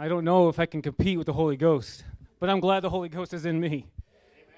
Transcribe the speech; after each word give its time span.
I 0.00 0.06
don't 0.06 0.24
know 0.24 0.48
if 0.48 0.60
I 0.60 0.66
can 0.66 0.80
compete 0.80 1.18
with 1.18 1.26
the 1.26 1.32
Holy 1.32 1.56
Ghost, 1.56 2.04
but 2.38 2.48
I'm 2.48 2.60
glad 2.60 2.84
the 2.84 2.88
Holy 2.88 3.08
Ghost 3.08 3.34
is 3.34 3.44
in 3.44 3.58
me. 3.58 3.84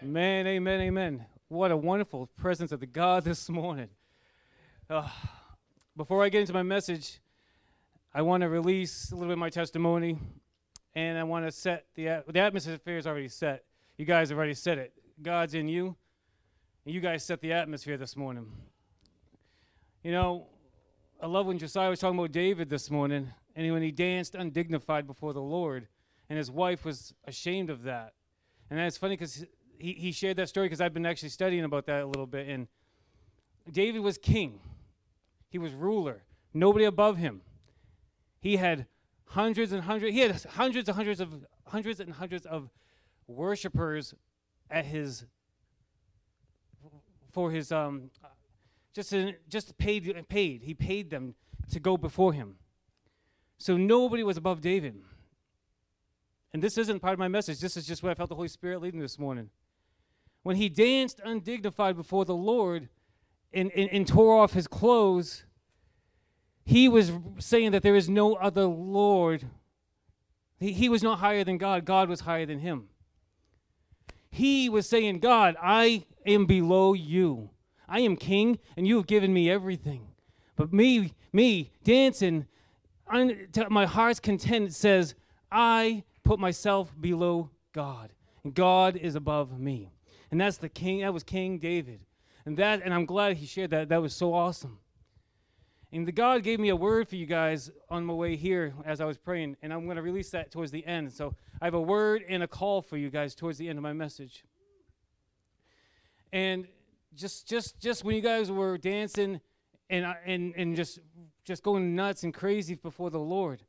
Amen, 0.03 0.47
amen, 0.47 0.81
amen. 0.83 1.25
What 1.49 1.71
a 1.71 1.77
wonderful 1.79 2.27
presence 2.37 2.73
of 2.73 2.81
the 2.81 2.87
God 2.87 3.25
this 3.25 3.49
morning. 3.49 3.89
Uh, 4.91 5.09
before 5.97 6.23
I 6.23 6.29
get 6.29 6.43
into 6.43 6.53
my 6.53 6.63
message, 6.63 7.21
I 8.13 8.21
want 8.21 8.43
to 8.43 8.51
release 8.51 9.13
a 9.13 9.15
little 9.15 9.29
bit 9.29 9.33
of 9.33 9.39
my 9.39 9.49
testimony, 9.49 10.19
and 10.95 11.17
I 11.17 11.23
want 11.23 11.47
to 11.47 11.53
set 11.53 11.87
the 11.95 12.23
the 12.29 12.41
atmosphere 12.41 12.99
is 12.99 13.07
already 13.07 13.29
set. 13.29 13.65
You 13.97 14.05
guys 14.05 14.29
have 14.29 14.37
already 14.37 14.53
said 14.53 14.77
it. 14.77 14.93
God's 15.23 15.55
in 15.55 15.69
you, 15.69 15.97
and 16.85 16.95
you 16.95 17.01
guys 17.01 17.25
set 17.25 17.41
the 17.41 17.55
atmosphere 17.55 17.97
this 17.97 18.15
morning. 18.15 18.47
You 20.05 20.13
know, 20.13 20.49
I 21.19 21.27
love 21.27 21.47
when 21.47 21.59
Josiah 21.59 21.89
was 21.89 21.99
talking 21.99 22.19
about 22.19 22.31
David 22.31 22.69
this 22.69 22.91
morning, 22.91 23.31
and 23.57 23.73
when 23.73 23.83
he 23.83 23.91
danced 23.91 24.35
undignified 24.35 25.07
before 25.07 25.33
the 25.33 25.43
Lord, 25.43 25.89
and 26.29 26.39
his 26.39 26.51
wife 26.51 26.85
was 26.85 27.15
ashamed 27.27 27.71
of 27.71 27.83
that. 27.83 28.15
And 28.71 28.79
that's 28.79 28.97
funny 28.97 29.17
because 29.17 29.45
he, 29.79 29.93
he 29.95 30.13
shared 30.13 30.37
that 30.37 30.49
story 30.49 30.67
because 30.67 30.81
I've 30.81 30.95
been 30.95 31.07
actually 31.07 31.31
studying 31.31 31.65
about 31.65 31.87
that 31.87 32.03
a 32.03 32.07
little 32.07 32.27
bit. 32.27 32.49
And 32.49 32.69
David 33.71 34.01
was 34.01 34.17
king, 34.17 34.61
he 35.49 35.59
was 35.59 35.75
ruler, 35.75 36.23
nobody 36.55 36.85
above 36.85 37.17
him. 37.17 37.43
He 38.41 38.57
had 38.57 38.87
hundreds 39.27 39.73
and 39.73 39.83
hundreds, 39.83 40.15
he 40.15 40.21
had 40.21 40.41
hundreds 40.51 40.89
and 40.89 40.97
hundreds 40.97 41.21
of 41.21 41.45
hundreds 41.67 42.01
and 42.01 42.15
hundreds 42.15 42.47
of 42.47 42.71
worshipers 43.27 44.15
at 44.71 44.85
his 44.85 45.25
for 47.33 47.51
his 47.51 47.71
um 47.71 48.11
just 48.93 49.15
just 49.49 49.79
paid 49.79 50.29
paid 50.29 50.63
he 50.63 50.75
paid 50.75 51.11
them 51.11 51.35
to 51.71 51.79
go 51.79 51.97
before 51.97 52.33
him 52.33 52.57
so 53.61 53.77
nobody 53.77 54.23
was 54.23 54.37
above 54.37 54.61
david. 54.61 54.97
And 56.53 56.61
this 56.61 56.77
isn't 56.79 56.99
part 56.99 57.13
of 57.13 57.21
my 57.21 57.29
message. 57.29 57.61
This 57.61 57.77
is 57.77 57.87
just 57.87 58.03
what 58.03 58.11
i 58.11 58.15
felt 58.15 58.29
the 58.29 58.35
holy 58.35 58.49
spirit 58.49 58.81
leading 58.81 59.01
this 59.01 59.19
morning. 59.19 59.51
When 60.43 60.57
he 60.57 60.69
danced 60.69 61.21
undignified 61.25 61.97
before 61.97 62.25
the 62.25 62.35
lord 62.35 62.89
and, 63.53 63.71
and, 63.73 63.91
and 63.91 64.07
tore 64.07 64.43
off 64.43 64.53
his 64.53 64.67
clothes 64.67 65.45
he 66.65 66.89
was 66.89 67.11
saying 67.39 67.73
that 67.73 67.83
there 67.83 67.97
is 67.97 68.09
no 68.09 68.35
other 68.35 68.65
lord. 68.65 69.45
He, 70.59 70.73
he 70.73 70.89
was 70.89 71.03
not 71.03 71.19
higher 71.19 71.43
than 71.43 71.59
god. 71.59 71.85
God 71.85 72.09
was 72.09 72.21
higher 72.21 72.47
than 72.47 72.61
him. 72.61 72.89
He 74.31 74.69
was 74.69 74.89
saying 74.89 75.19
god 75.19 75.57
i 75.61 76.05
am 76.25 76.47
below 76.47 76.93
you. 76.93 77.51
I 77.89 78.01
am 78.01 78.15
king, 78.17 78.61
and 78.77 78.87
you 78.87 78.97
have 78.97 79.09
given 79.09 79.35
me 79.35 79.51
everything. 79.51 80.07
But 80.55 80.73
me, 80.73 81.15
me 81.33 81.73
dancing, 81.83 82.47
my 83.71 83.87
heart's 83.87 84.21
content 84.21 84.69
it 84.69 84.75
says, 84.75 85.15
I 85.51 86.05
put 86.23 86.39
myself 86.39 86.93
below 87.01 87.51
God, 87.73 88.13
and 88.45 88.55
God 88.55 88.97
is 88.97 89.15
above 89.15 89.59
me. 89.59 89.91
And 90.31 90.41
that's 90.41 90.59
the 90.59 90.69
king. 90.69 91.01
That 91.01 91.13
was 91.13 91.25
King 91.25 91.59
David, 91.59 92.01
and 92.47 92.57
that. 92.57 92.83
And 92.85 92.95
I'm 92.95 93.05
glad 93.05 93.37
he 93.37 93.47
shared 93.47 93.71
that. 93.71 93.89
That 93.89 94.01
was 94.01 94.15
so 94.15 94.33
awesome. 94.33 94.79
And 95.93 96.07
the 96.07 96.13
God 96.13 96.45
gave 96.45 96.61
me 96.61 96.69
a 96.69 96.77
word 96.77 97.09
for 97.09 97.17
you 97.17 97.27
guys 97.27 97.69
on 97.89 98.05
my 98.05 98.15
way 98.15 98.37
here 98.37 98.73
as 98.85 99.01
I 99.01 99.07
was 99.07 99.19
praying, 99.19 99.57
and 99.61 99.73
I'm 99.73 99.87
going 99.87 99.97
to 99.97 100.03
release 100.03 100.31
that 100.31 100.53
towards 100.53 100.71
the 100.71 100.87
end. 100.87 101.13
So 101.13 101.35
I 101.61 101.65
have 101.65 101.75
a 101.75 101.81
word 101.81 102.25
and 102.29 102.45
a 102.45 102.49
call 102.49 102.81
for 102.81 102.97
you 102.97 103.11
guys 103.11 103.35
towards 103.35 103.59
the 103.59 103.69
end 103.69 103.77
of 103.77 103.83
my 103.83 103.93
message. 103.93 104.45
And 106.33 106.69
just 107.15 107.49
just 107.49 107.81
just 107.81 108.05
when 108.05 108.15
you 108.15 108.23
guys 108.23 108.53
were 108.53 108.79
dancing 108.79 109.41
and 109.89 110.07
and 110.25 110.55
and 110.57 110.77
just 110.77 111.01
just 111.45 111.63
going 111.63 111.95
nuts 111.95 112.23
and 112.23 112.33
crazy 112.33 112.75
before 112.75 113.11
the 113.11 113.19
Lord. 113.19 113.63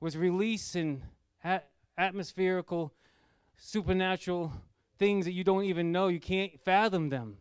Was 0.00 0.16
releasing 0.16 1.02
at- 1.42 1.68
atmospherical 1.96 2.92
supernatural 3.56 4.52
things 4.98 5.24
that 5.24 5.32
you 5.32 5.44
don't 5.44 5.64
even 5.64 5.92
know. 5.92 6.08
You 6.08 6.20
can't 6.20 6.58
fathom 6.60 7.08
them. 7.08 7.36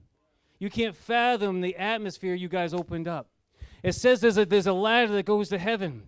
You 0.59 0.69
can't 0.69 0.95
fathom 0.95 1.61
the 1.61 1.75
atmosphere 1.75 2.33
you 2.33 2.49
guys 2.49 2.73
opened 2.73 3.07
up. 3.07 3.29
It 3.83 3.93
says 3.93 4.21
there's 4.21 4.37
a 4.37 4.45
there's 4.45 4.67
a 4.67 4.73
ladder 4.73 5.13
that 5.13 5.25
goes 5.25 5.49
to 5.49 5.57
heaven. 5.57 6.03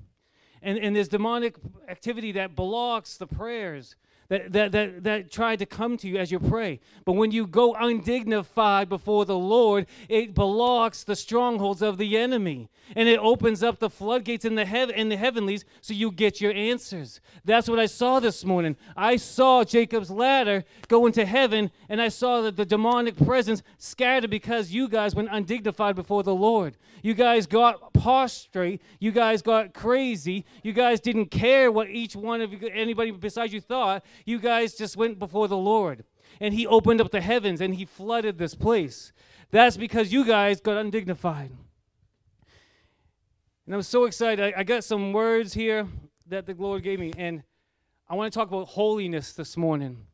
And 0.62 0.78
and 0.80 0.96
there's 0.96 1.08
demonic 1.08 1.56
activity 1.88 2.32
that 2.34 2.56
blocks 2.56 3.18
the 3.18 3.28
prayers 3.28 3.96
that, 4.30 4.54
that, 4.54 4.72
that, 4.72 5.04
that 5.04 5.32
tried 5.32 5.60
to 5.60 5.66
come 5.66 5.98
to 5.98 6.08
you 6.08 6.18
as 6.18 6.32
you 6.32 6.40
pray. 6.40 6.80
But 7.04 7.14
when 7.14 7.32
you 7.32 7.48
go 7.48 7.74
undignified 7.74 8.88
before 8.88 9.26
the 9.26 9.38
Lord, 9.38 9.88
it 10.08 10.34
blocks 10.34 11.04
the 11.04 11.16
strongholds 11.16 11.82
of 11.82 11.98
the 11.98 12.18
enemy. 12.18 12.70
And 12.96 13.08
it 13.08 13.20
opens 13.20 13.62
up 13.62 13.80
the 13.80 13.90
floodgates 13.90 14.46
in 14.46 14.56
the, 14.56 14.66
heav- 14.66 14.92
in 14.92 15.10
the 15.10 15.18
heavenlies 15.18 15.66
so 15.82 15.94
you 15.94 16.12
get 16.12 16.42
your 16.42 16.54
answers. 16.54 17.22
That's 17.46 17.70
what 17.70 17.80
I 17.80 17.86
saw 17.86 18.20
this 18.20 18.44
morning. 18.44 18.78
I 18.96 19.18
saw 19.18 19.64
Jacob's 19.64 20.10
ladder 20.10 20.64
go 20.88 21.06
into 21.06 21.26
heaven, 21.26 21.70
and 21.88 22.02
I 22.02 22.08
saw 22.08 22.42
that 22.42 22.56
the 22.56 22.66
demonic 22.66 23.16
presence 23.16 23.62
scattered 23.78 24.32
because 24.32 24.72
you 24.72 24.88
guys 24.88 25.14
went 25.14 25.30
undignified 25.32 25.96
before 25.96 26.24
the 26.24 26.34
Lord. 26.34 26.78
You 27.04 27.14
guys 27.14 27.46
got 27.46 27.94
prostrate. 27.94 28.82
You 29.00 29.12
guys 29.12 29.42
got 29.42 29.74
crazy. 29.74 30.46
You 30.64 30.74
guys 30.74 31.00
didn't 31.00 31.28
care 31.28 31.72
what 31.72 31.90
each 31.90 32.16
one 32.16 32.42
of 32.42 32.52
you, 32.52 32.70
anybody 32.74 33.12
besides 33.12 33.54
you 33.54 33.62
thought. 33.62 34.04
You 34.26 34.40
guys 34.40 34.76
just 34.76 34.98
went 34.98 35.20
before 35.20 35.48
the 35.48 35.58
Lord. 35.58 36.04
And 36.40 36.54
He 36.54 36.66
opened 36.68 37.02
up 37.02 37.12
the 37.12 37.22
heavens 37.22 37.62
and 37.62 37.76
He 37.76 37.86
flooded 37.86 38.38
this 38.38 38.56
place. 38.56 39.12
That's 39.52 39.78
because 39.78 40.14
you 40.14 40.26
guys 40.26 40.62
got 40.62 40.78
undignified. 40.78 41.52
And 43.66 43.76
I'm 43.76 43.82
so 43.82 44.06
excited. 44.06 44.54
I, 44.54 44.60
I 44.60 44.64
got 44.64 44.84
some 44.84 45.14
words 45.14 45.54
here 45.54 45.88
that 46.28 46.46
the 46.46 46.54
Lord 46.54 46.84
gave 46.84 47.00
me. 47.00 47.14
And 47.18 47.44
I 48.10 48.16
want 48.16 48.32
to 48.32 48.40
talk 48.40 48.48
about 48.48 48.68
holiness 48.68 49.34
this 49.34 49.56
morning. 49.56 50.06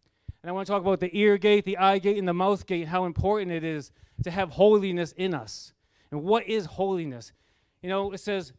And 0.42 0.50
I 0.50 0.52
want 0.52 0.68
to 0.68 0.72
talk 0.72 0.82
about 0.82 1.00
the 1.00 1.10
ear 1.18 1.38
gate, 1.38 1.66
the 1.66 1.78
eye 1.78 1.98
gate, 1.98 2.18
and 2.18 2.28
the 2.28 2.34
mouth 2.34 2.66
gate, 2.66 2.88
how 2.88 3.06
important 3.06 3.52
it 3.52 3.64
is 3.64 3.92
to 4.24 4.32
have 4.32 4.52
holiness 4.52 5.14
in 5.14 5.34
us. 5.34 5.74
And 6.12 6.24
what 6.24 6.48
is 6.48 6.66
holiness? 6.66 7.32
You 7.82 7.90
know, 7.90 8.12
it 8.12 8.20
says, 8.20 8.54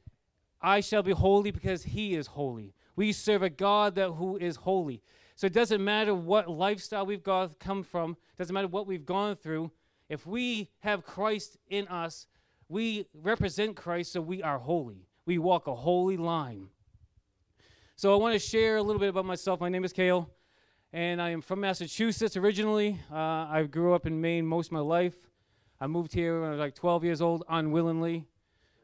I 0.60 0.80
shall 0.80 1.02
be 1.02 1.12
holy 1.12 1.50
because 1.50 1.84
he 1.84 2.14
is 2.14 2.26
holy. 2.28 2.74
We 2.96 3.12
serve 3.12 3.42
a 3.42 3.50
God 3.50 3.94
that 3.96 4.12
who 4.12 4.36
is 4.36 4.56
holy. 4.56 5.02
So 5.36 5.46
it 5.46 5.52
doesn't 5.52 5.84
matter 5.84 6.14
what 6.14 6.48
lifestyle 6.48 7.04
we've 7.04 7.22
got, 7.22 7.58
come 7.60 7.82
from, 7.82 8.16
doesn't 8.38 8.54
matter 8.54 8.68
what 8.68 8.86
we've 8.86 9.04
gone 9.04 9.36
through. 9.36 9.70
If 10.08 10.26
we 10.26 10.70
have 10.80 11.04
Christ 11.04 11.58
in 11.68 11.86
us, 11.88 12.26
we 12.70 13.06
represent 13.12 13.76
Christ, 13.76 14.12
so 14.12 14.22
we 14.22 14.42
are 14.42 14.58
holy. 14.58 15.06
We 15.26 15.36
walk 15.36 15.66
a 15.66 15.74
holy 15.74 16.16
line. 16.16 16.68
So 17.96 18.14
I 18.14 18.16
want 18.16 18.32
to 18.32 18.38
share 18.38 18.78
a 18.78 18.82
little 18.82 18.98
bit 18.98 19.10
about 19.10 19.26
myself. 19.26 19.60
My 19.60 19.68
name 19.68 19.84
is 19.84 19.92
Kale, 19.92 20.30
and 20.94 21.20
I 21.20 21.30
am 21.30 21.42
from 21.42 21.60
Massachusetts 21.60 22.38
originally. 22.38 22.98
Uh, 23.12 23.46
I 23.50 23.68
grew 23.70 23.92
up 23.92 24.06
in 24.06 24.18
Maine 24.18 24.46
most 24.46 24.68
of 24.68 24.72
my 24.72 24.80
life. 24.80 25.16
I 25.78 25.86
moved 25.86 26.14
here 26.14 26.40
when 26.40 26.48
I 26.48 26.52
was 26.52 26.60
like 26.60 26.74
12 26.74 27.04
years 27.04 27.20
old, 27.20 27.44
unwillingly. 27.46 28.24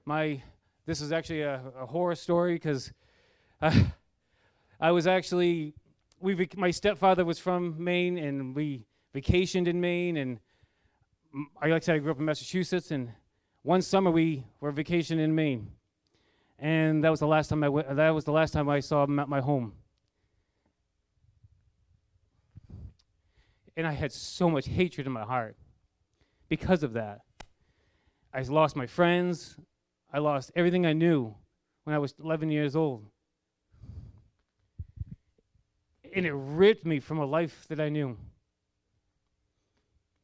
My 0.04 0.42
this 0.84 1.00
is 1.00 1.12
actually 1.12 1.42
a, 1.42 1.62
a 1.78 1.86
horror 1.86 2.14
story 2.14 2.54
because 2.56 2.92
uh, 3.62 3.84
I 4.80 4.90
was 4.90 5.06
actually 5.06 5.74
we 6.22 6.48
my 6.56 6.70
stepfather 6.70 7.24
was 7.24 7.38
from 7.38 7.82
Maine 7.82 8.16
and 8.16 8.54
we 8.54 8.86
vacationed 9.14 9.66
in 9.66 9.80
Maine 9.80 10.16
and 10.16 10.38
I 11.60 11.66
like 11.66 11.82
I 11.82 11.84
said 11.84 11.96
I 11.96 11.98
grew 11.98 12.12
up 12.12 12.18
in 12.18 12.24
Massachusetts 12.24 12.90
and 12.92 13.10
one 13.62 13.82
summer 13.82 14.10
we 14.10 14.44
were 14.60 14.72
vacationing 14.72 15.24
in 15.24 15.34
Maine. 15.34 15.70
And 16.58 17.02
that 17.04 17.10
was 17.10 17.20
the 17.20 17.26
last 17.26 17.48
time 17.48 17.64
I 17.64 17.68
went, 17.68 17.94
that 17.94 18.10
was 18.10 18.24
the 18.24 18.32
last 18.32 18.52
time 18.52 18.68
I 18.68 18.80
saw 18.80 19.04
him 19.04 19.18
at 19.18 19.28
my 19.28 19.40
home. 19.40 19.72
And 23.76 23.86
I 23.86 23.92
had 23.92 24.12
so 24.12 24.50
much 24.50 24.66
hatred 24.66 25.06
in 25.06 25.12
my 25.12 25.24
heart 25.24 25.56
because 26.48 26.82
of 26.82 26.92
that. 26.92 27.20
I 28.34 28.42
lost 28.42 28.76
my 28.76 28.86
friends. 28.86 29.56
I 30.12 30.18
lost 30.18 30.52
everything 30.54 30.86
I 30.86 30.92
knew 30.92 31.34
when 31.84 31.94
I 31.94 31.98
was 31.98 32.14
11 32.22 32.50
years 32.50 32.76
old 32.76 33.06
and 36.14 36.26
it 36.26 36.32
ripped 36.34 36.84
me 36.84 37.00
from 37.00 37.18
a 37.18 37.24
life 37.24 37.66
that 37.68 37.80
I 37.80 37.88
knew. 37.88 38.16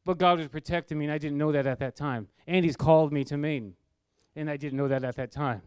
But 0.05 0.17
God 0.17 0.39
was 0.39 0.47
protecting 0.47 0.97
me, 0.97 1.05
and 1.05 1.13
I 1.13 1.17
didn't 1.17 1.37
know 1.37 1.51
that 1.51 1.67
at 1.67 1.79
that 1.79 1.95
time. 1.95 2.27
And 2.47 2.65
He's 2.65 2.75
called 2.75 3.11
me 3.11 3.23
to 3.25 3.37
Maine, 3.37 3.75
and 4.35 4.49
I 4.49 4.57
didn't 4.57 4.77
know 4.77 4.87
that 4.87 5.03
at 5.03 5.15
that 5.17 5.31
time. 5.31 5.61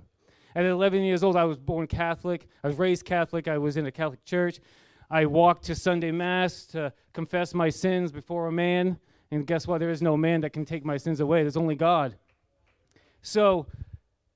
At 0.55 0.65
11 0.65 1.03
years 1.03 1.23
old, 1.23 1.37
I 1.37 1.45
was 1.45 1.59
born 1.59 1.87
Catholic. 1.87 2.47
I 2.63 2.69
was 2.69 2.77
raised 2.77 3.05
Catholic. 3.05 3.49
I 3.49 3.59
was 3.59 3.77
in 3.77 3.87
a 3.87 3.93
Catholic 3.93 4.25
church. 4.25 4.61
I 5.11 5.27
walked 5.27 5.65
to 5.65 5.75
Sunday 5.75 6.11
Mass 6.11 6.67
to 6.67 6.93
confess 7.13 7.55
my 7.55 7.71
sins 7.71 8.13
before 8.13 8.49
a 8.49 8.53
man. 8.53 8.99
And 9.31 9.47
guess 9.47 9.67
what? 9.67 9.79
There 9.79 9.91
is 9.91 10.03
no 10.03 10.17
man 10.17 10.43
that 10.43 10.51
can 10.51 10.65
take 10.65 10.85
my 10.85 10.99
sins 10.99 11.21
away. 11.21 11.43
There's 11.43 11.57
only 11.57 11.75
God. 11.75 12.17
So, 13.23 13.67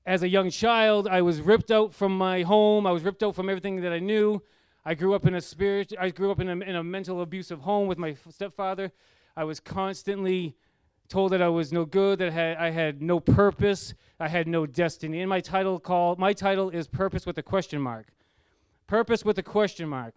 as 0.05 0.23
a 0.23 0.29
young 0.29 0.49
child, 0.49 1.07
I 1.07 1.21
was 1.21 1.41
ripped 1.41 1.69
out 1.69 1.93
from 1.93 2.17
my 2.17 2.43
home. 2.43 2.87
I 2.87 2.91
was 2.91 3.03
ripped 3.03 3.21
out 3.21 3.35
from 3.35 3.49
everything 3.49 3.81
that 3.81 3.91
I 3.91 3.99
knew. 3.99 4.41
I 4.87 4.93
grew 4.93 5.13
up 5.13 5.25
in 5.27 5.35
a 5.35 5.41
spirit. 5.41 5.91
I 5.99 6.11
grew 6.11 6.31
up 6.31 6.39
in 6.39 6.47
a, 6.47 6.53
in 6.53 6.77
a 6.77 6.81
mental 6.81 7.19
abusive 7.19 7.59
home 7.59 7.89
with 7.89 7.97
my 7.97 8.15
stepfather. 8.29 8.93
I 9.35 9.43
was 9.43 9.59
constantly 9.59 10.55
told 11.09 11.33
that 11.33 11.41
I 11.41 11.49
was 11.49 11.73
no 11.73 11.83
good, 11.83 12.19
that 12.19 12.29
I 12.29 12.31
had, 12.31 12.57
I 12.57 12.69
had 12.69 13.01
no 13.01 13.19
purpose, 13.19 13.93
I 14.17 14.29
had 14.29 14.47
no 14.47 14.65
destiny. 14.65 15.19
And 15.19 15.29
my 15.29 15.41
title 15.41 15.77
called 15.77 16.19
my 16.19 16.31
title 16.31 16.69
is 16.69 16.87
Purpose 16.87 17.25
with 17.25 17.37
a 17.37 17.43
question 17.43 17.81
mark. 17.81 18.13
Purpose 18.87 19.25
with 19.25 19.37
a 19.37 19.43
question 19.43 19.89
mark. 19.89 20.13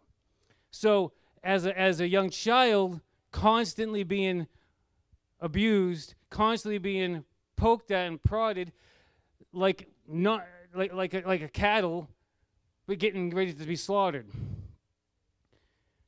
So, 0.70 1.10
as 1.42 1.66
a, 1.66 1.76
as 1.76 2.00
a 2.00 2.06
young 2.06 2.30
child, 2.30 3.00
constantly 3.32 4.04
being 4.04 4.46
abused, 5.40 6.14
constantly 6.30 6.78
being 6.78 7.24
poked 7.56 7.90
at 7.90 8.06
and 8.06 8.22
prodded, 8.22 8.70
like 9.52 9.88
not 10.06 10.46
like 10.72 10.92
like 10.92 11.12
a, 11.12 11.22
like 11.26 11.42
a 11.42 11.48
cattle, 11.48 12.08
but 12.86 13.00
getting 13.00 13.30
ready 13.30 13.52
to 13.52 13.64
be 13.64 13.74
slaughtered. 13.74 14.28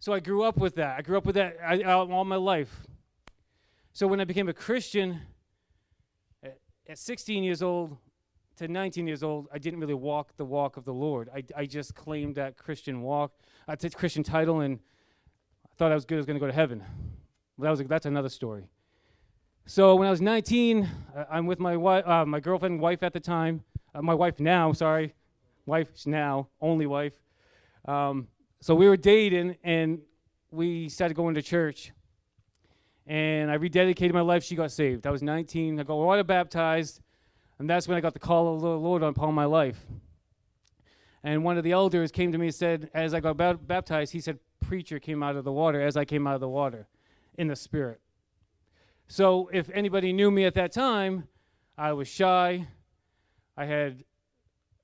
So 0.03 0.13
I 0.13 0.19
grew 0.19 0.43
up 0.43 0.57
with 0.57 0.75
that. 0.75 0.99
I 0.99 1.03
grew 1.03 1.17
up 1.17 1.25
with 1.25 1.37
that 1.37 1.59
all 1.89 2.25
my 2.25 2.35
life. 2.35 2.89
So 3.93 4.09
when 4.09 4.21
I 4.21 4.25
became 4.25 4.49
a 4.49 4.53
Christian 4.53 5.21
at, 6.43 6.59
at 6.89 6.99
16 6.99 7.45
years 7.45 7.63
old 7.63 7.97
to 8.57 8.67
19 8.67 9.07
years 9.07 9.23
old, 9.23 9.47
I 9.53 9.59
didn't 9.59 9.79
really 9.79 9.95
walk 9.95 10.37
the 10.37 10.45
walk 10.45 10.77
of 10.77 10.85
the 10.85 10.93
Lord. 10.93 11.29
I, 11.33 11.45
I 11.57 11.67
just 11.67 11.95
claimed 11.95 12.35
that 12.35 12.57
Christian 12.57 13.03
walk, 13.03 13.31
uh, 13.69 13.77
Christian 13.95 14.25
title, 14.25 14.63
and 14.63 14.81
I 15.71 15.75
thought 15.77 15.93
I 15.93 15.95
was 15.95 16.05
good. 16.05 16.17
I 16.17 16.19
was 16.19 16.27
going 16.27 16.37
to 16.37 16.41
go 16.41 16.49
to 16.49 16.53
heaven. 16.53 16.83
Well, 17.57 17.73
that 17.73 17.79
was 17.79 17.89
that's 17.89 18.07
another 18.07 18.29
story. 18.29 18.65
So 19.67 19.95
when 19.95 20.09
I 20.09 20.11
was 20.11 20.21
19, 20.21 20.91
uh, 21.15 21.25
I'm 21.31 21.47
with 21.47 21.61
my 21.61 21.77
wife, 21.77 22.05
uh, 22.09 22.27
my 22.27 22.41
girlfriend, 22.41 22.81
wife 22.81 23.05
at 23.05 23.13
the 23.13 23.21
time, 23.21 23.63
uh, 23.95 24.03
my 24.03 24.15
wife 24.15 24.41
now. 24.41 24.73
Sorry, 24.73 25.15
wife 25.65 25.87
now, 26.07 26.49
only 26.61 26.87
wife. 26.87 27.15
Um, 27.85 28.27
so 28.63 28.77
we 28.77 28.89
were 28.89 28.97
dating, 28.97 29.57
and 29.65 30.01
we 30.53 30.89
started 30.89 31.15
going 31.15 31.35
to 31.35 31.43
church. 31.43 31.91
And 33.09 33.51
I 33.51 33.59
rededicated 33.59 34.13
my 34.13 34.21
life. 34.21 34.45
She 34.45 34.55
got 34.55 34.71
saved. 34.71 35.05
I 35.05 35.11
was 35.11 35.21
19. 35.21 35.81
I 35.81 35.83
got 35.83 35.97
water 35.97 36.23
baptized, 36.23 37.01
and 37.59 37.69
that's 37.69 37.89
when 37.89 37.99
I 37.99 38.01
got 38.01 38.13
the 38.13 38.21
call 38.21 38.55
of 38.55 38.61
the 38.61 38.69
Lord 38.69 39.03
upon 39.03 39.35
my 39.35 39.47
life. 39.47 39.85
And 41.25 41.43
one 41.43 41.59
of 41.59 41.65
the 41.65 41.73
elders 41.73 42.13
came 42.13 42.31
to 42.31 42.39
me 42.39 42.47
and 42.47 42.55
said, 42.55 42.89
as 42.95 43.15
I 43.15 43.19
got 43.19 43.37
baptized, 43.67 44.13
he 44.13 44.21
said, 44.21 44.39
"Preacher 44.61 45.01
came 45.01 45.25
out 45.25 45.35
of 45.35 45.43
the 45.43 45.51
water 45.51 45.81
as 45.81 45.97
I 45.97 46.05
came 46.05 46.29
out 46.29 46.37
of 46.37 46.41
the 46.41 46.49
water, 46.49 46.87
in 47.37 47.49
the 47.49 47.57
spirit." 47.57 48.01
So 49.09 49.51
if 49.53 49.71
anybody 49.71 50.13
knew 50.13 50.31
me 50.31 50.45
at 50.45 50.55
that 50.55 50.71
time, 50.71 51.27
I 51.77 51.95
was 51.95 52.07
shy. 52.07 52.69
I 53.57 53.65
had 53.65 54.05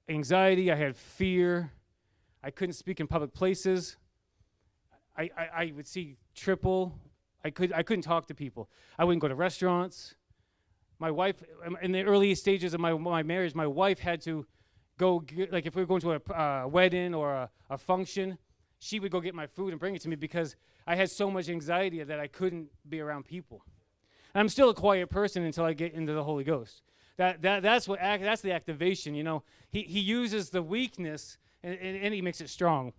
anxiety. 0.09 0.73
I 0.73 0.75
had 0.75 0.97
fear. 0.97 1.71
I 2.43 2.51
couldn't 2.51 2.75
speak 2.75 3.01
in 3.01 3.07
public 3.07 3.35
places. 3.35 3.97
I, 5.17 5.31
I, 5.37 5.49
I 5.57 5.73
would 5.75 5.87
see 5.87 6.17
triple. 6.35 6.95
I, 7.45 7.51
could, 7.51 7.73
I 7.73 7.83
couldn't 7.83 8.03
talk 8.03 8.27
to 8.27 8.35
people. 8.35 8.69
I 8.99 9.05
wouldn't 9.05 9.21
go 9.21 9.29
to 9.29 9.35
restaurants. 9.35 10.15
My 10.99 11.11
wife, 11.11 11.43
in 11.83 11.93
the 11.93 12.03
early 12.03 12.35
stages 12.35 12.75
of 12.75 12.81
my, 12.81 12.93
my 12.93 13.23
marriage, 13.23 13.55
my 13.55 13.67
wife 13.67 14.01
had 14.01 14.21
to 14.23 14.47
go, 14.99 15.21
get, 15.21 15.53
like 15.53 15.67
if 15.67 15.77
we 15.77 15.83
were 15.83 15.87
going 15.87 16.01
to 16.01 16.13
a 16.13 16.33
uh, 16.33 16.67
wedding 16.67 17.15
or 17.15 17.33
a, 17.33 17.51
a 17.71 17.79
function, 17.79 18.39
she 18.81 19.01
would 19.01 19.11
go 19.11 19.21
get 19.21 19.35
my 19.35 19.47
food 19.47 19.73
and 19.73 19.81
bring 19.81 19.95
it 19.95 20.03
to 20.03 20.09
me 20.09 20.17
because 20.17 20.57
I 20.87 20.97
had 20.97 21.11
so 21.11 21.31
much 21.31 21.49
anxiety 21.49 22.03
that 22.03 22.21
I 22.21 22.27
couldn't 22.27 22.69
be 22.89 23.01
around 23.01 23.25
people. 23.25 23.65
And 24.35 24.41
I'm 24.41 24.49
still 24.49 24.71
a 24.71 24.75
quiet 24.75 25.11
person 25.11 25.45
until 25.45 25.65
I 25.65 25.73
get 25.73 25.95
into 25.95 26.13
the 26.13 26.25
Holy 26.25 26.45
Ghost. 26.45 26.83
That, 27.17 27.43
that, 27.43 27.63
that's, 27.63 27.89
what 27.89 27.99
that's 28.01 28.43
the 28.43 28.53
activation, 28.53 29.15
you 29.15 29.25
know. 29.25 29.43
He, 29.71 29.83
he 29.83 30.01
uses 30.01 30.51
the 30.51 30.63
weakness 30.63 31.39
and, 31.63 31.75
and, 31.81 31.97
and 31.97 32.15
he 32.15 32.23
makes 32.23 32.41
it 32.41 32.49
strong. 32.49 32.93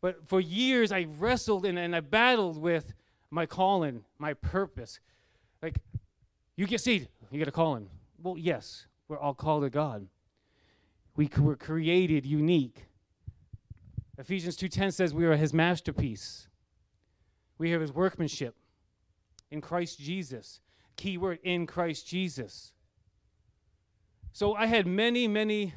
But 0.00 0.28
for 0.28 0.40
years, 0.40 0.92
I 0.92 1.06
wrestled 1.18 1.64
and, 1.64 1.78
and 1.78 1.96
I 1.96 2.00
battled 2.00 2.58
with 2.58 2.92
my 3.30 3.46
calling, 3.46 4.04
my 4.18 4.34
purpose. 4.34 5.00
Like, 5.62 5.78
you 6.56 6.66
get 6.66 6.80
saved, 6.80 7.08
you 7.30 7.38
get 7.38 7.48
a 7.48 7.52
calling. 7.52 7.88
Well, 8.22 8.36
yes, 8.38 8.86
we're 9.08 9.18
all 9.18 9.34
called 9.34 9.62
to 9.64 9.70
God. 9.70 10.06
We 11.16 11.30
were 11.38 11.56
created 11.56 12.26
unique. 12.26 12.84
Ephesians 14.18 14.56
2:10 14.56 14.92
says 14.92 15.14
we 15.14 15.24
are 15.24 15.36
his 15.36 15.52
masterpiece. 15.52 16.48
We 17.58 17.70
have 17.70 17.80
his 17.80 17.92
workmanship 17.92 18.56
in 19.50 19.60
Christ 19.60 19.98
Jesus. 19.98 20.60
Key 20.96 21.18
word 21.18 21.38
in 21.42 21.66
Christ 21.66 22.06
Jesus. 22.06 22.72
So 24.32 24.54
I 24.54 24.66
had 24.66 24.86
many, 24.86 25.28
many 25.28 25.74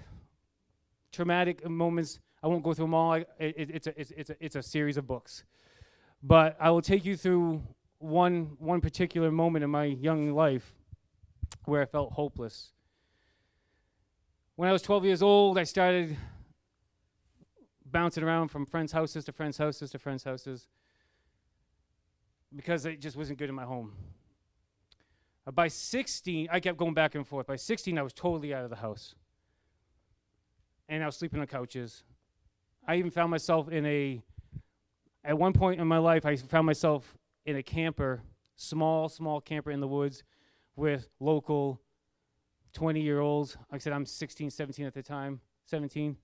traumatic 1.11 1.67
moments. 1.67 2.19
I 2.43 2.47
won't 2.47 2.63
go 2.63 2.73
through 2.73 2.85
them 2.85 2.93
all. 2.93 3.13
it, 3.13 3.25
it's, 3.39 3.87
a, 3.87 3.99
it's, 3.99 4.11
it's, 4.11 4.29
a, 4.29 4.35
it's 4.39 4.55
a 4.55 4.63
series 4.63 4.97
of 4.97 5.07
books. 5.07 5.43
But 6.21 6.57
I 6.59 6.69
will 6.69 6.81
take 6.81 7.05
you 7.05 7.15
through 7.15 7.63
one, 7.99 8.57
one 8.59 8.81
particular 8.81 9.31
moment 9.31 9.63
in 9.63 9.69
my 9.69 9.85
young 9.85 10.33
life 10.33 10.73
where 11.65 11.81
I 11.81 11.85
felt 11.85 12.13
hopeless. 12.13 12.71
When 14.55 14.69
I 14.69 14.71
was 14.71 14.81
12 14.81 15.05
years 15.05 15.21
old, 15.21 15.57
I 15.57 15.63
started 15.63 16.17
bouncing 17.85 18.23
around 18.23 18.49
from 18.49 18.65
friends' 18.65 18.91
houses 18.91 19.25
to 19.25 19.31
friends' 19.31 19.57
houses 19.57 19.91
to 19.91 19.99
friends' 19.99 20.23
houses 20.23 20.67
because 22.55 22.85
it 22.85 22.99
just 22.99 23.15
wasn't 23.15 23.37
good 23.37 23.49
in 23.49 23.55
my 23.55 23.65
home. 23.65 23.93
By 25.53 25.69
16, 25.69 26.49
I 26.51 26.59
kept 26.59 26.77
going 26.77 26.93
back 26.93 27.15
and 27.15 27.25
forth. 27.25 27.47
By 27.47 27.55
16, 27.55 27.97
I 27.97 28.01
was 28.01 28.13
totally 28.13 28.53
out 28.53 28.63
of 28.63 28.69
the 28.69 28.75
house. 28.77 29.15
And 30.89 31.03
I 31.03 31.05
was 31.05 31.17
sleeping 31.17 31.39
on 31.39 31.47
couches. 31.47 32.03
I 32.87 32.95
even 32.95 33.11
found 33.11 33.31
myself 33.31 33.69
in 33.69 33.85
a, 33.85 34.21
at 35.23 35.37
one 35.37 35.53
point 35.53 35.81
in 35.81 35.87
my 35.87 35.97
life, 35.97 36.25
I 36.25 36.35
found 36.37 36.65
myself 36.65 37.17
in 37.45 37.57
a 37.57 37.63
camper, 37.63 38.21
small, 38.55 39.09
small 39.09 39.41
camper 39.41 39.71
in 39.71 39.81
the 39.81 39.87
woods 39.87 40.23
with 40.75 41.09
local 41.19 41.81
20 42.73 43.01
year 43.01 43.19
olds. 43.19 43.57
Like 43.71 43.81
I 43.81 43.83
said, 43.83 43.93
I'm 43.93 44.05
16, 44.05 44.49
17 44.49 44.85
at 44.85 44.93
the 44.93 45.03
time, 45.03 45.41
17. 45.65 46.15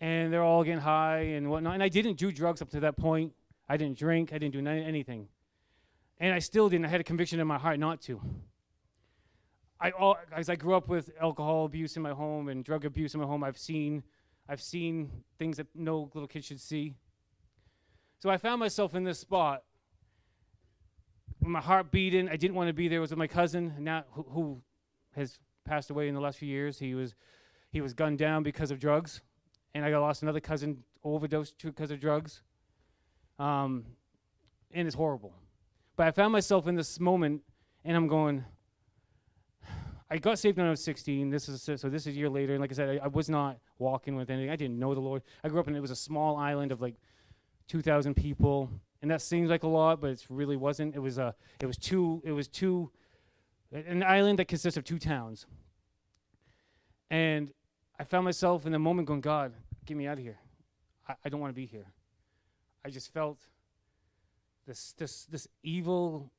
And 0.00 0.32
they're 0.32 0.42
all 0.42 0.64
getting 0.64 0.80
high 0.80 1.20
and 1.20 1.50
whatnot. 1.50 1.74
And 1.74 1.82
I 1.82 1.88
didn't 1.88 2.16
do 2.16 2.30
drugs 2.32 2.62
up 2.62 2.70
to 2.70 2.80
that 2.80 2.96
point. 2.96 3.32
I 3.68 3.76
didn't 3.76 3.98
drink. 3.98 4.32
I 4.32 4.38
didn't 4.38 4.52
do 4.52 4.66
anything. 4.66 5.28
And 6.18 6.32
I 6.32 6.38
still 6.38 6.68
didn't. 6.68 6.86
I 6.86 6.88
had 6.88 7.00
a 7.00 7.04
conviction 7.04 7.40
in 7.40 7.46
my 7.46 7.58
heart 7.58 7.78
not 7.78 8.00
to. 8.02 8.20
I, 9.80 9.90
all, 9.90 10.16
as 10.32 10.48
I 10.48 10.56
grew 10.56 10.74
up 10.74 10.88
with 10.88 11.10
alcohol 11.20 11.66
abuse 11.66 11.96
in 11.96 12.02
my 12.02 12.12
home 12.12 12.48
and 12.48 12.64
drug 12.64 12.84
abuse 12.84 13.14
in 13.14 13.20
my 13.20 13.26
home, 13.26 13.44
I've 13.44 13.58
seen, 13.58 14.02
I've 14.48 14.62
seen 14.62 15.10
things 15.38 15.58
that 15.58 15.66
no 15.74 16.10
little 16.14 16.26
kid 16.26 16.44
should 16.44 16.60
see. 16.60 16.94
So 18.18 18.30
I 18.30 18.38
found 18.38 18.60
myself 18.60 18.94
in 18.94 19.04
this 19.04 19.18
spot. 19.18 19.64
With 21.40 21.50
my 21.50 21.60
heart 21.60 21.90
beating. 21.90 22.28
I 22.28 22.36
didn't 22.36 22.54
want 22.54 22.68
to 22.68 22.72
be 22.72 22.88
there. 22.88 22.98
It 22.98 23.02
was 23.02 23.10
with 23.10 23.18
my 23.18 23.26
cousin, 23.26 23.74
now 23.78 24.04
who, 24.12 24.26
who 24.30 24.62
has 25.14 25.38
passed 25.66 25.90
away 25.90 26.08
in 26.08 26.14
the 26.14 26.20
last 26.20 26.38
few 26.38 26.48
years. 26.48 26.78
He 26.78 26.94
was, 26.94 27.14
he 27.70 27.82
was 27.82 27.92
gunned 27.92 28.18
down 28.18 28.42
because 28.42 28.70
of 28.70 28.78
drugs, 28.78 29.20
and 29.74 29.84
I 29.84 29.90
got 29.90 30.00
lost 30.00 30.22
another 30.22 30.40
cousin 30.40 30.82
overdosed 31.04 31.54
because 31.62 31.90
of 31.90 32.00
drugs. 32.00 32.40
Um, 33.38 33.84
and 34.72 34.86
it's 34.86 34.96
horrible. 34.96 35.34
But 35.96 36.06
I 36.06 36.10
found 36.10 36.32
myself 36.32 36.66
in 36.66 36.74
this 36.74 36.98
moment, 36.98 37.42
and 37.84 37.94
I'm 37.94 38.08
going. 38.08 38.44
I 40.08 40.18
got 40.18 40.38
saved 40.38 40.56
when 40.56 40.66
I 40.66 40.70
was 40.70 40.84
16. 40.84 41.30
This 41.30 41.48
is 41.48 41.62
so. 41.62 41.88
This 41.88 42.06
is 42.06 42.14
a 42.14 42.18
year 42.18 42.28
later, 42.28 42.52
and 42.52 42.60
like 42.60 42.70
I 42.70 42.74
said, 42.74 43.00
I, 43.00 43.04
I 43.04 43.08
was 43.08 43.28
not 43.28 43.58
walking 43.78 44.14
with 44.14 44.30
anything. 44.30 44.50
I 44.50 44.56
didn't 44.56 44.78
know 44.78 44.94
the 44.94 45.00
Lord. 45.00 45.22
I 45.42 45.48
grew 45.48 45.58
up 45.58 45.66
in 45.66 45.74
it 45.74 45.80
was 45.80 45.90
a 45.90 45.96
small 45.96 46.36
island 46.36 46.70
of 46.70 46.80
like 46.80 46.94
2,000 47.68 48.14
people, 48.14 48.70
and 49.02 49.10
that 49.10 49.20
seems 49.20 49.50
like 49.50 49.64
a 49.64 49.68
lot, 49.68 50.00
but 50.00 50.10
it 50.10 50.24
really 50.28 50.56
wasn't. 50.56 50.94
It 50.94 51.00
was 51.00 51.18
a. 51.18 51.34
It 51.60 51.66
was 51.66 51.76
two. 51.76 52.22
It 52.24 52.32
was 52.32 52.46
two. 52.46 52.90
An 53.72 54.04
island 54.04 54.38
that 54.38 54.46
consists 54.46 54.76
of 54.76 54.84
two 54.84 54.98
towns. 54.98 55.46
And 57.10 57.52
I 57.98 58.04
found 58.04 58.24
myself 58.24 58.64
in 58.64 58.72
the 58.72 58.78
moment 58.78 59.08
going, 59.08 59.20
God, 59.20 59.52
get 59.84 59.96
me 59.96 60.06
out 60.06 60.18
of 60.18 60.24
here. 60.24 60.38
I, 61.08 61.14
I 61.24 61.28
don't 61.28 61.40
want 61.40 61.50
to 61.50 61.54
be 61.56 61.66
here. 61.66 61.86
I 62.84 62.90
just 62.90 63.12
felt 63.12 63.40
this 64.68 64.94
this 64.96 65.24
this 65.26 65.48
evil 65.64 66.30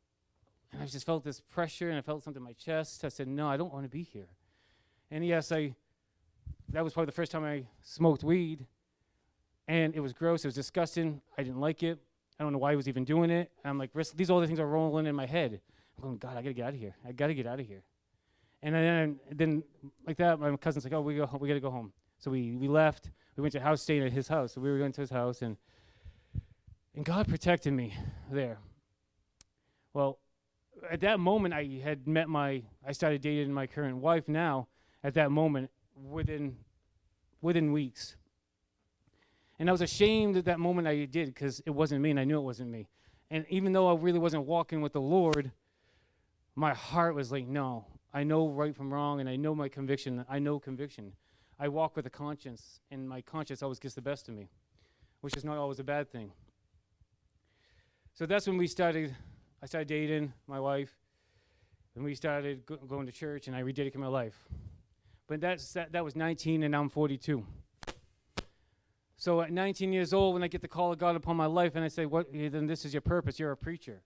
and 0.71 0.81
I 0.81 0.85
just 0.85 1.05
felt 1.05 1.23
this 1.23 1.39
pressure 1.39 1.89
and 1.89 1.97
I 1.97 2.01
felt 2.01 2.23
something 2.23 2.41
in 2.41 2.45
my 2.45 2.53
chest. 2.53 3.03
I 3.05 3.09
said, 3.09 3.27
No, 3.27 3.47
I 3.47 3.57
don't 3.57 3.71
want 3.71 3.85
to 3.85 3.89
be 3.89 4.03
here. 4.03 4.29
And 5.11 5.25
yes, 5.25 5.51
I 5.51 5.73
that 6.69 6.83
was 6.83 6.93
probably 6.93 7.07
the 7.07 7.13
first 7.13 7.31
time 7.31 7.43
I 7.43 7.63
smoked 7.81 8.23
weed. 8.23 8.65
And 9.67 9.95
it 9.95 9.99
was 9.99 10.13
gross, 10.13 10.43
it 10.45 10.47
was 10.47 10.55
disgusting. 10.55 11.21
I 11.37 11.43
didn't 11.43 11.59
like 11.59 11.83
it. 11.83 11.99
I 12.39 12.43
don't 12.43 12.53
know 12.53 12.59
why 12.59 12.71
I 12.71 12.75
was 12.75 12.87
even 12.87 13.03
doing 13.03 13.29
it. 13.29 13.51
And 13.63 13.71
I'm 13.71 13.77
like, 13.77 13.91
these 14.15 14.29
all 14.29 14.39
the 14.39 14.47
things 14.47 14.59
are 14.59 14.67
rolling 14.67 15.05
in 15.05 15.15
my 15.15 15.25
head. 15.25 15.59
I'm 15.97 16.03
going, 16.03 16.17
God, 16.17 16.37
I 16.37 16.41
gotta 16.41 16.53
get 16.53 16.65
out 16.65 16.73
of 16.73 16.79
here. 16.79 16.95
I 17.07 17.11
gotta 17.11 17.33
get 17.33 17.47
out 17.47 17.59
of 17.59 17.65
here. 17.65 17.83
And 18.61 18.73
then, 18.73 19.19
then 19.31 19.63
like 20.05 20.17
that, 20.17 20.39
my 20.39 20.55
cousin's 20.57 20.83
like, 20.83 20.93
oh, 20.93 21.01
we 21.01 21.15
go, 21.15 21.29
we 21.39 21.47
gotta 21.47 21.59
go 21.59 21.71
home. 21.71 21.91
So 22.19 22.31
we, 22.31 22.55
we 22.55 22.67
left. 22.67 23.11
We 23.35 23.41
went 23.41 23.53
to 23.53 23.59
house 23.59 23.81
staying 23.81 24.03
at 24.03 24.11
his 24.11 24.27
house. 24.27 24.53
So 24.53 24.61
we 24.61 24.71
were 24.71 24.79
going 24.79 24.91
to 24.93 25.01
his 25.01 25.11
house, 25.11 25.41
and 25.41 25.57
and 26.95 27.05
God 27.05 27.27
protected 27.27 27.73
me 27.73 27.93
there. 28.31 28.57
Well, 29.93 30.17
at 30.89 31.01
that 31.01 31.19
moment, 31.19 31.53
I 31.53 31.81
had 31.83 32.07
met 32.07 32.29
my, 32.29 32.63
I 32.85 32.91
started 32.91 33.21
dating 33.21 33.53
my 33.53 33.67
current 33.67 33.97
wife 33.97 34.27
now, 34.27 34.67
at 35.03 35.13
that 35.15 35.31
moment, 35.31 35.69
within, 35.95 36.57
within 37.41 37.71
weeks. 37.71 38.15
And 39.59 39.69
I 39.69 39.71
was 39.71 39.81
ashamed 39.81 40.37
at 40.37 40.45
that 40.45 40.59
moment 40.59 40.87
I 40.87 41.05
did 41.05 41.33
because 41.33 41.61
it 41.65 41.71
wasn't 41.71 42.01
me 42.01 42.11
and 42.11 42.19
I 42.19 42.23
knew 42.23 42.37
it 42.37 42.43
wasn't 42.43 42.69
me. 42.69 42.87
And 43.29 43.45
even 43.49 43.73
though 43.73 43.89
I 43.89 43.99
really 43.99 44.19
wasn't 44.19 44.45
walking 44.45 44.81
with 44.81 44.93
the 44.93 45.01
Lord, 45.01 45.51
my 46.55 46.73
heart 46.73 47.15
was 47.15 47.31
like, 47.31 47.47
no, 47.47 47.85
I 48.13 48.23
know 48.23 48.47
right 48.47 48.75
from 48.75 48.93
wrong 48.93 49.19
and 49.19 49.27
I 49.27 49.35
know 49.35 49.53
my 49.53 49.69
conviction. 49.69 50.25
I 50.29 50.39
know 50.39 50.59
conviction. 50.59 51.13
I 51.59 51.67
walk 51.69 51.95
with 51.95 52.05
a 52.05 52.09
conscience, 52.09 52.79
and 52.91 53.09
my 53.09 53.21
conscience 53.21 53.63
always 53.63 53.79
gets 53.79 53.95
the 53.95 54.01
best 54.01 54.29
of 54.29 54.35
me, 54.35 54.47
which 55.21 55.35
is 55.35 55.43
not 55.43 55.57
always 55.57 55.79
a 55.79 55.83
bad 55.83 56.11
thing. 56.11 56.31
So 58.13 58.27
that's 58.27 58.45
when 58.45 58.57
we 58.57 58.67
started. 58.67 59.15
I 59.61 59.65
started 59.65 59.87
dating 59.87 60.33
my 60.47 60.59
wife, 60.59 60.95
and 61.95 62.03
we 62.03 62.13
started 62.15 62.65
go- 62.65 62.77
going 62.77 63.05
to 63.07 63.11
church, 63.11 63.47
and 63.47 63.55
I 63.55 63.63
rededicated 63.63 63.95
my 63.95 64.07
life. 64.07 64.47
But 65.27 65.41
that's, 65.41 65.73
that, 65.73 65.91
that 65.91 66.05
was 66.05 66.15
19, 66.15 66.63
and 66.63 66.71
now 66.71 66.81
I'm 66.81 66.89
42. 66.89 67.43
So 69.17 69.41
at 69.41 69.51
19 69.51 69.91
years 69.91 70.13
old, 70.13 70.35
when 70.35 70.43
I 70.43 70.47
get 70.47 70.61
the 70.61 70.67
call 70.67 70.93
of 70.93 70.99
God 70.99 71.15
upon 71.15 71.35
my 71.35 71.47
life, 71.47 71.75
and 71.75 71.83
I 71.83 71.87
say, 71.87 72.05
"What? 72.05 72.27
Eh, 72.33 72.49
then 72.49 72.67
this 72.67 72.85
is 72.85 72.93
your 72.93 73.01
purpose. 73.01 73.39
You're 73.39 73.51
a 73.51 73.57
preacher." 73.57 74.03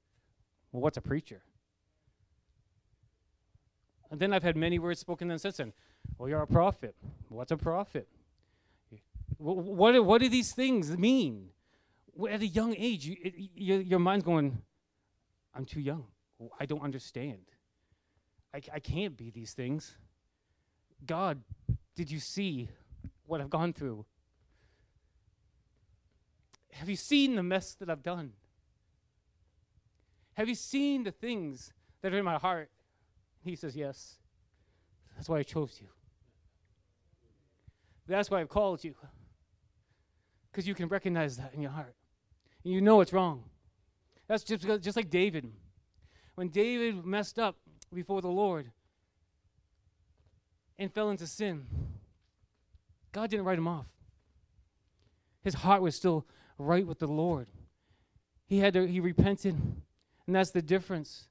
Well, 0.72 0.81
what's 0.81 0.96
a 0.96 1.01
preacher? 1.01 1.41
And 4.10 4.20
then 4.20 4.31
I've 4.34 4.43
had 4.43 4.55
many 4.55 4.79
words 4.79 5.00
spoken 5.00 5.27
then 5.27 5.38
since 5.38 5.58
then. 5.58 5.74
Well, 6.17 6.29
you're 6.29 6.41
a 6.41 6.48
prophet. 6.48 6.96
What's 7.27 7.51
a 7.51 7.58
prophet? 7.58 8.08
What, 9.38 9.58
what, 9.58 10.05
what 10.05 10.22
do 10.22 10.29
these 10.29 10.53
things 10.53 10.98
mean? 10.98 11.50
At 12.29 12.41
a 12.41 12.48
young 12.48 12.75
age, 12.77 13.05
you, 13.05 13.77
your 13.77 14.00
mind's 14.00 14.24
going, 14.24 14.62
I'm 15.53 15.65
too 15.65 15.81
young. 15.81 16.05
I 16.60 16.65
don't 16.65 16.81
understand. 16.81 17.41
I, 18.53 18.62
I 18.74 18.79
can't 18.79 19.15
be 19.15 19.29
these 19.29 19.53
things. 19.53 19.96
God, 21.05 21.41
did 21.96 22.10
you 22.10 22.20
see 22.20 22.70
what 23.25 23.41
I've 23.41 23.50
gone 23.50 23.74
through? 23.74 24.05
Have 26.74 26.89
you 26.89 26.96
seen 26.96 27.36
the 27.36 27.43
mess 27.43 27.74
that 27.75 27.89
I've 27.89 28.03
done? 28.03 28.34
Have 30.34 30.48
you 30.48 30.55
seen 30.55 31.03
the 31.03 31.12
things 31.12 31.74
that 32.01 32.13
are 32.13 32.17
in 32.17 32.25
my 32.25 32.38
heart? 32.38 32.72
He 33.43 33.55
says, 33.55 33.75
Yes. 33.75 34.15
That's 35.15 35.29
why 35.29 35.39
I 35.39 35.43
chose 35.43 35.77
you. 35.81 35.88
That's 38.08 38.31
why 38.31 38.41
I've 38.41 38.50
called 38.50 38.84
you. 38.84 38.96
Because 40.51 40.67
you 40.67 40.74
can 40.74 40.88
recognize 40.88 41.38
that 41.38 41.53
in 41.53 41.62
your 41.62 41.72
heart. 41.72 41.96
And 42.63 42.74
you 42.74 42.81
know 42.81 43.01
it's 43.01 43.13
wrong. 43.13 43.43
That's 44.32 44.46
just, 44.46 44.66
just 44.82 44.96
like 44.96 45.10
David. 45.10 45.52
When 46.36 46.48
David 46.48 47.04
messed 47.06 47.38
up 47.38 47.58
before 47.94 48.22
the 48.22 48.30
Lord 48.30 48.72
and 50.80 50.90
fell 50.90 51.10
into 51.10 51.28
sin, 51.28 51.66
God 53.12 53.30
didn't 53.30 53.44
write 53.44 53.58
him 53.58 53.68
off. 53.68 53.88
His 55.44 55.56
heart 55.56 55.82
was 55.82 55.98
still 55.98 56.26
right 56.58 56.88
with 56.88 57.00
the 57.00 57.10
Lord. 57.10 57.48
He 58.48 58.60
had 58.60 58.74
to, 58.76 58.88
he 58.88 59.02
repented, 59.02 59.56
and 60.26 60.34
that's 60.34 60.52
the 60.52 60.62
difference. 60.62 61.28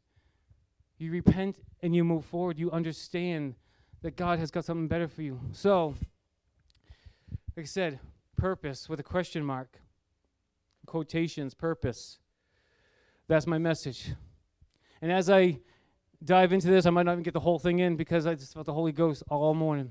You 0.99 1.11
repent 1.11 1.57
and 1.80 1.97
you 1.97 2.04
move 2.04 2.26
forward. 2.26 2.59
You 2.59 2.71
understand 2.71 3.54
that 4.02 4.14
God 4.14 4.38
has 4.38 4.50
got 4.50 4.66
something 4.66 4.88
better 4.88 5.09
for 5.09 5.23
you. 5.23 5.40
So, 5.52 5.95
like 7.57 7.64
I 7.64 7.66
said, 7.66 7.99
purpose 8.37 8.90
with 8.90 9.00
a 9.00 9.04
question 9.04 9.42
mark. 9.42 9.80
Quotations, 10.85 11.54
purpose. 11.54 12.19
That's 13.30 13.46
my 13.46 13.58
message. 13.58 14.10
And 15.00 15.12
as 15.12 15.30
I 15.30 15.60
dive 16.25 16.52
into 16.52 16.66
this, 16.66 16.84
I 16.84 16.90
might 16.90 17.04
not 17.04 17.12
even 17.12 17.22
get 17.22 17.32
the 17.32 17.38
whole 17.38 17.60
thing 17.60 17.78
in 17.78 17.94
because 17.94 18.26
I 18.26 18.34
just 18.34 18.54
felt 18.54 18.66
the 18.66 18.72
Holy 18.72 18.90
Ghost 18.90 19.22
all 19.28 19.54
morning. 19.54 19.88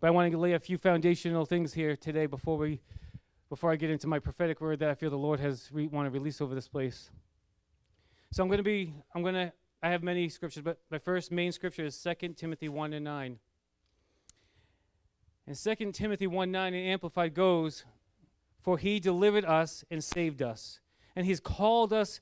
But 0.00 0.06
I 0.06 0.10
want 0.10 0.32
to 0.32 0.38
lay 0.38 0.54
a 0.54 0.58
few 0.58 0.78
foundational 0.78 1.44
things 1.44 1.74
here 1.74 1.96
today 1.96 2.24
before 2.24 2.56
we 2.56 2.80
before 3.50 3.70
I 3.70 3.76
get 3.76 3.90
into 3.90 4.06
my 4.06 4.18
prophetic 4.18 4.62
word 4.62 4.78
that 4.78 4.88
I 4.88 4.94
feel 4.94 5.10
the 5.10 5.18
Lord 5.18 5.40
has 5.40 5.68
re- 5.74 5.88
want 5.88 6.06
to 6.06 6.10
release 6.10 6.40
over 6.40 6.54
this 6.54 6.68
place. 6.68 7.10
So 8.32 8.42
I'm 8.42 8.48
going 8.48 8.60
to 8.60 8.64
be 8.64 8.94
I'm 9.14 9.20
going 9.20 9.34
to 9.34 9.52
I 9.82 9.90
have 9.90 10.02
many 10.02 10.30
scriptures, 10.30 10.62
but 10.62 10.78
my 10.90 10.98
first 10.98 11.30
main 11.30 11.52
scripture 11.52 11.84
is 11.84 12.02
2 12.02 12.28
Timothy 12.28 12.70
1 12.70 12.94
and 12.94 13.04
9. 13.04 13.38
And 15.46 15.54
2 15.54 15.92
Timothy 15.92 16.26
1 16.26 16.50
9 16.50 16.72
in 16.72 16.86
Amplified 16.92 17.34
goes, 17.34 17.84
For 18.62 18.78
he 18.78 19.00
delivered 19.00 19.44
us 19.44 19.84
and 19.90 20.02
saved 20.02 20.40
us, 20.40 20.80
and 21.14 21.26
he's 21.26 21.40
called 21.40 21.92
us 21.92 22.20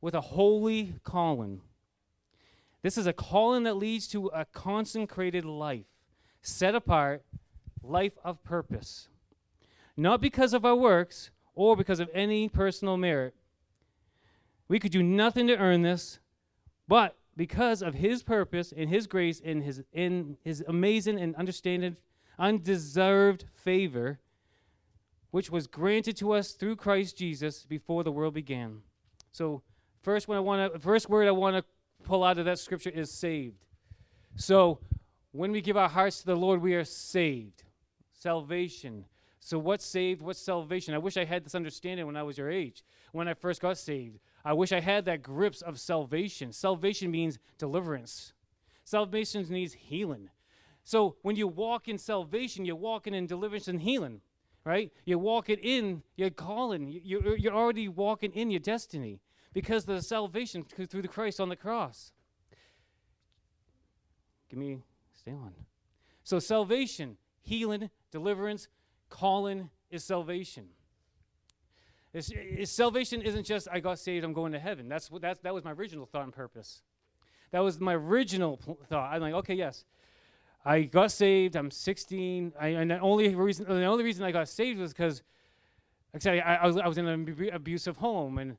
with 0.00 0.14
a 0.14 0.20
holy 0.20 0.94
calling. 1.04 1.60
This 2.82 2.96
is 2.96 3.06
a 3.06 3.12
calling 3.12 3.64
that 3.64 3.76
leads 3.76 4.06
to 4.08 4.28
a 4.28 4.44
consecrated 4.44 5.44
life, 5.44 5.86
set 6.42 6.74
apart, 6.74 7.24
life 7.82 8.16
of 8.24 8.42
purpose. 8.44 9.08
Not 9.96 10.20
because 10.20 10.54
of 10.54 10.64
our 10.64 10.76
works 10.76 11.30
or 11.54 11.76
because 11.76 11.98
of 11.98 12.08
any 12.14 12.48
personal 12.48 12.96
merit. 12.96 13.34
We 14.68 14.78
could 14.78 14.92
do 14.92 15.02
nothing 15.02 15.48
to 15.48 15.56
earn 15.56 15.82
this, 15.82 16.20
but 16.86 17.16
because 17.36 17.82
of 17.82 17.94
his 17.94 18.22
purpose 18.22 18.72
and 18.76 18.88
his 18.90 19.06
grace 19.06 19.40
and 19.44 19.62
his 19.62 19.82
in 19.92 20.36
his 20.44 20.62
amazing 20.68 21.18
and 21.18 21.34
understanding 21.36 21.96
undeserved 22.38 23.44
favor 23.54 24.20
which 25.30 25.50
was 25.50 25.66
granted 25.66 26.16
to 26.16 26.32
us 26.32 26.52
through 26.52 26.76
Christ 26.76 27.16
Jesus 27.16 27.64
before 27.64 28.04
the 28.04 28.12
world 28.12 28.34
began. 28.34 28.82
So 29.32 29.62
first 30.02 30.28
one 30.28 30.36
I 30.36 30.40
want 30.40 30.72
to 30.72 30.78
first 30.78 31.08
word 31.08 31.28
I 31.28 31.32
want 31.32 31.56
to 31.56 31.64
pull 32.04 32.24
out 32.24 32.38
of 32.38 32.44
that 32.46 32.58
scripture 32.58 32.90
is 32.90 33.10
saved. 33.10 33.66
So 34.36 34.78
when 35.32 35.52
we 35.52 35.60
give 35.60 35.76
our 35.76 35.88
hearts 35.88 36.20
to 36.20 36.26
the 36.26 36.36
Lord 36.36 36.62
we 36.62 36.74
are 36.74 36.84
saved. 36.84 37.64
Salvation. 38.12 39.04
So 39.40 39.58
what's 39.58 39.86
saved? 39.86 40.20
What's 40.22 40.40
salvation? 40.40 40.94
I 40.94 40.98
wish 40.98 41.16
I 41.16 41.24
had 41.24 41.44
this 41.44 41.54
understanding 41.54 42.06
when 42.06 42.16
I 42.16 42.22
was 42.22 42.36
your 42.36 42.50
age, 42.50 42.82
when 43.12 43.28
I 43.28 43.34
first 43.34 43.62
got 43.62 43.78
saved. 43.78 44.18
I 44.44 44.52
wish 44.52 44.72
I 44.72 44.80
had 44.80 45.04
that 45.06 45.22
grips 45.22 45.62
of 45.62 45.78
salvation. 45.78 46.52
Salvation 46.52 47.10
means 47.10 47.38
deliverance. 47.58 48.32
Salvation 48.84 49.46
means 49.48 49.72
healing. 49.72 50.30
So 50.84 51.16
when 51.22 51.36
you 51.36 51.46
walk 51.46 51.88
in 51.88 51.98
salvation, 51.98 52.64
you're 52.64 52.76
walking 52.76 53.14
in 53.14 53.26
deliverance 53.26 53.68
and 53.68 53.80
healing, 53.80 54.22
right? 54.68 54.92
You're 55.06 55.18
walking 55.18 55.56
in 55.62 56.02
your 56.16 56.28
calling. 56.28 57.00
You're, 57.02 57.38
you're 57.38 57.54
already 57.54 57.88
walking 57.88 58.32
in 58.32 58.50
your 58.50 58.60
destiny 58.60 59.18
because 59.54 59.88
of 59.88 59.94
the 59.96 60.02
salvation 60.02 60.62
through 60.62 61.00
the 61.00 61.08
Christ 61.08 61.40
on 61.40 61.48
the 61.48 61.56
cross. 61.56 62.12
Give 64.50 64.58
me, 64.58 64.80
stay 65.14 65.30
on. 65.30 65.54
So 66.22 66.38
salvation, 66.38 67.16
healing, 67.40 67.88
deliverance, 68.12 68.68
calling 69.08 69.70
is 69.90 70.04
salvation. 70.04 70.66
It's, 72.12 72.30
it's, 72.34 72.70
salvation 72.70 73.22
isn't 73.22 73.44
just 73.44 73.68
I 73.72 73.80
got 73.80 73.98
saved, 73.98 74.22
I'm 74.22 74.34
going 74.34 74.52
to 74.52 74.58
heaven. 74.58 74.86
That's 74.86 75.10
what 75.10 75.22
that's, 75.22 75.40
that 75.40 75.54
was 75.54 75.64
my 75.64 75.72
original 75.72 76.04
thought 76.04 76.24
and 76.24 76.32
purpose. 76.32 76.82
That 77.52 77.60
was 77.60 77.80
my 77.80 77.94
original 77.94 78.58
pl- 78.58 78.78
thought. 78.86 79.14
I'm 79.14 79.22
like, 79.22 79.32
okay, 79.32 79.54
yes, 79.54 79.86
I 80.64 80.82
got 80.82 81.12
saved. 81.12 81.56
I'm 81.56 81.70
16. 81.70 82.52
I, 82.60 82.68
and 82.68 82.90
the 82.90 82.98
only 83.00 83.34
reason 83.34 83.66
the 83.66 83.84
only 83.84 84.04
reason 84.04 84.24
I 84.24 84.32
got 84.32 84.48
saved 84.48 84.80
was 84.80 84.92
because, 84.92 85.22
like 86.12 86.22
I 86.22 86.24
said, 86.24 86.38
I, 86.40 86.54
I, 86.54 86.66
was 86.66 86.76
I 86.76 86.86
was 86.86 86.98
in 86.98 87.06
an 87.06 87.28
ab- 87.28 87.54
abusive 87.54 87.96
home, 87.96 88.38
and 88.38 88.56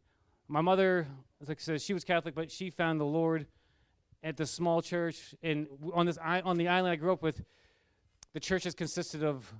my 0.48 0.62
mother, 0.62 1.08
like 1.46 1.60
I 1.60 1.62
said, 1.62 1.82
she 1.82 1.94
was 1.94 2.03
Catholic, 2.03 2.36
but 2.36 2.51
she 2.51 2.70
found 2.70 3.00
the 3.00 3.06
Lord 3.06 3.46
at 4.24 4.38
the 4.38 4.46
small 4.46 4.82
church. 4.82 5.36
And 5.44 5.68
on 5.94 6.06
this 6.06 6.18
on 6.18 6.58
the 6.58 6.68
island 6.68 6.91
I 6.91 6.96
grew 6.96 7.13
up 7.13 7.22
with, 7.22 7.44
the 8.34 8.39
churches 8.39 8.74
consisted 8.74 9.24
of 9.24 9.53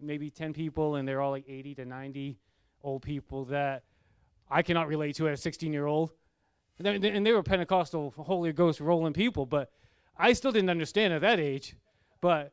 maybe 0.00 0.30
10 0.30 0.52
people, 0.52 0.96
and 0.96 1.06
they're 1.06 1.20
all 1.20 1.30
like 1.30 1.44
80 1.48 1.74
to 1.76 1.84
90 1.84 2.38
old 2.82 3.02
people 3.02 3.46
that 3.46 3.82
I 4.50 4.62
cannot 4.62 4.88
relate 4.88 5.16
to 5.16 5.28
as 5.28 5.40
a 5.40 5.42
16 5.42 5.72
year 5.72 5.86
old. 5.86 6.12
And 6.78 7.02
they 7.02 7.32
were 7.32 7.42
Pentecostal, 7.42 8.14
Holy 8.16 8.52
Ghost 8.52 8.80
rolling 8.80 9.12
people, 9.12 9.46
but 9.46 9.72
I 10.18 10.32
still 10.32 10.52
didn't 10.52 10.70
understand 10.70 11.12
at 11.12 11.20
that 11.20 11.38
age. 11.38 11.74
But 12.20 12.52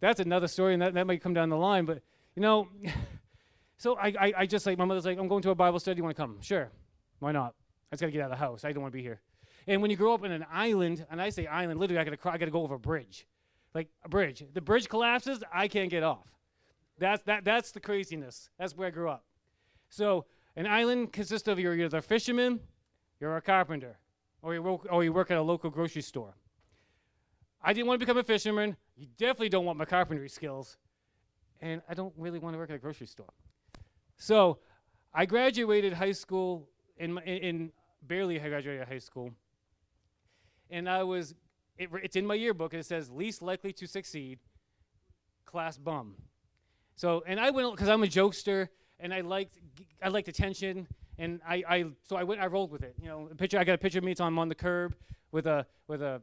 that's 0.00 0.20
another 0.20 0.48
story, 0.48 0.72
and 0.72 0.82
that, 0.82 0.94
that 0.94 1.06
might 1.06 1.22
come 1.22 1.34
down 1.34 1.48
the 1.48 1.56
line. 1.56 1.84
But, 1.84 2.02
you 2.36 2.42
know, 2.42 2.68
so 3.76 3.96
I, 3.96 4.14
I, 4.18 4.32
I 4.38 4.46
just 4.46 4.66
like, 4.66 4.78
my 4.78 4.84
mother's 4.84 5.04
like, 5.04 5.18
I'm 5.18 5.28
going 5.28 5.42
to 5.42 5.50
a 5.50 5.54
Bible 5.54 5.80
study. 5.80 5.98
You 5.98 6.04
want 6.04 6.16
to 6.16 6.22
come? 6.22 6.38
Sure. 6.40 6.70
Why 7.18 7.32
not? 7.32 7.54
I 7.90 7.96
just 7.96 8.00
got 8.02 8.06
to 8.06 8.12
get 8.12 8.22
out 8.22 8.30
of 8.32 8.38
the 8.38 8.44
house. 8.44 8.64
I 8.64 8.72
don't 8.72 8.82
want 8.82 8.92
to 8.92 8.96
be 8.96 9.02
here. 9.02 9.20
And 9.66 9.82
when 9.82 9.90
you 9.90 9.96
grow 9.96 10.14
up 10.14 10.24
in 10.24 10.32
an 10.32 10.46
island, 10.50 11.04
and 11.10 11.20
I 11.20 11.30
say 11.30 11.46
island, 11.46 11.78
literally, 11.80 12.00
I 12.00 12.04
got 12.04 12.18
to 12.18 12.28
I 12.30 12.38
got 12.38 12.46
to 12.46 12.50
go 12.50 12.62
over 12.62 12.76
a 12.76 12.78
bridge, 12.78 13.26
like 13.74 13.88
a 14.04 14.08
bridge. 14.08 14.42
The 14.54 14.60
bridge 14.60 14.88
collapses, 14.88 15.42
I 15.52 15.68
can't 15.68 15.90
get 15.90 16.02
off. 16.02 16.26
That's 16.98 17.22
that. 17.24 17.44
That's 17.44 17.70
the 17.72 17.80
craziness. 17.80 18.48
That's 18.58 18.74
where 18.74 18.88
I 18.88 18.90
grew 18.90 19.10
up. 19.10 19.24
So 19.90 20.24
an 20.56 20.66
island 20.66 21.12
consists 21.12 21.46
of 21.46 21.58
you're 21.58 21.74
either 21.74 21.98
a 21.98 22.02
fisherman, 22.02 22.60
you're 23.20 23.36
a 23.36 23.42
carpenter, 23.42 23.98
or 24.40 24.54
you, 24.54 24.62
work, 24.62 24.86
or 24.90 25.04
you 25.04 25.12
work 25.12 25.30
at 25.30 25.36
a 25.36 25.42
local 25.42 25.68
grocery 25.68 26.02
store. 26.02 26.34
I 27.62 27.72
didn't 27.72 27.88
want 27.88 28.00
to 28.00 28.06
become 28.06 28.18
a 28.18 28.24
fisherman. 28.24 28.76
You 28.96 29.06
definitely 29.18 29.50
don't 29.50 29.64
want 29.64 29.78
my 29.78 29.84
carpentry 29.84 30.28
skills. 30.28 30.76
And 31.60 31.82
I 31.88 31.94
don't 31.94 32.14
really 32.16 32.38
want 32.38 32.54
to 32.54 32.58
work 32.58 32.70
at 32.70 32.76
a 32.76 32.78
grocery 32.78 33.06
store. 33.06 33.32
So 34.16 34.58
I 35.12 35.26
graduated 35.26 35.92
high 35.92 36.12
school 36.12 36.68
in, 36.96 37.18
in, 37.18 37.36
in 37.38 37.72
barely 38.02 38.40
I 38.40 38.48
graduated 38.48 38.88
high 38.88 38.98
school. 38.98 39.32
And 40.70 40.88
I 40.88 41.02
was, 41.02 41.34
it, 41.76 41.90
it's 42.02 42.16
in 42.16 42.26
my 42.26 42.34
yearbook, 42.34 42.72
and 42.72 42.80
it 42.80 42.86
says 42.86 43.10
least 43.10 43.42
likely 43.42 43.72
to 43.74 43.86
succeed, 43.86 44.38
class 45.44 45.76
bum. 45.76 46.14
So, 46.94 47.22
and 47.26 47.40
I 47.40 47.50
went, 47.50 47.70
because 47.72 47.88
I'm 47.88 48.02
a 48.02 48.06
jokester, 48.06 48.68
and 49.00 49.12
I 49.12 49.22
liked 49.22 49.58
I 50.02 50.08
liked 50.08 50.28
attention, 50.28 50.86
and 51.18 51.40
I, 51.48 51.64
I 51.68 51.84
so 52.02 52.16
I 52.16 52.22
went 52.22 52.40
I 52.40 52.46
rolled 52.46 52.70
with 52.70 52.82
it. 52.82 52.94
You 53.00 53.08
know, 53.08 53.28
picture 53.36 53.58
I 53.58 53.64
got 53.64 53.74
a 53.74 53.78
picture 53.78 53.98
of 53.98 54.04
me. 54.04 54.14
On, 54.20 54.26
I'm 54.26 54.38
on 54.38 54.48
the 54.48 54.54
curb 54.54 54.94
with 55.32 55.46
a 55.46 55.66
with 55.88 56.02
a 56.02 56.22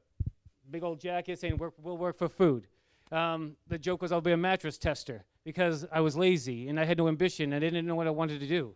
big 0.69 0.83
old 0.83 0.99
jacket 0.99 1.39
saying 1.39 1.59
we'll 1.81 1.97
work 1.97 2.17
for 2.17 2.29
food. 2.29 2.67
Um, 3.11 3.55
the 3.67 3.77
joke 3.77 4.01
was 4.01 4.11
I'll 4.11 4.21
be 4.21 4.31
a 4.31 4.37
mattress 4.37 4.77
tester 4.77 5.23
because 5.43 5.85
I 5.91 6.01
was 6.01 6.17
lazy 6.17 6.67
and 6.67 6.79
I 6.79 6.83
had 6.83 6.97
no 6.97 7.07
ambition 7.07 7.53
and 7.53 7.55
I 7.55 7.59
didn't 7.59 7.85
know 7.85 7.95
what 7.95 8.07
I 8.07 8.11
wanted 8.11 8.39
to 8.41 8.47
do. 8.47 8.75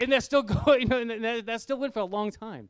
And 0.00 0.12
that's 0.12 0.24
still 0.24 0.42
going, 0.64 0.82
you 0.82 1.04
know, 1.04 1.18
that, 1.18 1.46
that 1.46 1.60
still 1.60 1.78
went 1.78 1.94
for 1.94 2.00
a 2.00 2.04
long 2.04 2.30
time. 2.30 2.68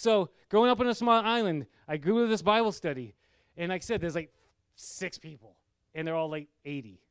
So 0.00 0.30
growing 0.48 0.70
up 0.70 0.80
on 0.80 0.86
a 0.86 0.94
small 0.94 1.22
island, 1.22 1.66
I 1.86 1.98
grew 1.98 2.22
to 2.22 2.26
this 2.26 2.40
Bible 2.40 2.72
study, 2.72 3.14
and 3.58 3.68
like 3.68 3.82
I 3.82 3.84
said, 3.84 4.00
there's 4.00 4.14
like 4.14 4.32
six 4.74 5.18
people, 5.18 5.56
and 5.94 6.08
they're 6.08 6.14
all 6.14 6.30
like 6.30 6.48
80. 6.64 7.02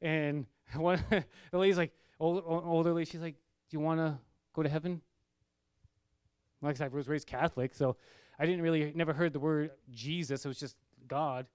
And 0.00 0.46
one, 0.74 1.04
the 1.10 1.58
lady's 1.58 1.76
like, 1.76 1.92
old, 2.18 2.42
older 2.46 2.94
lady, 2.94 3.10
she's 3.10 3.20
like, 3.20 3.34
"Do 3.68 3.76
you 3.76 3.80
want 3.80 4.00
to 4.00 4.18
go 4.54 4.62
to 4.62 4.68
heaven?" 4.70 5.02
Like 6.62 6.76
I 6.76 6.78
said, 6.78 6.90
I 6.90 6.96
was 6.96 7.06
raised 7.06 7.26
Catholic, 7.26 7.74
so 7.74 7.96
I 8.38 8.46
didn't 8.46 8.62
really 8.62 8.92
never 8.94 9.12
heard 9.12 9.32
the 9.32 9.40
word 9.40 9.70
Jesus. 9.90 10.44
It 10.44 10.48
was 10.48 10.58
just 10.58 10.76
God. 11.06 11.46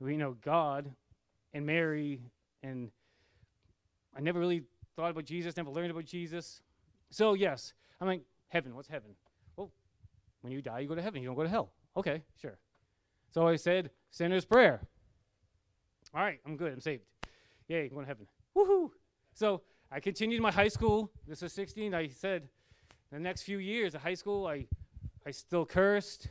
We 0.00 0.16
know 0.16 0.36
God 0.42 0.90
and 1.52 1.64
Mary, 1.64 2.20
and 2.62 2.90
I 4.16 4.20
never 4.20 4.40
really 4.40 4.64
thought 4.96 5.10
about 5.10 5.24
Jesus. 5.24 5.56
Never 5.56 5.70
learned 5.70 5.90
about 5.90 6.04
Jesus. 6.04 6.60
So 7.10 7.34
yes, 7.34 7.72
I'm 8.00 8.08
like, 8.08 8.22
heaven. 8.48 8.74
What's 8.74 8.88
heaven? 8.88 9.10
Well, 9.56 9.70
when 10.42 10.52
you 10.52 10.60
die, 10.60 10.80
you 10.80 10.88
go 10.88 10.94
to 10.94 11.02
heaven. 11.02 11.22
You 11.22 11.28
don't 11.28 11.36
go 11.36 11.44
to 11.44 11.48
hell. 11.48 11.72
Okay, 11.96 12.22
sure. 12.40 12.58
So 13.30 13.46
I 13.46 13.56
said, 13.56 13.90
sinner's 14.10 14.44
prayer. 14.44 14.80
All 16.14 16.22
right, 16.22 16.40
I'm 16.46 16.56
good. 16.56 16.72
I'm 16.72 16.80
saved. 16.80 17.02
Yay, 17.68 17.84
I'm 17.84 17.90
going 17.90 18.04
to 18.04 18.08
heaven. 18.08 18.26
Woohoo! 18.56 18.90
So 19.32 19.62
I 19.90 20.00
continued 20.00 20.40
my 20.40 20.52
high 20.52 20.68
school. 20.68 21.10
This 21.26 21.42
was 21.42 21.52
16. 21.52 21.94
I 21.94 22.08
said, 22.08 22.48
the 23.10 23.18
next 23.18 23.42
few 23.42 23.58
years 23.58 23.94
of 23.94 24.02
high 24.02 24.14
school, 24.14 24.46
I, 24.46 24.66
I 25.26 25.30
still 25.30 25.64
cursed. 25.64 26.28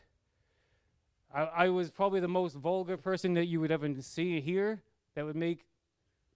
I, 1.33 1.41
I 1.41 1.69
was 1.69 1.89
probably 1.89 2.19
the 2.19 2.27
most 2.27 2.55
vulgar 2.55 2.97
person 2.97 3.33
that 3.33 3.45
you 3.45 3.59
would 3.59 3.71
ever 3.71 3.89
see 4.01 4.39
here 4.39 4.81
that 5.15 5.25
would 5.25 5.35
make 5.35 5.65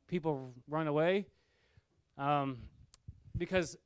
people 0.07 0.53
run 0.67 0.87
away. 0.87 1.27
Um, 2.17 2.57
because 3.37 3.77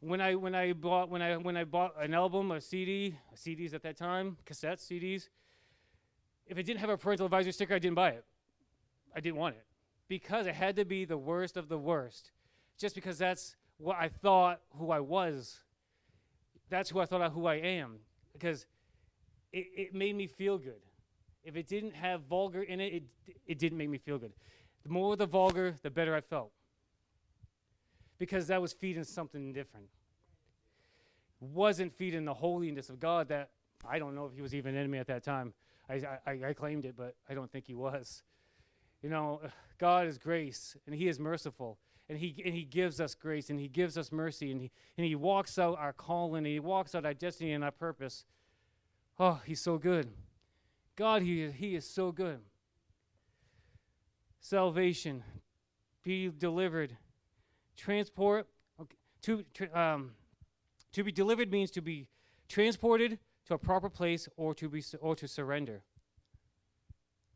when 0.00 0.20
I 0.20 0.34
when 0.34 0.54
I 0.54 0.72
bought 0.74 1.08
when 1.08 1.22
I 1.22 1.36
when 1.36 1.56
I 1.56 1.64
bought 1.64 1.94
an 1.98 2.12
album, 2.12 2.50
a 2.50 2.60
CD, 2.60 3.16
CDs 3.34 3.72
at 3.72 3.82
that 3.82 3.96
time, 3.96 4.36
cassettes, 4.44 4.86
CDs, 4.86 5.28
if 6.46 6.58
it 6.58 6.64
didn't 6.64 6.80
have 6.80 6.90
a 6.90 6.98
parental 6.98 7.26
advisory 7.26 7.52
sticker, 7.52 7.74
I 7.74 7.78
didn't 7.78 7.96
buy 7.96 8.10
it. 8.10 8.24
I 9.16 9.20
didn't 9.20 9.36
want 9.36 9.56
it 9.56 9.64
because 10.08 10.46
it 10.46 10.54
had 10.54 10.76
to 10.76 10.84
be 10.84 11.04
the 11.04 11.16
worst 11.16 11.56
of 11.56 11.68
the 11.68 11.78
worst, 11.78 12.32
just 12.78 12.94
because 12.94 13.18
that's 13.18 13.56
what 13.78 13.96
I 13.98 14.08
thought 14.08 14.60
who 14.76 14.90
I 14.90 15.00
was. 15.00 15.58
That's 16.70 16.90
who 16.90 17.00
I 17.00 17.06
thought 17.06 17.22
of 17.22 17.32
who 17.32 17.46
I 17.46 17.56
am 17.56 17.98
because 18.32 18.66
it, 19.52 19.66
it 19.76 19.94
made 19.94 20.14
me 20.16 20.26
feel 20.26 20.58
good. 20.58 20.82
If 21.44 21.56
it 21.56 21.66
didn't 21.66 21.94
have 21.94 22.22
vulgar 22.22 22.62
in 22.62 22.80
it, 22.80 22.92
it, 22.94 23.02
it 23.46 23.58
didn't 23.58 23.78
make 23.78 23.88
me 23.88 23.98
feel 23.98 24.18
good. 24.18 24.32
The 24.82 24.90
more 24.90 25.16
the 25.16 25.26
vulgar, 25.26 25.74
the 25.82 25.90
better 25.90 26.14
I 26.14 26.20
felt. 26.20 26.52
Because 28.18 28.48
that 28.48 28.60
was 28.60 28.72
feeding 28.72 29.04
something 29.04 29.52
different. 29.52 29.86
Wasn't 31.40 31.92
feeding 31.92 32.24
the 32.24 32.34
holiness 32.34 32.90
of 32.90 32.98
God 32.98 33.28
that 33.28 33.50
I 33.88 33.98
don't 33.98 34.14
know 34.14 34.26
if 34.26 34.34
he 34.34 34.42
was 34.42 34.54
even 34.54 34.74
in 34.74 34.90
me 34.90 34.98
at 34.98 35.06
that 35.06 35.22
time. 35.22 35.54
I, 35.88 36.02
I, 36.26 36.38
I 36.48 36.52
claimed 36.52 36.84
it, 36.84 36.96
but 36.96 37.14
I 37.28 37.34
don't 37.34 37.50
think 37.50 37.66
he 37.66 37.74
was. 37.74 38.22
You 39.02 39.08
know, 39.08 39.40
God 39.78 40.06
is 40.06 40.18
grace 40.18 40.76
and 40.86 40.94
he 40.94 41.08
is 41.08 41.18
merciful 41.18 41.78
and 42.08 42.18
he, 42.18 42.42
and 42.44 42.54
he 42.54 42.64
gives 42.64 43.00
us 43.00 43.14
grace 43.14 43.50
and 43.50 43.60
he 43.60 43.68
gives 43.68 43.98
us 43.98 44.10
mercy 44.10 44.50
and 44.50 44.60
he, 44.60 44.70
and 44.96 45.06
he 45.06 45.14
walks 45.14 45.58
out 45.58 45.78
our 45.78 45.92
calling 45.92 46.38
and 46.38 46.46
he 46.46 46.60
walks 46.60 46.94
out 46.94 47.04
our 47.04 47.14
destiny 47.14 47.52
and 47.52 47.62
our 47.62 47.70
purpose 47.70 48.24
Oh, 49.20 49.40
he's 49.44 49.60
so 49.60 49.78
good. 49.78 50.08
God, 50.94 51.22
he, 51.22 51.50
he 51.50 51.74
is 51.74 51.88
so 51.88 52.12
good. 52.12 52.38
Salvation, 54.40 55.24
be 56.04 56.28
delivered. 56.28 56.96
Transport, 57.76 58.46
okay, 58.80 58.96
to, 59.22 59.44
um, 59.78 60.12
to 60.92 61.02
be 61.02 61.10
delivered 61.10 61.50
means 61.50 61.70
to 61.72 61.82
be 61.82 62.06
transported 62.48 63.18
to 63.46 63.54
a 63.54 63.58
proper 63.58 63.90
place 63.90 64.28
or 64.36 64.54
to, 64.54 64.68
be, 64.68 64.82
or 65.00 65.16
to 65.16 65.26
surrender 65.26 65.82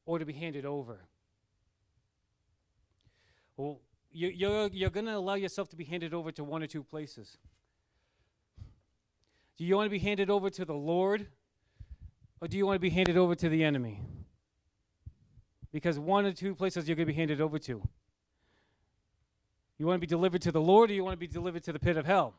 or 0.07 0.19
to 0.19 0.25
be 0.25 0.33
handed 0.33 0.65
over. 0.65 1.01
Well, 3.57 3.81
you, 4.13 4.29
you're, 4.29 4.69
you're 4.69 4.91
going 4.91 5.07
to 5.07 5.17
allow 5.17 5.35
yourself 5.35 5.69
to 5.71 5.77
be 5.77 5.85
handed 5.85 6.15
over 6.15 6.31
to 6.33 6.45
one 6.45 6.63
or 6.63 6.67
two 6.67 6.83
places. 6.83 7.39
Do 9.57 9.65
you 9.65 9.77
want 9.77 9.87
to 9.87 9.91
be 9.91 9.99
handed 9.99 10.31
over 10.31 10.51
to 10.51 10.65
the 10.65 10.75
Lord? 10.75 11.27
Or 12.41 12.49
do 12.49 12.57
you 12.57 12.67
want 12.67 12.77
to 12.77 12.81
be 12.81 12.91
handed 12.91 13.17
over 13.17 13.35
to 13.35 13.49
the 13.49 13.63
enemy? 13.63 14.01
Because 15.73 15.99
one 15.99 16.27
or 16.27 16.33
two 16.33 16.55
places 16.55 16.89
you're 16.89 16.97
going 16.97 17.07
to 17.07 17.13
be 17.13 17.17
handed 17.17 17.41
over 17.41 17.59
to. 17.61 17.83
You 19.79 19.87
want 19.87 19.97
to 19.97 20.01
be 20.01 20.07
delivered 20.07 20.43
to 20.43 20.53
the 20.53 20.61
Lord 20.61 20.91
or 20.91 20.95
you 20.95 21.05
want 21.05 21.15
to 21.15 21.19
be 21.19 21.27
delivered 21.27 21.63
to 21.65 21.73
the 21.73 21.79
pit 21.79 21.97
of 21.97 22.05
hell? 22.05 22.35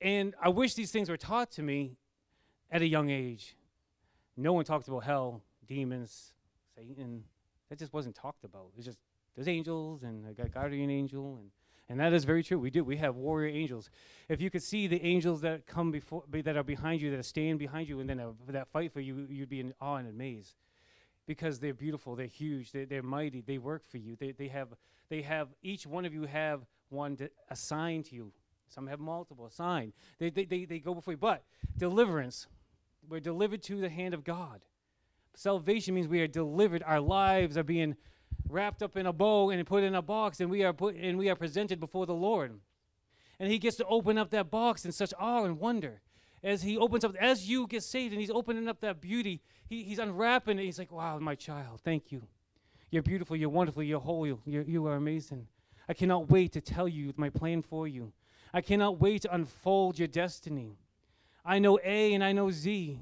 And 0.00 0.34
I 0.42 0.48
wish 0.48 0.74
these 0.74 0.90
things 0.90 1.10
were 1.10 1.16
taught 1.16 1.50
to 1.52 1.62
me 1.62 1.96
at 2.70 2.80
a 2.80 2.86
young 2.86 3.10
age. 3.10 3.56
No 4.36 4.52
one 4.52 4.64
talked 4.64 4.88
about 4.88 5.04
hell, 5.04 5.42
demons, 5.66 6.32
Satan. 6.74 7.24
That 7.68 7.78
just 7.78 7.92
wasn't 7.92 8.14
talked 8.14 8.44
about. 8.44 8.70
It's 8.76 8.86
just 8.86 8.98
there's 9.40 9.48
angels 9.48 10.02
and 10.02 10.26
I 10.26 10.34
got 10.34 10.52
guardian 10.52 10.90
angel 10.90 11.38
and 11.40 11.50
and 11.88 11.98
that 11.98 12.12
is 12.12 12.24
very 12.24 12.44
true. 12.44 12.58
We 12.60 12.70
do. 12.70 12.84
We 12.84 12.98
have 12.98 13.16
warrior 13.16 13.52
angels. 13.52 13.90
If 14.28 14.40
you 14.40 14.48
could 14.48 14.62
see 14.62 14.86
the 14.86 15.02
angels 15.04 15.40
that 15.40 15.66
come 15.66 15.90
before, 15.90 16.22
that 16.30 16.56
are 16.56 16.62
behind 16.62 17.02
you, 17.02 17.10
that 17.10 17.18
are 17.18 17.24
stand 17.24 17.58
behind 17.58 17.88
you, 17.88 17.98
and 17.98 18.08
then 18.08 18.20
uh, 18.20 18.30
that 18.46 18.68
fight 18.68 18.92
for 18.92 19.00
you, 19.00 19.26
you'd 19.28 19.48
be 19.48 19.58
in 19.58 19.74
awe 19.80 19.96
and 19.96 20.08
amazed, 20.08 20.54
because 21.26 21.58
they're 21.58 21.74
beautiful, 21.74 22.14
they're 22.14 22.26
huge, 22.26 22.70
they're, 22.70 22.86
they're 22.86 23.02
mighty, 23.02 23.40
they 23.40 23.58
work 23.58 23.82
for 23.90 23.96
you. 23.98 24.14
They, 24.14 24.30
they 24.30 24.46
have, 24.46 24.68
they 25.08 25.20
have. 25.22 25.48
Each 25.64 25.84
one 25.84 26.04
of 26.04 26.14
you 26.14 26.26
have 26.26 26.60
one 26.90 27.16
to, 27.16 27.28
assigned 27.48 28.04
to 28.04 28.14
you. 28.14 28.30
Some 28.68 28.86
have 28.86 29.00
multiple 29.00 29.46
assigned. 29.46 29.92
They, 30.20 30.30
they, 30.30 30.44
they, 30.44 30.66
they 30.66 30.78
go 30.78 30.94
before 30.94 31.14
you. 31.14 31.18
But 31.18 31.42
deliverance, 31.76 32.46
we're 33.08 33.18
delivered 33.18 33.64
to 33.64 33.80
the 33.80 33.88
hand 33.88 34.14
of 34.14 34.22
God. 34.22 34.60
Salvation 35.34 35.96
means 35.96 36.06
we 36.06 36.20
are 36.20 36.28
delivered. 36.28 36.84
Our 36.86 37.00
lives 37.00 37.58
are 37.58 37.64
being 37.64 37.96
wrapped 38.50 38.82
up 38.82 38.96
in 38.96 39.06
a 39.06 39.12
bow 39.12 39.50
and 39.50 39.66
put 39.66 39.82
in 39.82 39.94
a 39.94 40.02
box, 40.02 40.40
and 40.40 40.50
we 40.50 40.62
are 40.64 40.72
put 40.72 40.96
and 40.96 41.18
we 41.18 41.28
are 41.30 41.36
presented 41.36 41.80
before 41.80 42.06
the 42.06 42.14
Lord. 42.14 42.58
And 43.38 43.50
He 43.50 43.58
gets 43.58 43.76
to 43.78 43.86
open 43.86 44.18
up 44.18 44.30
that 44.30 44.50
box 44.50 44.84
in 44.84 44.92
such 44.92 45.14
awe 45.18 45.44
and 45.44 45.58
wonder. 45.58 46.02
As 46.42 46.62
He 46.62 46.76
opens 46.78 47.04
up, 47.04 47.14
as 47.16 47.48
you 47.48 47.66
get 47.66 47.82
saved, 47.82 48.12
and 48.12 48.20
He's 48.20 48.30
opening 48.30 48.68
up 48.68 48.80
that 48.80 49.00
beauty, 49.00 49.40
he, 49.68 49.82
He's 49.84 49.98
unwrapping 49.98 50.58
it. 50.58 50.64
He's 50.64 50.78
like, 50.78 50.92
"Wow, 50.92 51.18
my 51.18 51.34
child, 51.34 51.80
thank 51.82 52.12
you. 52.12 52.22
You're 52.90 53.02
beautiful. 53.02 53.36
You're 53.36 53.48
wonderful. 53.50 53.82
You're 53.82 54.00
holy. 54.00 54.36
You're, 54.44 54.64
you 54.64 54.86
are 54.86 54.96
amazing. 54.96 55.46
I 55.88 55.94
cannot 55.94 56.30
wait 56.30 56.52
to 56.52 56.60
tell 56.60 56.88
you 56.88 57.12
my 57.16 57.30
plan 57.30 57.62
for 57.62 57.86
you. 57.86 58.12
I 58.52 58.60
cannot 58.60 59.00
wait 59.00 59.22
to 59.22 59.34
unfold 59.34 59.98
your 59.98 60.08
destiny. 60.08 60.76
I 61.44 61.58
know 61.58 61.78
A 61.84 62.14
and 62.14 62.22
I 62.22 62.32
know 62.32 62.50
Z, 62.50 62.98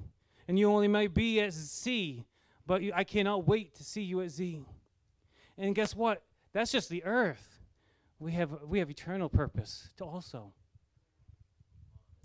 and 0.47 0.59
you 0.59 0.71
only 0.71 0.89
might 0.89 1.15
be 1.15 1.41
at 1.41 1.53
C, 1.55 2.25
but 2.67 2.83
I 2.95 3.05
cannot 3.05 3.47
wait 3.47 3.75
to 3.77 3.85
see 3.85 4.03
you 4.03 4.21
at 4.21 4.31
Z." 4.31 4.65
And 5.59 5.75
guess 5.75 5.95
what? 5.95 6.23
That's 6.53 6.71
just 6.71 6.89
the 6.89 7.05
earth. 7.05 7.59
We 8.21 8.33
have, 8.33 8.63
we 8.67 8.79
have 8.79 8.91
eternal 8.91 9.29
purpose 9.29 9.91
to 9.97 10.05
also. 10.05 10.53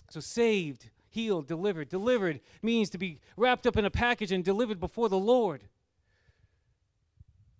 So 0.09 0.19
saved, 0.19 0.89
healed, 1.09 1.47
delivered. 1.47 1.89
Delivered 1.89 2.39
means 2.61 2.89
to 2.91 2.97
be 2.97 3.19
wrapped 3.35 3.65
up 3.65 3.77
in 3.77 3.85
a 3.85 3.89
package 3.89 4.31
and 4.31 4.43
delivered 4.43 4.79
before 4.79 5.09
the 5.09 5.17
Lord. 5.17 5.63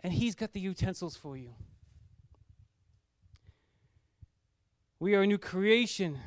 And 0.02 0.14
He's 0.14 0.36
got 0.36 0.54
the 0.54 0.60
utensils 0.60 1.16
for 1.16 1.36
you. 1.36 1.56
We 5.00 5.16
are 5.16 5.24
a 5.24 5.28
new 5.28 5.38
creation. 5.38 6.20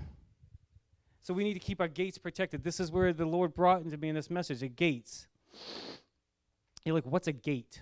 So 1.23 1.35
we 1.35 1.45
need 1.45 1.55
to 1.55 1.61
keep 1.61 1.81
our 1.81 1.89
gates 1.89 2.19
protected. 2.19 2.63
This 2.63 2.79
is 2.79 2.93
where 2.93 3.13
the 3.13 3.25
Lord 3.25 3.55
brought 3.55 3.83
into 3.83 3.97
me 3.97 4.09
in 4.09 4.15
this 4.15 4.31
message 4.31 4.61
the 4.61 4.69
gates. 4.69 5.27
You're 6.85 6.95
like, 6.95 7.07
what's 7.07 7.27
a 7.27 7.33
gate? 7.33 7.81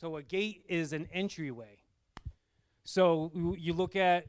So 0.00 0.16
a 0.16 0.22
gate 0.22 0.64
is 0.68 0.92
an 0.92 1.08
entryway. 1.12 1.78
So 2.84 3.30
you 3.56 3.72
look 3.72 3.96
at 3.96 4.26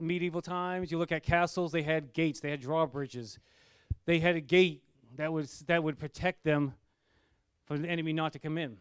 medieval 0.00 0.42
times, 0.42 0.90
you 0.90 0.98
look 0.98 1.12
at 1.12 1.22
castles, 1.22 1.72
they 1.72 1.82
had 1.82 2.12
gates, 2.12 2.40
they 2.40 2.50
had 2.50 2.60
drawbridges. 2.60 3.38
They 4.06 4.18
had 4.18 4.36
a 4.36 4.40
gate 4.40 4.82
that 5.16 5.32
was 5.32 5.60
that 5.68 5.82
would 5.82 5.98
protect 5.98 6.44
them 6.44 6.74
for 7.64 7.78
the 7.78 7.88
enemy 7.88 8.12
not 8.12 8.32
to 8.32 8.38
come 8.38 8.58
in. 8.58 8.76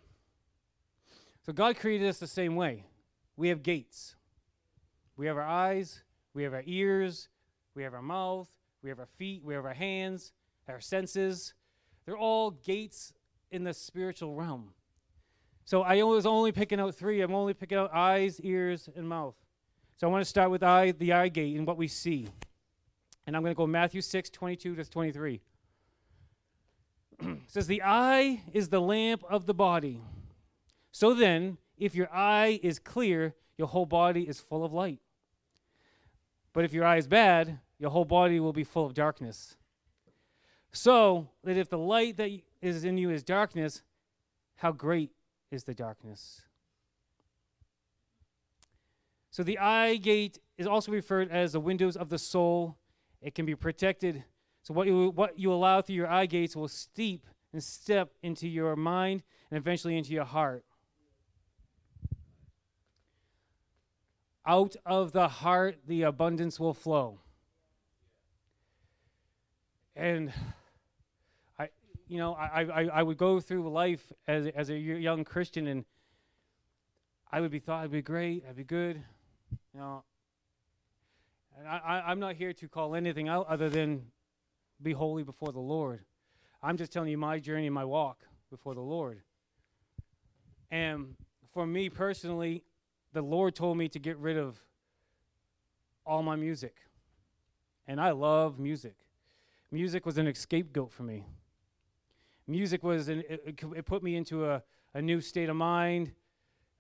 So 1.46 1.54
God 1.54 1.78
created 1.78 2.08
us 2.08 2.18
the 2.18 2.28
same 2.28 2.56
way. 2.56 2.86
We 3.38 3.50
have 3.50 3.64
gates. 3.64 4.16
We 5.16 5.28
have 5.28 5.38
our 5.38 5.48
eyes, 5.48 6.02
we 6.34 6.44
have 6.44 6.54
our 6.54 6.64
ears, 6.66 7.30
we 7.76 7.84
have 7.84 7.94
our 7.94 8.02
mouth, 8.02 8.50
we 8.82 8.90
have 8.90 9.00
our 9.00 9.10
feet, 9.18 9.44
we 9.44 9.54
have 9.54 9.64
our 9.64 9.74
hands, 9.74 10.34
our 10.68 10.80
senses. 10.80 11.54
They're 12.06 12.18
all 12.18 12.52
gates 12.52 13.14
in 13.52 13.64
the 13.64 13.74
spiritual 13.74 14.34
realm. 14.34 14.74
So 15.66 15.82
I 15.82 16.02
was 16.04 16.26
only 16.26 16.52
picking 16.52 16.80
out 16.80 16.96
three. 16.96 17.22
I'm 17.22 17.34
only 17.34 17.54
picking 17.54 17.78
out 17.78 17.94
eyes, 17.94 18.40
ears, 18.42 18.90
and 18.96 19.08
mouth. 19.08 19.36
So 19.98 20.08
I 20.08 20.12
want 20.12 20.22
to 20.24 20.30
start 20.30 20.52
with 20.52 20.64
eye, 20.64 20.92
the 20.92 21.14
eye 21.14 21.30
gate 21.30 21.56
and 21.56 21.66
what 21.66 21.78
we 21.78 21.88
see. 21.88 22.28
And 23.26 23.36
I'm 23.36 23.42
going 23.42 23.54
to 23.54 23.58
go 23.58 23.66
Matthew 23.66 24.02
6, 24.02 24.30
22 24.30 24.76
to 24.76 24.84
23. 24.86 25.42
it 27.20 27.38
says, 27.48 27.68
The 27.68 27.82
eye 27.84 28.42
is 28.52 28.68
the 28.68 28.82
lamp 28.82 29.24
of 29.30 29.46
the 29.46 29.54
body. 29.54 30.02
So 30.92 31.14
then, 31.14 31.58
if 31.78 31.96
your 31.96 32.14
eye 32.14 32.60
is 32.62 32.80
clear, 32.80 33.34
your 33.58 33.68
whole 33.68 33.86
body 33.86 34.28
is 34.28 34.40
full 34.40 34.66
of 34.66 34.74
light. 34.74 35.00
But 36.52 36.66
if 36.66 36.74
your 36.74 36.86
eye 36.86 36.98
is 36.98 37.08
bad, 37.08 37.60
your 37.80 37.90
whole 37.90 38.06
body 38.06 38.40
will 38.40 38.54
be 38.54 38.64
full 38.64 38.86
of 38.86 38.94
darkness. 38.94 39.56
So 40.72 41.30
that 41.44 41.58
if 41.58 41.70
the 41.70 41.78
light 41.78 42.18
that 42.18 42.32
is 42.62 42.84
in 42.84 42.98
you 42.98 43.10
is 43.10 43.24
darkness, 43.24 43.84
how 44.56 44.72
great 44.72 45.12
is 45.54 45.64
the 45.64 45.74
darkness? 45.74 46.42
So 49.30 49.44
the 49.44 49.60
eye 49.60 49.96
gate 49.96 50.40
is 50.58 50.68
also 50.68 50.92
referred 50.92 51.32
as 51.32 51.54
the 51.54 51.60
windows 51.60 51.96
of 51.96 52.10
the 52.10 52.18
soul. 52.18 52.78
It 53.22 53.36
can 53.36 53.46
be 53.46 53.56
protected. 53.56 54.24
So 54.64 54.74
what 54.74 54.88
you 54.88 55.10
what 55.10 55.38
you 55.40 55.52
allow 55.52 55.82
through 55.82 55.96
your 55.96 56.08
eye 56.08 56.26
gates 56.26 56.56
will 56.56 56.68
steep 56.68 57.26
and 57.52 57.64
step 57.64 58.10
into 58.22 58.48
your 58.48 58.76
mind 58.76 59.24
and 59.50 59.58
eventually 59.58 59.98
into 59.98 60.12
your 60.12 60.26
heart. 60.26 60.66
Out 64.46 64.76
of 64.86 65.12
the 65.14 65.28
heart 65.28 65.78
the 65.88 66.04
abundance 66.04 66.60
will 66.60 66.74
flow. 66.74 67.20
And 69.96 70.34
you 72.08 72.18
know, 72.18 72.34
I, 72.34 72.64
I, 72.64 72.84
I 72.94 73.04
would 73.04 73.18
go 73.18 73.40
through 73.40 73.70
life 73.70 74.12
as, 74.28 74.48
as 74.48 74.70
a 74.70 74.78
young 74.78 75.24
Christian 75.24 75.68
and 75.68 75.86
I 77.32 77.42
would 77.42 77.52
be 77.52 77.60
thought 77.60 77.84
I'd 77.84 77.92
be 77.92 78.02
great, 78.02 78.44
I'd 78.48 78.56
be 78.56 78.64
good, 78.64 79.02
you 79.74 79.80
know, 79.80 80.04
and 81.58 81.68
I, 81.68 82.04
I, 82.06 82.12
am 82.12 82.20
not 82.20 82.36
here 82.36 82.54
to 82.54 82.68
call 82.68 82.96
anything 82.96 83.28
out 83.28 83.48
other 83.48 83.70
than 83.70 84.04
be 84.82 84.92
holy 84.92 85.24
before 85.24 85.52
the 85.52 85.60
Lord. 85.60 86.02
I'm 86.62 86.78
just 86.78 86.92
telling 86.92 87.10
you 87.10 87.18
my 87.18 87.40
journey 87.40 87.68
and 87.68 87.74
my 87.74 87.86
walk 87.86 88.20
before 88.50 88.74
the 88.74 88.82
Lord. 88.82 89.22
And 90.72 91.16
for 91.54 91.66
me 91.68 91.90
personally, 91.90 92.64
the 93.14 93.22
Lord 93.22 93.56
told 93.56 93.78
me 93.78 93.88
to 93.90 94.00
get 94.00 94.18
rid 94.18 94.38
of 94.38 94.60
all 96.06 96.24
my 96.24 96.36
music. 96.36 96.76
And 97.88 98.00
I 98.02 98.12
love 98.12 98.60
music. 98.60 98.96
Music 99.72 100.06
was 100.06 100.18
an 100.18 100.28
escape 100.28 100.74
goat 100.74 100.92
for 100.92 101.04
me. 101.04 101.26
Music 102.48 102.84
was, 102.84 103.08
an, 103.08 103.24
it, 103.30 103.60
it, 103.76 103.86
put 103.86 104.04
me 104.04 104.16
into 104.16 104.46
a, 104.46 104.62
a 104.94 105.02
new 105.02 105.22
state 105.22 105.50
of 105.50 105.56
mind. 105.56 106.12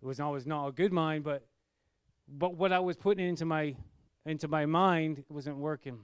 It 0.02 0.06
was 0.06 0.20
always 0.20 0.46
not 0.46 0.68
a 0.68 0.72
good 0.72 0.92
mind, 0.92 1.24
but 1.24 1.46
but 2.28 2.56
what 2.56 2.72
I 2.72 2.80
was 2.80 2.96
putting 2.96 3.28
into 3.28 3.46
my 3.46 3.76
into 4.26 4.48
my 4.48 4.66
mind 4.66 5.24
wasn't 5.30 5.58
working 5.58 6.00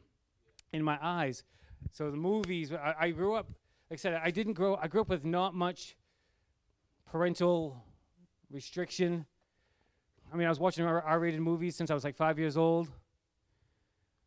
in 0.73 0.83
my 0.83 0.97
eyes. 1.01 1.43
So 1.91 2.11
the 2.11 2.17
movies, 2.17 2.73
I, 2.73 2.95
I 2.99 3.09
grew 3.11 3.35
up, 3.35 3.47
like 3.89 3.99
I 3.99 4.01
said, 4.01 4.19
I 4.21 4.31
didn't 4.31 4.53
grow. 4.53 4.77
I 4.81 4.87
grew 4.87 5.01
up 5.01 5.09
with 5.09 5.25
not 5.25 5.53
much 5.53 5.95
parental 7.09 7.83
restriction. 8.51 9.25
I 10.31 10.35
mean, 10.35 10.45
I 10.45 10.49
was 10.49 10.59
watching 10.59 10.85
R-rated 10.85 11.39
movies 11.39 11.75
since 11.75 11.89
I 11.89 11.93
was 11.93 12.03
like 12.03 12.15
five 12.15 12.37
years 12.37 12.57
old. 12.57 12.89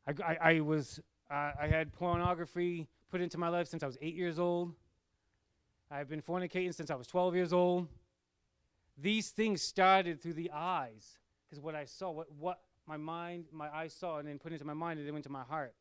I, 0.07 0.15
I, 0.25 0.37
I 0.55 0.61
was 0.61 1.01
uh, 1.31 1.53
I 1.61 1.67
had 1.69 1.93
pornography 1.93 2.89
put 3.11 3.21
into 3.21 3.39
my 3.39 3.49
life 3.49 3.69
since 3.69 3.83
I 3.83 3.87
was 3.87 3.99
eight 4.03 4.15
years 4.15 4.39
old. 4.39 4.75
I've 5.93 6.09
been 6.09 6.23
fornicating 6.23 6.75
since 6.75 6.91
I 6.91 6.95
was 6.95 7.07
12 7.07 7.35
years 7.35 7.53
old. 7.53 7.87
These 8.97 9.29
things 9.29 9.61
started 9.61 10.23
through 10.23 10.33
the 10.33 10.51
eyes 10.51 11.19
because 11.45 11.63
what 11.63 11.75
I 11.75 11.85
saw, 11.85 12.11
what, 12.11 12.29
what 12.33 12.61
my 12.87 12.97
mind, 12.97 13.45
my 13.53 13.69
eyes 13.69 13.93
saw, 13.93 14.17
and 14.17 14.27
then 14.27 14.39
put 14.39 14.53
into 14.53 14.65
my 14.65 14.73
mind, 14.73 14.99
and 14.99 15.07
then 15.07 15.13
went 15.13 15.25
to 15.25 15.31
my 15.31 15.43
heart. 15.43 15.75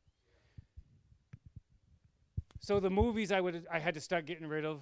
So 2.60 2.82
the 2.82 2.90
movies 2.90 3.32
I 3.32 3.40
would, 3.40 3.66
I 3.72 3.80
had 3.80 3.94
to 3.94 4.02
start 4.02 4.26
getting 4.26 4.48
rid 4.48 4.66
of. 4.66 4.82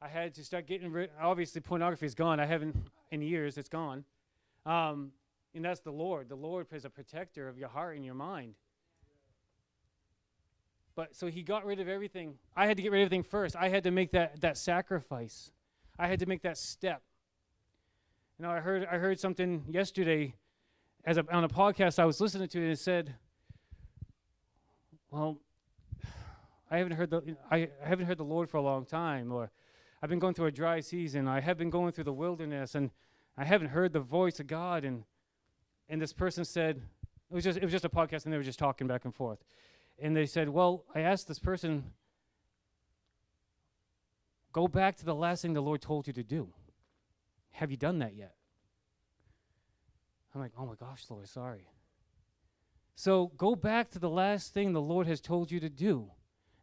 I 0.00 0.08
had 0.08 0.34
to 0.34 0.44
start 0.44 0.66
getting 0.66 0.90
rid. 0.90 1.10
Obviously, 1.20 1.60
pornography 1.60 2.06
is 2.06 2.14
gone. 2.14 2.40
I 2.40 2.46
haven't 2.46 2.74
in 3.10 3.20
years. 3.20 3.58
It's 3.58 3.68
gone, 3.68 4.04
um, 4.64 5.12
and 5.54 5.62
that's 5.64 5.80
the 5.80 5.92
Lord. 5.92 6.30
The 6.30 6.36
Lord 6.36 6.66
is 6.72 6.86
a 6.86 6.90
protector 6.90 7.48
of 7.48 7.58
your 7.58 7.68
heart 7.68 7.96
and 7.96 8.04
your 8.04 8.14
mind. 8.14 8.54
But 10.94 11.16
so 11.16 11.26
He 11.26 11.42
got 11.42 11.64
rid 11.64 11.80
of 11.80 11.88
everything. 11.88 12.34
I 12.56 12.66
had 12.66 12.76
to 12.76 12.82
get 12.82 12.92
rid 12.92 13.02
of 13.02 13.06
everything 13.06 13.22
first. 13.22 13.56
I 13.56 13.68
had 13.68 13.84
to 13.84 13.90
make 13.90 14.12
that 14.12 14.40
that 14.40 14.56
sacrifice. 14.56 15.50
I 15.98 16.06
had 16.06 16.18
to 16.20 16.26
make 16.26 16.42
that 16.42 16.58
step. 16.58 17.02
You 18.38 18.44
know, 18.44 18.50
I 18.50 18.60
heard 18.60 18.86
I 18.90 18.98
heard 18.98 19.20
something 19.20 19.64
yesterday 19.68 20.34
as 21.04 21.16
a, 21.16 21.24
on 21.32 21.44
a 21.44 21.48
podcast 21.48 21.98
I 21.98 22.04
was 22.04 22.20
listening 22.20 22.48
to, 22.48 22.58
and 22.58 22.72
it 22.72 22.78
said, 22.78 23.14
"Well, 25.10 25.38
I 26.70 26.78
haven't 26.78 26.96
heard 26.96 27.10
the 27.10 27.36
I, 27.50 27.68
I 27.84 27.88
haven't 27.88 28.06
heard 28.06 28.18
the 28.18 28.24
Lord 28.24 28.50
for 28.50 28.56
a 28.56 28.62
long 28.62 28.84
time, 28.84 29.32
or 29.32 29.50
I've 30.02 30.10
been 30.10 30.18
going 30.18 30.34
through 30.34 30.46
a 30.46 30.52
dry 30.52 30.80
season. 30.80 31.28
I 31.28 31.40
have 31.40 31.58
been 31.58 31.70
going 31.70 31.92
through 31.92 32.04
the 32.04 32.12
wilderness, 32.12 32.74
and 32.74 32.90
I 33.36 33.44
haven't 33.44 33.68
heard 33.68 33.92
the 33.92 34.00
voice 34.00 34.40
of 34.40 34.46
God." 34.46 34.84
And 34.84 35.04
and 35.88 36.00
this 36.00 36.12
person 36.12 36.44
said, 36.44 36.76
it 37.32 37.34
was 37.34 37.44
just 37.44 37.58
it 37.58 37.62
was 37.62 37.72
just 37.72 37.84
a 37.84 37.88
podcast, 37.88 38.24
and 38.24 38.32
they 38.32 38.36
were 38.36 38.42
just 38.42 38.58
talking 38.58 38.86
back 38.86 39.04
and 39.04 39.14
forth, 39.14 39.38
and 39.98 40.16
they 40.16 40.26
said, 40.26 40.48
"Well, 40.48 40.84
I 40.94 41.00
asked 41.00 41.28
this 41.28 41.38
person." 41.38 41.92
Go 44.52 44.68
back 44.68 44.96
to 44.96 45.04
the 45.06 45.14
last 45.14 45.40
thing 45.40 45.54
the 45.54 45.62
Lord 45.62 45.80
told 45.80 46.06
you 46.06 46.12
to 46.12 46.22
do. 46.22 46.52
Have 47.52 47.70
you 47.70 47.78
done 47.78 48.00
that 48.00 48.14
yet? 48.14 48.34
I'm 50.34 50.40
like, 50.40 50.52
oh 50.58 50.66
my 50.66 50.74
gosh, 50.74 51.04
Lord, 51.10 51.28
sorry. 51.28 51.66
So 52.94 53.32
go 53.36 53.54
back 53.54 53.90
to 53.90 53.98
the 53.98 54.08
last 54.08 54.54
thing 54.54 54.72
the 54.72 54.80
Lord 54.80 55.06
has 55.06 55.20
told 55.20 55.50
you 55.50 55.60
to 55.60 55.68
do 55.68 56.10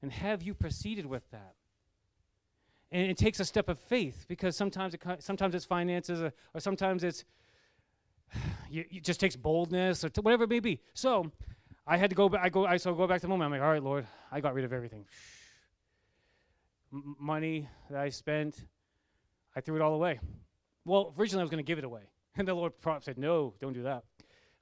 and 0.02 0.12
have 0.12 0.42
you 0.42 0.54
proceeded 0.54 1.06
with 1.06 1.30
that. 1.32 1.56
And 2.92 3.10
it 3.10 3.18
takes 3.18 3.40
a 3.40 3.46
step 3.46 3.70
of 3.70 3.78
faith 3.80 4.26
because 4.28 4.56
sometimes 4.56 4.96
it, 4.96 5.02
sometimes 5.20 5.54
it's 5.54 5.66
finances 5.66 6.22
or, 6.22 6.34
or 6.54 6.60
sometimes 6.60 7.04
it's 7.04 7.24
it 8.72 9.04
just 9.04 9.20
takes 9.20 9.36
boldness 9.36 10.04
or 10.04 10.10
t- 10.10 10.22
whatever 10.22 10.46
it 10.46 10.50
may 10.50 10.60
be. 10.60 10.80
So 10.94 11.32
I 11.92 11.98
had 11.98 12.12
to 12.12 12.16
go 12.16 12.30
back. 12.30 12.42
I 12.44 12.50
go. 12.50 12.68
I 12.68 12.78
so 12.78 12.94
go 12.94 13.08
back 13.08 13.18
to 13.18 13.22
the 13.24 13.30
moment. 13.30 13.48
I'm 13.48 13.52
like, 13.52 13.66
all 13.66 13.74
right, 13.74 13.82
Lord, 13.82 14.06
I 14.32 14.42
got 14.42 14.54
rid 14.54 14.64
of 14.64 14.72
everything. 14.72 15.06
M- 16.94 17.16
money 17.20 17.68
that 17.90 18.00
I 18.00 18.10
spent, 18.10 18.64
I 19.56 19.62
threw 19.62 19.76
it 19.76 19.82
all 19.82 19.96
away. 19.96 20.20
Well, 20.86 21.16
originally 21.18 21.42
I 21.42 21.46
was 21.46 21.50
going 21.50 21.66
to 21.66 21.68
give 21.68 21.80
it 21.80 21.84
away. 21.84 22.04
And 22.36 22.48
the 22.48 22.54
Lord 22.54 22.74
said, 23.02 23.18
No, 23.18 23.56
don't 23.60 23.74
do 23.74 23.84
that. 23.84 24.04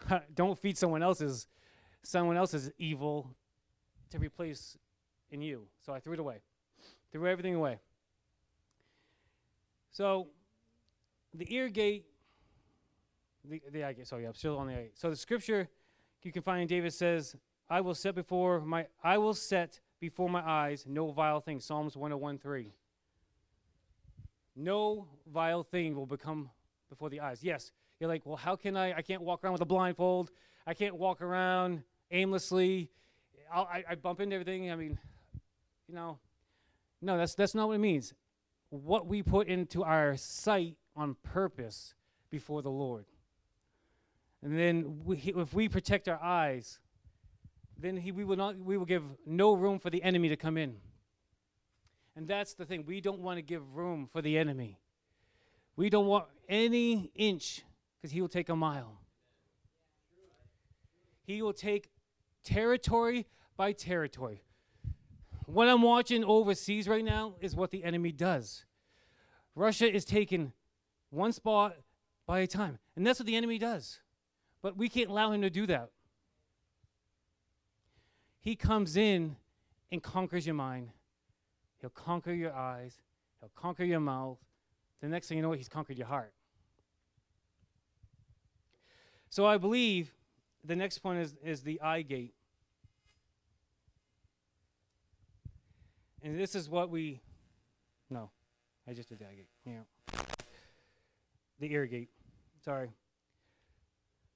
don't 0.33 0.57
feed 0.57 0.77
someone 0.77 1.03
else's 1.03 1.47
someone 2.01 2.37
else's 2.37 2.71
evil 2.77 3.35
to 4.09 4.19
replace 4.19 4.77
in 5.29 5.41
you. 5.41 5.67
So 5.85 5.93
I 5.93 5.99
threw 5.99 6.13
it 6.13 6.19
away. 6.19 6.37
Threw 7.11 7.27
everything 7.27 7.55
away. 7.55 7.79
So 9.91 10.29
the 11.33 11.53
ear 11.53 11.67
gate, 11.67 12.05
the, 13.43 13.61
the 13.69 13.83
eye 13.83 13.93
gate, 13.93 14.07
sorry, 14.07 14.25
I'm 14.25 14.33
still 14.33 14.57
on 14.57 14.67
the. 14.67 14.89
So 14.95 15.09
the 15.09 15.17
scripture 15.17 15.67
you 16.27 16.33
can 16.33 16.41
find 16.43 16.61
in 16.61 16.67
David 16.67 16.93
says, 16.93 17.37
I 17.69 17.79
will 17.79 17.95
set 17.95 18.13
before 18.13 18.59
my 18.59 18.87
I 19.01 19.17
will 19.17 19.33
set 19.33 19.79
before 19.99 20.29
my 20.29 20.41
eyes 20.47 20.85
no 20.85 21.11
vile 21.11 21.39
thing. 21.39 21.61
Psalms 21.61 21.95
101:3. 21.95 22.67
No 24.57 25.07
vile 25.25 25.63
thing 25.63 25.95
will 25.95 26.05
become 26.05 26.49
before 26.89 27.09
the 27.09 27.21
eyes. 27.21 27.43
Yes, 27.43 27.71
you're 27.99 28.09
like, 28.09 28.25
well, 28.25 28.35
how 28.35 28.57
can 28.57 28.75
I? 28.75 28.93
I 28.93 29.01
can't 29.01 29.21
walk 29.21 29.43
around 29.43 29.53
with 29.53 29.61
a 29.61 29.65
blindfold. 29.65 30.31
I 30.65 30.73
can't 30.73 30.95
walk 30.95 31.21
around 31.21 31.83
aimlessly. 32.11 32.89
I, 33.53 33.85
I 33.89 33.95
bump 33.95 34.19
into 34.19 34.35
everything. 34.35 34.69
I 34.69 34.75
mean, 34.75 34.99
you 35.87 35.95
know, 35.95 36.19
no, 37.01 37.17
that's 37.17 37.35
that's 37.35 37.55
not 37.55 37.67
what 37.67 37.75
it 37.75 37.79
means. 37.79 38.13
What 38.69 39.07
we 39.07 39.23
put 39.23 39.47
into 39.47 39.83
our 39.83 40.17
sight 40.17 40.75
on 40.93 41.15
purpose 41.23 41.95
before 42.29 42.61
the 42.61 42.71
Lord. 42.71 43.05
And 44.43 44.58
then 44.58 45.02
we, 45.04 45.17
if 45.17 45.54
we 45.54 45.67
protect 45.67 46.08
our 46.08 46.21
eyes, 46.21 46.80
then 47.80 47.97
he, 47.97 48.12
we 48.12 48.23
will 48.23 48.36
not 48.36 48.58
we 48.58 48.78
will 48.78 48.86
give 48.86 49.04
no 49.26 49.54
room 49.54 49.80
for 49.80 49.89
the 49.89 50.04
enemy 50.04 50.30
to 50.30 50.36
come 50.36 50.58
in. 50.58 50.78
And 52.15 52.28
that's 52.28 52.54
the 52.56 52.65
thing. 52.65 52.84
We 52.88 53.02
don't 53.02 53.19
want 53.19 53.38
to 53.38 53.43
give 53.43 53.76
room 53.76 54.10
for 54.12 54.21
the 54.21 54.38
enemy. 54.38 54.80
We 55.76 55.89
don't 55.89 56.08
want 56.08 56.26
any 56.50 57.12
inch 57.13 57.63
because 57.95 58.12
he 58.12 58.21
will 58.21 58.30
take 58.30 58.50
a 58.50 58.56
mile. 58.56 59.00
He 61.23 61.41
will 61.41 61.54
take 61.54 61.89
territory 62.43 63.28
by 63.56 63.73
territory. 63.73 64.41
What 65.45 65.67
I'm 65.67 65.82
watching 65.82 66.23
overseas 66.23 66.88
right 66.88 67.06
now 67.06 67.36
is 67.39 67.56
what 67.56 67.69
the 67.69 67.84
enemy 67.84 68.12
does. 68.12 68.65
Russia 69.56 69.91
is 69.91 70.04
taking 70.04 70.54
one 71.10 71.32
spot 71.32 71.76
by 72.26 72.39
a 72.39 72.47
time. 72.47 72.80
And 72.95 73.06
that's 73.06 73.19
what 73.19 73.28
the 73.28 73.36
enemy 73.36 73.58
does. 73.58 74.00
But 74.67 74.75
we 74.75 74.89
can't 74.89 75.10
allow 75.10 75.32
him 75.32 75.43
to 75.43 75.49
do 75.49 75.65
that. 75.67 75.91
He 78.41 78.58
comes 78.58 78.97
in 78.97 79.38
and 79.93 80.03
conquers 80.03 80.45
your 80.45 80.56
mind. 80.56 80.89
He'll 81.80 81.89
conquer 81.89 82.34
your 82.34 82.53
eyes. 82.53 82.97
He'll 83.39 83.51
conquer 83.56 83.86
your 83.86 84.01
mouth. 84.01 84.39
The 84.99 85.08
next 85.08 85.30
thing 85.30 85.38
you 85.38 85.41
know, 85.41 85.53
he's 85.53 85.69
conquered 85.69 85.97
your 85.97 86.08
heart. 86.08 86.34
So 89.30 89.45
I 89.45 89.58
believe 89.58 90.12
the 90.65 90.75
next 90.75 90.97
point 90.97 91.19
is, 91.19 91.38
is 91.41 91.62
the 91.62 91.80
eye 91.80 92.01
gate. 92.01 92.34
And 96.21 96.38
this 96.38 96.56
is 96.56 96.69
what 96.69 96.89
we. 96.89 97.21
No, 98.10 98.32
I 98.86 98.91
just 98.91 99.08
did 99.08 99.19
that 99.19 99.34
gate. 99.34 99.47
Yeah. 99.65 100.19
The 101.58 101.71
ear 101.71 101.86
gate. 101.86 102.10
Sorry. 102.65 102.89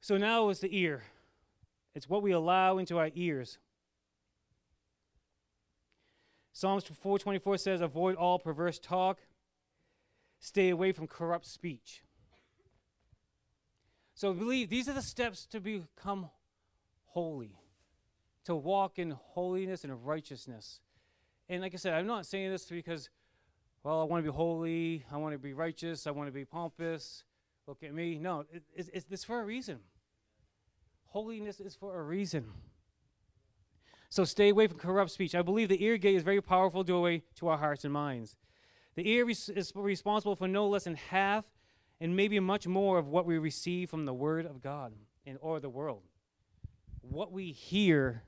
So 0.01 0.17
now 0.17 0.49
it's 0.49 0.59
the 0.59 0.77
ear. 0.77 1.03
It's 1.93 2.09
what 2.09 2.23
we 2.23 2.31
allow 2.31 2.79
into 2.79 2.97
our 2.97 3.11
ears. 3.13 3.59
Psalms 6.53 6.83
424 6.83 7.57
says, 7.57 7.81
Avoid 7.81 8.15
all 8.15 8.39
perverse 8.39 8.79
talk, 8.79 9.19
stay 10.39 10.69
away 10.69 10.91
from 10.91 11.07
corrupt 11.07 11.45
speech. 11.45 12.03
So 14.15 14.33
believe 14.33 14.69
these 14.69 14.89
are 14.89 14.93
the 14.93 15.01
steps 15.01 15.45
to 15.47 15.59
become 15.59 16.29
holy, 17.05 17.59
to 18.45 18.55
walk 18.55 18.97
in 18.97 19.11
holiness 19.11 19.83
and 19.83 20.05
righteousness. 20.05 20.79
And 21.47 21.61
like 21.61 21.73
I 21.73 21.77
said, 21.77 21.93
I'm 21.93 22.07
not 22.07 22.25
saying 22.25 22.49
this 22.49 22.65
because, 22.65 23.09
well, 23.83 24.01
I 24.01 24.03
want 24.05 24.25
to 24.25 24.31
be 24.31 24.35
holy, 24.35 25.05
I 25.11 25.17
want 25.17 25.33
to 25.33 25.39
be 25.39 25.53
righteous, 25.53 26.07
I 26.07 26.11
want 26.11 26.27
to 26.27 26.33
be 26.33 26.45
pompous. 26.45 27.23
Look 27.67 27.83
at 27.83 27.93
me. 27.93 28.17
No, 28.17 28.45
it, 28.51 28.63
it's, 28.75 28.89
it's, 28.93 29.05
it's 29.09 29.23
for 29.23 29.39
a 29.39 29.45
reason. 29.45 29.79
Holiness 31.11 31.59
is 31.59 31.75
for 31.75 31.99
a 31.99 32.03
reason. 32.03 32.45
So 34.09 34.23
stay 34.23 34.47
away 34.47 34.67
from 34.67 34.77
corrupt 34.77 35.11
speech. 35.11 35.35
I 35.35 35.41
believe 35.41 35.67
the 35.67 35.83
ear 35.83 35.97
gate 35.97 36.15
is 36.15 36.23
very 36.23 36.41
powerful 36.41 36.85
doorway 36.85 37.23
to 37.35 37.49
our 37.49 37.57
hearts 37.57 37.83
and 37.83 37.91
minds. 37.91 38.37
The 38.95 39.09
ear 39.09 39.29
is 39.29 39.73
responsible 39.75 40.37
for 40.37 40.47
no 40.47 40.69
less 40.69 40.85
than 40.85 40.95
half 40.95 41.43
and 41.99 42.15
maybe 42.15 42.39
much 42.39 42.65
more 42.65 42.97
of 42.97 43.09
what 43.09 43.25
we 43.25 43.37
receive 43.37 43.89
from 43.89 44.05
the 44.05 44.13
Word 44.13 44.45
of 44.45 44.61
God 44.61 44.93
and, 45.25 45.37
or 45.41 45.59
the 45.59 45.69
world. 45.69 46.03
What 47.01 47.33
we 47.33 47.51
hear 47.51 48.23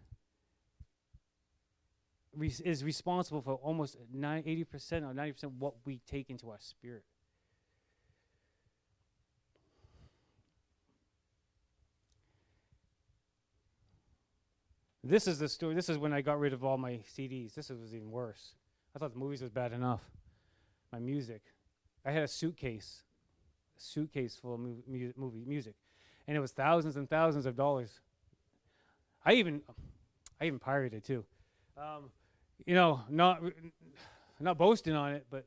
is 2.41 2.84
responsible 2.84 3.41
for 3.41 3.54
almost 3.54 3.96
80% 4.13 4.65
or 5.04 5.13
90% 5.13 5.52
what 5.58 5.76
we 5.86 6.02
take 6.06 6.30
into 6.30 6.50
our 6.50 6.60
spirit. 6.60 7.06
This 15.04 15.28
is 15.28 15.38
the 15.38 15.50
story. 15.50 15.76
This 15.76 15.89
is 15.89 15.98
when 15.98 16.13
I 16.13 16.22
got 16.22 16.39
rid 16.39 16.54
of 16.54 16.63
all 16.63 16.78
my 16.78 17.00
CDs. 17.18 17.54
This 17.54 17.70
was 17.70 17.94
even 17.94 18.10
worse. 18.10 18.54
I 18.96 19.00
thought 19.00 19.13
the 19.13 19.20
movies 19.20 19.42
was 19.42 19.52
bad 19.52 19.74
enough. 19.74 20.02
My 20.92 21.00
music. 21.00 21.42
I 22.06 22.12
had 22.12 22.24
a 22.24 22.28
suitcase, 22.28 23.04
a 23.78 23.82
suitcase 23.82 24.36
full 24.36 24.54
of 24.54 24.60
mu- 24.60 25.13
movie 25.18 25.44
music, 25.46 25.76
and 26.28 26.38
it 26.38 26.39
was 26.39 26.52
thousands 26.52 26.96
and 26.96 27.10
thousands 27.10 27.46
of 27.46 27.56
dollars. 27.56 28.00
I 29.26 29.34
even, 29.34 29.62
I 30.39 30.46
even 30.46 30.60
pirated 30.60 31.04
too. 31.04 31.24
Um, 31.78 32.12
you 32.66 32.76
know, 32.76 33.02
not 33.10 33.42
not 34.39 34.58
boasting 34.58 34.94
on 34.94 35.13
it, 35.13 35.26
but 35.30 35.46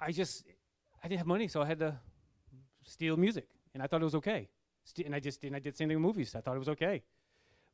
I 0.00 0.12
just 0.12 0.44
I 1.02 1.08
didn't 1.08 1.18
have 1.18 1.26
money, 1.26 1.48
so 1.48 1.62
I 1.62 1.66
had 1.66 1.78
to 1.80 1.98
steal 2.84 3.16
music, 3.16 3.48
and 3.74 3.82
I 3.82 3.86
thought 3.86 4.00
it 4.00 4.04
was 4.04 4.14
okay. 4.16 4.48
and 5.04 5.14
I 5.14 5.20
just 5.20 5.42
and 5.44 5.56
I 5.56 5.58
did 5.58 5.74
the 5.74 5.76
same 5.76 5.88
thing 5.88 5.96
with 5.96 6.06
movies. 6.06 6.34
I 6.34 6.40
thought 6.40 6.56
it 6.56 6.60
was 6.60 6.68
okay, 6.68 7.02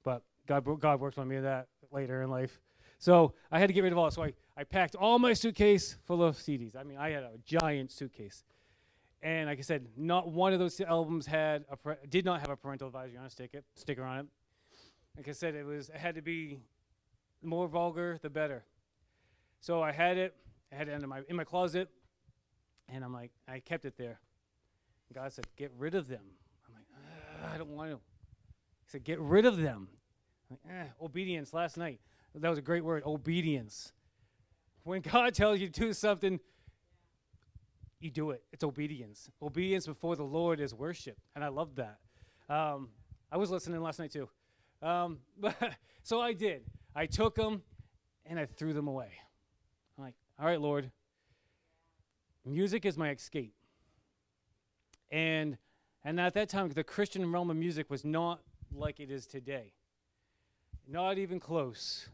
but 0.05 0.23
God 0.47 0.65
God 0.81 1.01
worked 1.01 1.19
on 1.19 1.29
me 1.29 1.39
that 1.41 1.69
later 1.91 2.23
in 2.23 2.31
life. 2.31 2.61
So 2.99 3.35
I 3.51 3.59
had 3.59 3.67
to 3.67 3.73
get 3.73 3.83
rid 3.83 3.93
of 3.93 3.99
all. 3.99 4.11
So 4.11 4.23
I, 4.23 4.33
I 4.57 4.65
packed 4.65 4.95
all 4.95 5.19
my 5.19 5.33
suitcase 5.33 5.97
full 6.05 6.23
of 6.23 6.37
CDs. 6.37 6.77
I 6.77 6.85
mean, 6.85 6.99
I 6.99 7.11
had 7.11 7.25
a 7.25 7.33
giant 7.45 7.91
suitcase, 7.91 8.45
and 9.23 9.49
like 9.49 9.59
I 9.59 9.63
said, 9.63 9.87
not 9.97 10.31
one 10.31 10.53
of 10.53 10.59
those 10.59 10.81
albums 10.81 11.27
had 11.27 11.65
a 11.71 12.07
did 12.07 12.25
not 12.25 12.41
have 12.41 12.51
a 12.51 12.57
parental 12.57 12.87
advisory 12.87 13.19
on 13.19 13.25
a 13.25 13.31
sticker 13.31 13.63
sticker 13.75 14.05
on 14.05 14.21
it. 14.21 14.27
Like 15.17 15.29
I 15.29 15.33
said, 15.33 15.55
it 15.55 15.67
was 15.67 15.89
it 15.89 15.97
had 15.97 16.15
to 16.15 16.23
be 16.23 16.61
more 17.43 17.69
vulgar, 17.69 18.19
the 18.23 18.31
better. 18.31 18.65
So 19.61 19.83
I 19.83 19.93
had 19.93 20.17
it. 20.17 20.35
I 20.73 20.77
had 20.77 20.89
it 20.89 21.03
in 21.03 21.09
my 21.09 21.23
in 21.29 21.37
my 21.37 21.45
closet, 21.45 21.89
and 22.89 23.05
I'm 23.05 23.13
like, 23.13 23.31
I 23.49 23.61
kept 23.61 23.85
it 23.85 23.97
there. 23.97 24.21
God 25.13 25.33
said, 25.33 25.47
"Get 25.57 25.71
rid 25.77 25.95
of 25.95 26.09
them." 26.09 26.23
I'm 26.67 26.75
like, 26.75 27.53
I 27.55 27.59
don't 27.59 27.71
want 27.71 27.91
to. 27.91 27.97
He 27.97 28.91
said, 28.91 29.05
"Get 29.05 29.21
rid 29.21 29.45
of 29.45 29.57
them." 29.57 29.89
Like, 30.65 30.75
eh, 30.75 30.85
obedience. 31.01 31.53
Last 31.53 31.77
night, 31.77 32.01
that 32.35 32.49
was 32.49 32.59
a 32.59 32.63
great 32.63 32.85
word. 32.85 33.03
Obedience. 33.05 33.93
When 34.85 35.01
God 35.01 35.35
tells 35.35 35.61
you 35.61 35.69
to 35.69 35.81
do 35.81 35.93
something, 35.93 36.41
you 38.01 38.11
do 38.11 38.31
it. 38.31 38.43
It's 38.53 38.65
obedience. 38.65 39.31
Obedience 39.41 39.87
before 39.87 40.17
the 40.17 40.25
Lord 40.25 40.61
is 40.61 40.75
worship, 40.75 41.17
and 41.35 41.45
I 41.45 41.49
love 41.49 41.77
that. 41.77 41.99
Um, 42.49 42.89
I 43.31 43.37
was 43.37 43.51
listening 43.51 43.81
last 43.81 43.99
night 43.99 44.13
too. 44.13 44.29
Um, 44.83 45.19
so 46.03 46.21
I 46.21 46.33
did. 46.33 46.63
I 46.95 47.07
took 47.07 47.37
them 47.37 47.63
and 48.27 48.39
I 48.39 48.47
threw 48.47 48.73
them 48.73 48.89
away. 48.89 49.13
I'm 49.97 50.05
like, 50.05 50.15
all 50.39 50.47
right, 50.47 50.61
Lord, 50.61 50.91
music 52.45 52.85
is 52.85 52.99
my 52.99 53.11
escape. 53.11 53.55
And 55.11 55.57
and 56.05 56.19
at 56.19 56.35
that 56.35 56.49
time, 56.49 56.69
the 56.71 56.83
Christian 56.83 57.31
realm 57.31 57.51
of 57.51 57.57
music 57.57 57.89
was 57.89 58.05
not 58.05 58.41
like 58.75 58.99
it 58.99 59.11
is 59.11 59.27
today. 59.27 59.73
Not 60.89 61.19
even 61.19 61.41
close. 61.41 62.09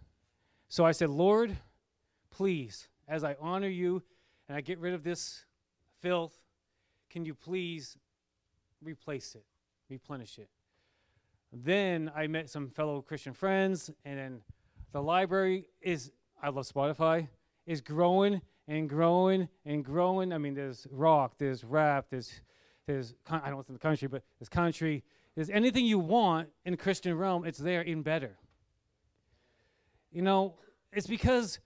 So 0.68 0.84
I 0.84 0.92
said, 0.92 1.10
Lord, 1.10 1.56
please, 2.30 2.88
as 3.06 3.24
I 3.24 3.36
honor 3.40 3.68
you 3.68 4.02
and 4.48 4.56
I 4.56 4.60
get 4.60 4.78
rid 4.78 4.94
of 4.94 5.02
this 5.02 5.44
filth, 6.00 6.34
can 7.10 7.24
you 7.24 7.34
please 7.34 7.96
replace 8.82 9.34
it, 9.34 9.44
replenish 9.88 10.38
it? 10.38 10.48
Then 11.52 12.10
I 12.14 12.26
met 12.26 12.50
some 12.50 12.68
fellow 12.68 13.00
Christian 13.00 13.32
friends, 13.32 13.90
and 14.04 14.18
then 14.18 14.40
the 14.92 15.02
library 15.02 15.68
is, 15.80 16.12
I 16.42 16.50
love 16.50 16.68
Spotify, 16.68 17.28
is 17.66 17.80
growing 17.80 18.42
and 18.66 18.88
growing 18.88 19.48
and 19.64 19.82
growing. 19.84 20.32
I 20.32 20.38
mean, 20.38 20.54
there's 20.54 20.86
rock, 20.90 21.34
there's 21.38 21.64
rap, 21.64 22.06
there's, 22.10 22.42
there's 22.86 23.14
I 23.30 23.38
don't 23.38 23.50
know 23.50 23.56
what's 23.56 23.68
in 23.70 23.74
the 23.74 23.80
country, 23.80 24.08
but 24.08 24.22
there's 24.38 24.50
country. 24.50 25.02
There's 25.34 25.50
anything 25.50 25.86
you 25.86 25.98
want 25.98 26.48
in 26.66 26.72
the 26.72 26.76
Christian 26.76 27.16
realm, 27.16 27.46
it's 27.46 27.58
there 27.58 27.80
in 27.80 28.02
better. 28.02 28.36
You 30.10 30.22
know, 30.22 30.54
it's 30.92 31.06
because 31.06 31.58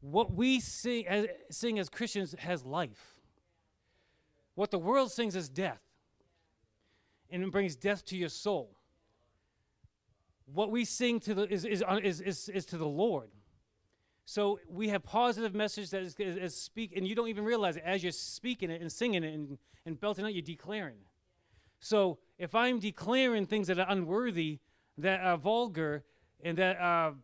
what 0.00 0.32
we 0.32 0.60
sing 0.60 1.06
as, 1.06 1.26
sing 1.50 1.78
as 1.78 1.88
Christians 1.88 2.34
has 2.38 2.64
life. 2.64 3.20
What 4.54 4.70
the 4.70 4.78
world 4.78 5.12
sings 5.12 5.36
is 5.36 5.48
death, 5.48 5.82
and 7.30 7.42
it 7.42 7.50
brings 7.50 7.76
death 7.76 8.04
to 8.06 8.16
your 8.16 8.30
soul 8.30 8.76
what 10.46 10.70
we 10.70 10.84
sing 10.84 11.20
to 11.20 11.34
the 11.34 11.52
is, 11.52 11.64
is, 11.64 11.82
uh, 11.86 12.00
is, 12.02 12.20
is, 12.20 12.48
is 12.48 12.64
to 12.66 12.78
the 12.78 12.86
Lord. 12.86 13.30
So 14.24 14.58
we 14.68 14.88
have 14.88 15.02
positive 15.02 15.54
message 15.54 15.90
that 15.90 16.02
is, 16.02 16.14
is, 16.18 16.36
is, 16.36 16.56
speak, 16.56 16.92
and 16.96 17.06
you 17.06 17.14
don't 17.14 17.28
even 17.28 17.44
realize 17.44 17.76
it 17.76 17.82
as 17.84 18.02
you're 18.02 18.12
speaking 18.12 18.70
it 18.70 18.80
and 18.80 18.90
singing 18.90 19.22
it 19.22 19.34
and, 19.34 19.58
and 19.84 20.00
belting 20.00 20.24
out, 20.24 20.34
you're 20.34 20.42
declaring. 20.42 20.98
So 21.80 22.18
if 22.38 22.54
I'm 22.54 22.80
declaring 22.80 23.46
things 23.46 23.68
that 23.68 23.78
are 23.78 23.86
unworthy, 23.88 24.58
that 24.98 25.20
are 25.20 25.36
vulgar, 25.36 26.04
and 26.42 26.56
that 26.58 26.76
are, 26.80 27.14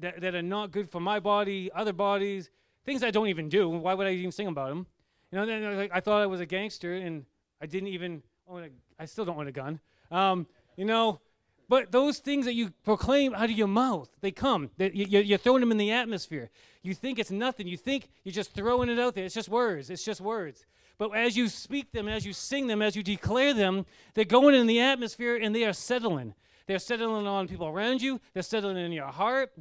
that, 0.00 0.20
that 0.20 0.34
are 0.34 0.42
not 0.42 0.70
good 0.70 0.88
for 0.88 1.00
my 1.00 1.20
body, 1.20 1.70
other 1.74 1.92
bodies, 1.92 2.50
things 2.84 3.02
I 3.02 3.10
don't 3.10 3.28
even 3.28 3.48
do, 3.48 3.68
why 3.68 3.94
would 3.94 4.06
I 4.06 4.12
even 4.12 4.32
sing 4.32 4.46
about 4.46 4.68
them? 4.68 4.86
You 5.30 5.38
know, 5.38 5.46
then 5.46 5.76
like, 5.76 5.90
I 5.92 6.00
thought 6.00 6.22
I 6.22 6.26
was 6.26 6.40
a 6.40 6.46
gangster, 6.46 6.94
and 6.94 7.24
I 7.60 7.66
didn't 7.66 7.88
even 7.88 8.22
own 8.48 8.64
a, 8.64 8.68
I 8.98 9.04
still 9.04 9.24
don't 9.24 9.38
own 9.38 9.48
a 9.48 9.52
gun. 9.52 9.80
Um, 10.10 10.46
you 10.76 10.84
know, 10.84 11.20
but 11.68 11.92
those 11.92 12.18
things 12.18 12.46
that 12.46 12.54
you 12.54 12.70
proclaim 12.82 13.34
out 13.34 13.44
of 13.44 13.50
your 13.50 13.68
mouth, 13.68 14.08
they 14.22 14.30
come. 14.30 14.70
They, 14.78 14.90
you, 14.92 15.20
you're 15.20 15.38
throwing 15.38 15.60
them 15.60 15.70
in 15.70 15.76
the 15.76 15.92
atmosphere. 15.92 16.50
You 16.82 16.94
think 16.94 17.18
it's 17.18 17.30
nothing. 17.30 17.68
You 17.68 17.76
think 17.76 18.08
you're 18.24 18.32
just 18.32 18.52
throwing 18.54 18.88
it 18.88 18.98
out 18.98 19.14
there. 19.14 19.26
It's 19.26 19.34
just 19.34 19.50
words. 19.50 19.90
It's 19.90 20.04
just 20.04 20.22
words. 20.22 20.64
But 20.96 21.10
as 21.10 21.36
you 21.36 21.48
speak 21.48 21.92
them, 21.92 22.08
as 22.08 22.24
you 22.24 22.32
sing 22.32 22.66
them, 22.66 22.80
as 22.80 22.96
you 22.96 23.02
declare 23.02 23.52
them, 23.52 23.84
they're 24.14 24.24
going 24.24 24.54
in 24.54 24.66
the 24.66 24.80
atmosphere 24.80 25.36
and 25.36 25.54
they 25.54 25.64
are 25.64 25.74
settling. 25.74 26.34
They're 26.66 26.78
settling 26.78 27.26
on 27.26 27.48
people 27.48 27.66
around 27.66 28.02
you, 28.02 28.20
they're 28.34 28.42
settling 28.42 28.76
in 28.76 28.92
your 28.92 29.06
heart, 29.06 29.52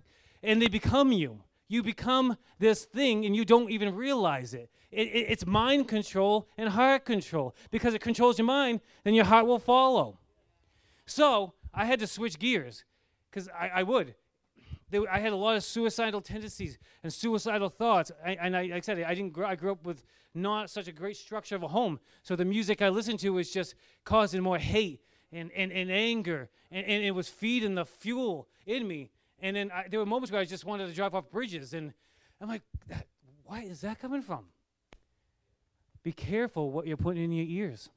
and 0.43 0.61
they 0.61 0.67
become 0.67 1.11
you. 1.11 1.41
You 1.67 1.83
become 1.83 2.37
this 2.59 2.85
thing 2.85 3.25
and 3.25 3.35
you 3.35 3.43
don't 3.43 3.69
even 3.69 3.95
realize 3.95 4.53
it. 4.53 4.69
it, 4.91 5.07
it 5.07 5.25
it's 5.29 5.45
mind 5.45 5.87
control 5.87 6.47
and 6.57 6.69
heart 6.69 7.05
control. 7.05 7.55
Because 7.71 7.93
it 7.93 8.01
controls 8.01 8.37
your 8.37 8.47
mind, 8.47 8.81
then 9.03 9.13
your 9.13 9.25
heart 9.25 9.45
will 9.45 9.59
follow. 9.59 10.19
So, 11.05 11.53
I 11.73 11.85
had 11.85 11.99
to 11.99 12.07
switch 12.07 12.39
gears 12.39 12.85
because 13.29 13.47
I, 13.49 13.69
I, 13.69 13.83
would. 13.83 14.15
There, 14.89 15.03
I 15.11 15.19
had 15.19 15.31
a 15.31 15.35
lot 15.35 15.55
of 15.55 15.63
suicidal 15.63 16.21
tendencies 16.21 16.79
and 17.03 17.13
suicidal 17.13 17.69
thoughts. 17.69 18.11
I, 18.25 18.31
and 18.31 18.57
I, 18.57 18.63
like 18.63 18.73
I 18.73 18.79
said, 18.79 19.03
I 19.03 19.13
didn't. 19.13 19.33
Grow, 19.33 19.47
I 19.47 19.55
grew 19.55 19.71
up 19.71 19.85
with 19.85 20.03
not 20.33 20.71
such 20.71 20.87
a 20.87 20.91
great 20.91 21.17
structure 21.17 21.55
of 21.55 21.61
a 21.61 21.67
home, 21.67 21.99
so 22.23 22.35
the 22.35 22.45
music 22.45 22.81
I 22.81 22.89
listened 22.89 23.19
to 23.19 23.29
was 23.29 23.51
just 23.51 23.75
causing 24.05 24.41
more 24.41 24.57
hate 24.57 25.01
and, 25.31 25.51
and, 25.51 25.71
and 25.71 25.91
anger, 25.91 26.49
and, 26.71 26.85
and 26.85 27.03
it 27.03 27.11
was 27.11 27.27
feeding 27.27 27.75
the 27.75 27.85
fuel 27.85 28.47
in 28.65 28.87
me. 28.87 29.11
And 29.39 29.55
then 29.55 29.71
I, 29.71 29.87
there 29.89 29.99
were 29.99 30.05
moments 30.05 30.31
where 30.31 30.41
I 30.41 30.45
just 30.45 30.65
wanted 30.65 30.87
to 30.87 30.93
drive 30.93 31.13
off 31.13 31.29
bridges, 31.29 31.73
and 31.73 31.93
I'm 32.41 32.47
like, 32.47 32.63
why 33.43 33.61
is 33.61 33.81
that 33.81 33.99
coming 33.99 34.21
from? 34.21 34.45
Be 36.03 36.11
careful 36.11 36.71
what 36.71 36.87
you're 36.87 36.97
putting 36.97 37.23
in 37.23 37.31
your 37.31 37.45
ears. 37.47 37.89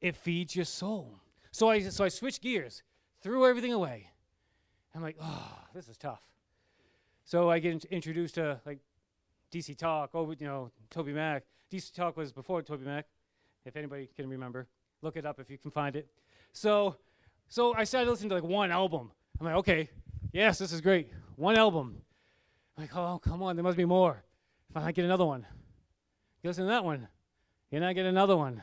It 0.00 0.16
feeds 0.16 0.56
your 0.56 0.64
soul. 0.64 1.18
So 1.50 1.68
I, 1.68 1.80
so 1.80 2.04
I 2.04 2.08
switched 2.08 2.42
gears, 2.42 2.82
threw 3.20 3.46
everything 3.46 3.72
away. 3.72 4.10
I'm 4.94 5.02
like, 5.02 5.16
oh, 5.20 5.58
this 5.74 5.88
is 5.88 5.96
tough. 5.96 6.22
So 7.24 7.50
I 7.50 7.58
get 7.58 7.72
int- 7.72 7.84
introduced 7.86 8.34
to 8.34 8.60
like 8.66 8.78
DC 9.52 9.76
Talk, 9.76 10.10
oh, 10.14 10.34
you 10.38 10.46
know, 10.46 10.70
Toby 10.90 11.12
Mac. 11.12 11.44
DC 11.70 11.92
Talk 11.92 12.16
was 12.16 12.32
before 12.32 12.62
Toby 12.62 12.84
Mac, 12.84 13.06
if 13.64 13.76
anybody 13.76 14.08
can 14.14 14.28
remember. 14.28 14.66
Look 15.02 15.16
it 15.16 15.26
up 15.26 15.40
if 15.40 15.50
you 15.50 15.58
can 15.58 15.70
find 15.70 15.96
it. 15.96 16.08
So, 16.52 16.96
so 17.52 17.74
I 17.74 17.84
started 17.84 18.08
listening 18.08 18.30
to 18.30 18.36
like 18.36 18.44
one 18.44 18.70
album. 18.70 19.10
I'm 19.38 19.44
like, 19.44 19.56
okay, 19.56 19.90
yes, 20.32 20.56
this 20.56 20.72
is 20.72 20.80
great. 20.80 21.10
One 21.36 21.54
album. 21.54 21.98
I'm 22.78 22.84
like, 22.84 22.96
oh, 22.96 23.20
come 23.22 23.42
on, 23.42 23.56
there 23.56 23.62
must 23.62 23.76
be 23.76 23.84
more. 23.84 24.24
If 24.70 24.76
I 24.78 24.90
get 24.90 25.04
another 25.04 25.26
one, 25.26 25.44
you 26.42 26.48
listen 26.48 26.64
to 26.64 26.70
that 26.70 26.82
one, 26.82 27.08
and 27.70 27.84
I 27.84 27.92
get 27.92 28.06
another 28.06 28.38
one. 28.38 28.62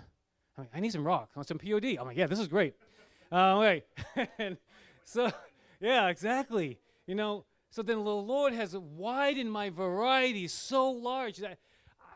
I'm 0.57 0.63
like, 0.63 0.71
I 0.73 0.79
need 0.79 0.91
some 0.91 1.05
rock, 1.05 1.29
I 1.35 1.37
want 1.37 1.47
some 1.47 1.59
POD. 1.59 1.99
I'm 1.99 2.07
like, 2.07 2.17
yeah, 2.17 2.25
this 2.25 2.39
is 2.39 2.47
great. 2.47 2.73
Uh, 3.31 3.75
and 4.39 4.57
so 5.05 5.31
yeah, 5.79 6.07
exactly. 6.07 6.79
You 7.05 7.13
know, 7.13 7.45
so 7.69 7.83
then 7.83 7.97
the 7.97 8.09
Lord 8.09 8.53
has 8.53 8.75
widened 8.75 9.51
my 9.51 9.69
variety 9.69 10.47
so 10.47 10.89
large 10.89 11.37
that 11.37 11.59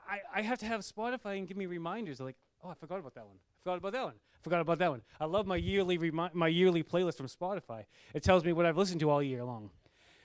I, 0.09 0.39
I 0.39 0.41
have 0.41 0.57
to 0.61 0.65
have 0.65 0.81
Spotify 0.81 1.37
and 1.37 1.47
give 1.47 1.55
me 1.55 1.67
reminders 1.67 2.19
like, 2.19 2.37
oh, 2.63 2.69
I 2.69 2.73
forgot 2.73 2.97
about 2.97 3.13
that 3.13 3.27
one. 3.27 3.35
I 3.37 3.53
forgot 3.61 3.77
about 3.77 3.93
that 3.93 4.03
one. 4.05 4.15
Forgot 4.43 4.59
about 4.59 4.79
that 4.79 4.91
one. 4.91 5.01
I 5.21 5.25
love 5.25 5.47
my 5.47 5.55
yearly 5.55 5.97
remi- 5.97 6.29
my 6.33 6.49
yearly 6.49 6.83
playlist 6.83 7.15
from 7.15 7.27
Spotify. 7.27 7.85
It 8.13 8.23
tells 8.23 8.43
me 8.43 8.51
what 8.51 8.65
I've 8.65 8.77
listened 8.77 8.99
to 8.99 9.09
all 9.09 9.23
year 9.23 9.43
long. 9.43 9.69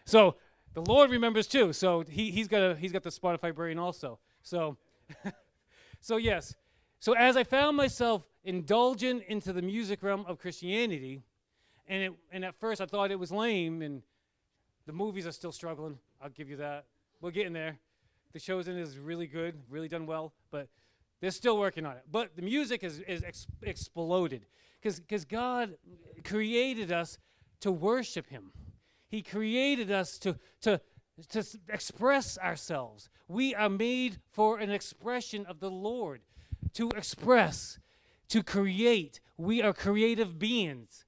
So 0.04 0.34
the 0.74 0.82
Lord 0.82 1.10
remembers 1.10 1.46
too. 1.46 1.72
So 1.72 2.02
he, 2.08 2.32
he's 2.32 2.48
got 2.48 2.62
a, 2.62 2.74
he's 2.74 2.90
got 2.90 3.04
the 3.04 3.10
Spotify 3.10 3.54
brain 3.54 3.78
also. 3.78 4.18
So 4.42 4.76
so 6.00 6.16
yes. 6.16 6.56
So 6.98 7.12
as 7.14 7.36
I 7.36 7.44
found 7.44 7.76
myself 7.76 8.24
indulgent 8.42 9.22
into 9.28 9.52
the 9.52 9.62
music 9.62 10.02
realm 10.02 10.24
of 10.26 10.40
Christianity, 10.40 11.22
and 11.86 12.02
it, 12.02 12.12
and 12.32 12.44
at 12.44 12.56
first 12.56 12.80
I 12.80 12.86
thought 12.86 13.12
it 13.12 13.18
was 13.18 13.30
lame, 13.30 13.82
and 13.82 14.02
the 14.86 14.92
movies 14.92 15.28
are 15.28 15.32
still 15.32 15.52
struggling. 15.52 15.96
I'll 16.20 16.28
give 16.28 16.50
you 16.50 16.56
that. 16.56 16.86
We're 17.20 17.30
getting 17.30 17.52
there. 17.52 17.78
The 18.32 18.40
Chosen 18.40 18.76
is 18.76 18.98
really 18.98 19.26
good, 19.26 19.54
really 19.70 19.88
done 19.88 20.06
well, 20.06 20.32
but 20.50 20.68
they're 21.20 21.30
still 21.30 21.58
working 21.58 21.84
on 21.84 21.96
it. 21.96 22.04
But 22.10 22.36
the 22.36 22.42
music 22.42 22.84
is, 22.84 23.00
is 23.00 23.24
ex- 23.24 23.46
exploded 23.62 24.46
because 24.80 25.24
God 25.24 25.76
created 26.24 26.92
us 26.92 27.18
to 27.60 27.72
worship 27.72 28.28
Him. 28.28 28.52
He 29.08 29.22
created 29.22 29.90
us 29.90 30.18
to, 30.18 30.36
to, 30.62 30.80
to 31.30 31.44
express 31.68 32.38
ourselves. 32.38 33.08
We 33.26 33.54
are 33.54 33.68
made 33.68 34.18
for 34.30 34.58
an 34.58 34.70
expression 34.70 35.44
of 35.46 35.60
the 35.60 35.70
Lord, 35.70 36.20
to 36.74 36.90
express, 36.90 37.78
to 38.28 38.42
create. 38.42 39.20
We 39.36 39.62
are 39.62 39.72
creative 39.72 40.38
beings. 40.38 41.04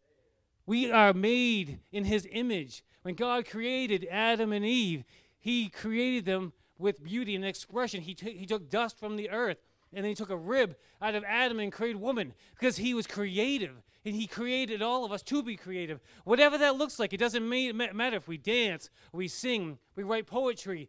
We 0.66 0.90
are 0.90 1.12
made 1.12 1.80
in 1.92 2.04
His 2.04 2.26
image. 2.30 2.82
When 3.02 3.14
God 3.14 3.48
created 3.48 4.08
Adam 4.10 4.52
and 4.52 4.64
Eve, 4.64 5.04
He 5.38 5.68
created 5.68 6.24
them 6.24 6.52
with 6.78 7.04
beauty 7.04 7.36
and 7.36 7.44
expression. 7.44 8.00
He, 8.00 8.16
he 8.20 8.46
took 8.46 8.70
dust 8.70 8.98
from 8.98 9.16
the 9.16 9.30
earth 9.30 9.58
and 9.92 10.04
then 10.04 10.10
He 10.10 10.14
took 10.14 10.30
a 10.30 10.36
rib 10.36 10.76
out 11.00 11.14
of 11.14 11.24
Adam 11.24 11.58
and 11.60 11.72
created 11.72 12.00
woman 12.00 12.34
because 12.54 12.76
He 12.76 12.94
was 12.94 13.06
creative. 13.06 13.82
And 14.04 14.14
He 14.14 14.26
created 14.26 14.80
all 14.80 15.04
of 15.04 15.12
us 15.12 15.22
to 15.24 15.42
be 15.42 15.56
creative. 15.56 16.00
Whatever 16.24 16.56
that 16.58 16.76
looks 16.76 16.98
like, 16.98 17.12
it 17.12 17.18
doesn't 17.18 17.46
ma- 17.46 17.72
ma- 17.74 17.92
matter 17.92 18.16
if 18.16 18.28
we 18.28 18.38
dance, 18.38 18.88
we 19.12 19.28
sing, 19.28 19.78
we 19.94 20.02
write 20.02 20.26
poetry. 20.26 20.88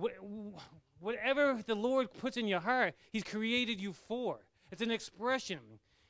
Wh- 0.00 0.18
whatever 0.98 1.62
the 1.64 1.76
Lord 1.76 2.12
puts 2.12 2.36
in 2.36 2.48
your 2.48 2.60
heart, 2.60 2.94
He's 3.12 3.24
created 3.24 3.80
you 3.80 3.92
for. 3.92 4.40
It's 4.72 4.82
an 4.82 4.90
expression. 4.90 5.60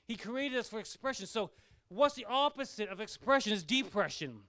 He 0.06 0.16
created 0.16 0.58
us 0.58 0.68
for 0.68 0.80
expression. 0.80 1.26
So, 1.26 1.50
what's 1.88 2.14
the 2.14 2.26
opposite 2.28 2.88
of 2.88 3.00
expression? 3.00 3.52
Is 3.52 3.62
depression. 3.62 4.40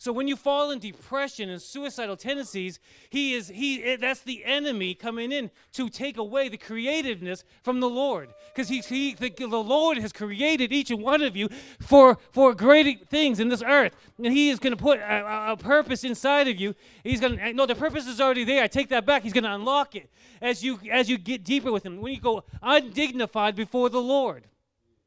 So 0.00 0.12
when 0.12 0.28
you 0.28 0.36
fall 0.36 0.70
in 0.70 0.78
depression 0.78 1.50
and 1.50 1.60
suicidal 1.60 2.16
tendencies, 2.16 2.78
he 3.10 3.34
is 3.34 3.48
he 3.48 3.82
eh, 3.82 3.96
that's 4.00 4.20
the 4.20 4.44
enemy 4.44 4.94
coming 4.94 5.32
in 5.32 5.50
to 5.72 5.88
take 5.88 6.16
away 6.18 6.48
the 6.48 6.56
creativeness 6.56 7.42
from 7.64 7.80
the 7.80 7.88
Lord, 7.88 8.32
because 8.54 8.68
he, 8.68 8.78
he 8.78 9.14
the, 9.14 9.28
the 9.28 9.46
Lord 9.48 9.98
has 9.98 10.12
created 10.12 10.72
each 10.72 10.92
and 10.92 11.02
one 11.02 11.20
of 11.20 11.36
you 11.36 11.48
for 11.80 12.16
for 12.30 12.54
great 12.54 13.08
things 13.08 13.40
in 13.40 13.48
this 13.48 13.60
earth, 13.60 13.96
and 14.18 14.32
He 14.32 14.50
is 14.50 14.60
going 14.60 14.76
to 14.76 14.80
put 14.80 15.00
a, 15.00 15.52
a- 15.52 15.56
purpose 15.56 16.04
inside 16.04 16.46
of 16.46 16.60
you. 16.60 16.76
He's 17.02 17.20
going 17.20 17.36
to 17.36 17.52
no, 17.52 17.66
the 17.66 17.74
purpose 17.74 18.06
is 18.06 18.20
already 18.20 18.44
there. 18.44 18.62
I 18.62 18.68
take 18.68 18.90
that 18.90 19.04
back. 19.04 19.24
He's 19.24 19.32
going 19.32 19.44
to 19.44 19.54
unlock 19.54 19.96
it 19.96 20.08
as 20.40 20.62
you 20.62 20.78
as 20.92 21.10
you 21.10 21.18
get 21.18 21.42
deeper 21.42 21.72
with 21.72 21.84
Him. 21.84 22.00
When 22.00 22.14
you 22.14 22.20
go 22.20 22.44
undignified 22.62 23.56
before 23.56 23.90
the 23.90 24.00
Lord, 24.00 24.44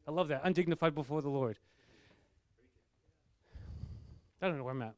I 0.06 0.12
love 0.12 0.28
that 0.28 0.42
undignified 0.44 0.94
before 0.94 1.22
the 1.22 1.30
Lord. 1.30 1.58
I 4.42 4.48
don't 4.48 4.58
know 4.58 4.64
where 4.64 4.74
I'm 4.74 4.82
at. 4.82 4.96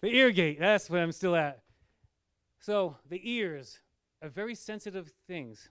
the 0.00 0.08
ear 0.08 0.30
gate, 0.30 0.58
that's 0.58 0.90
where 0.90 1.02
I'm 1.02 1.12
still 1.12 1.36
at. 1.36 1.60
So, 2.58 2.96
the 3.08 3.20
ears 3.30 3.78
are 4.22 4.28
very 4.28 4.54
sensitive 4.54 5.12
things. 5.26 5.70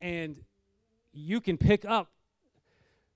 And 0.00 0.36
you 1.12 1.40
can 1.40 1.56
pick 1.56 1.84
up. 1.84 2.10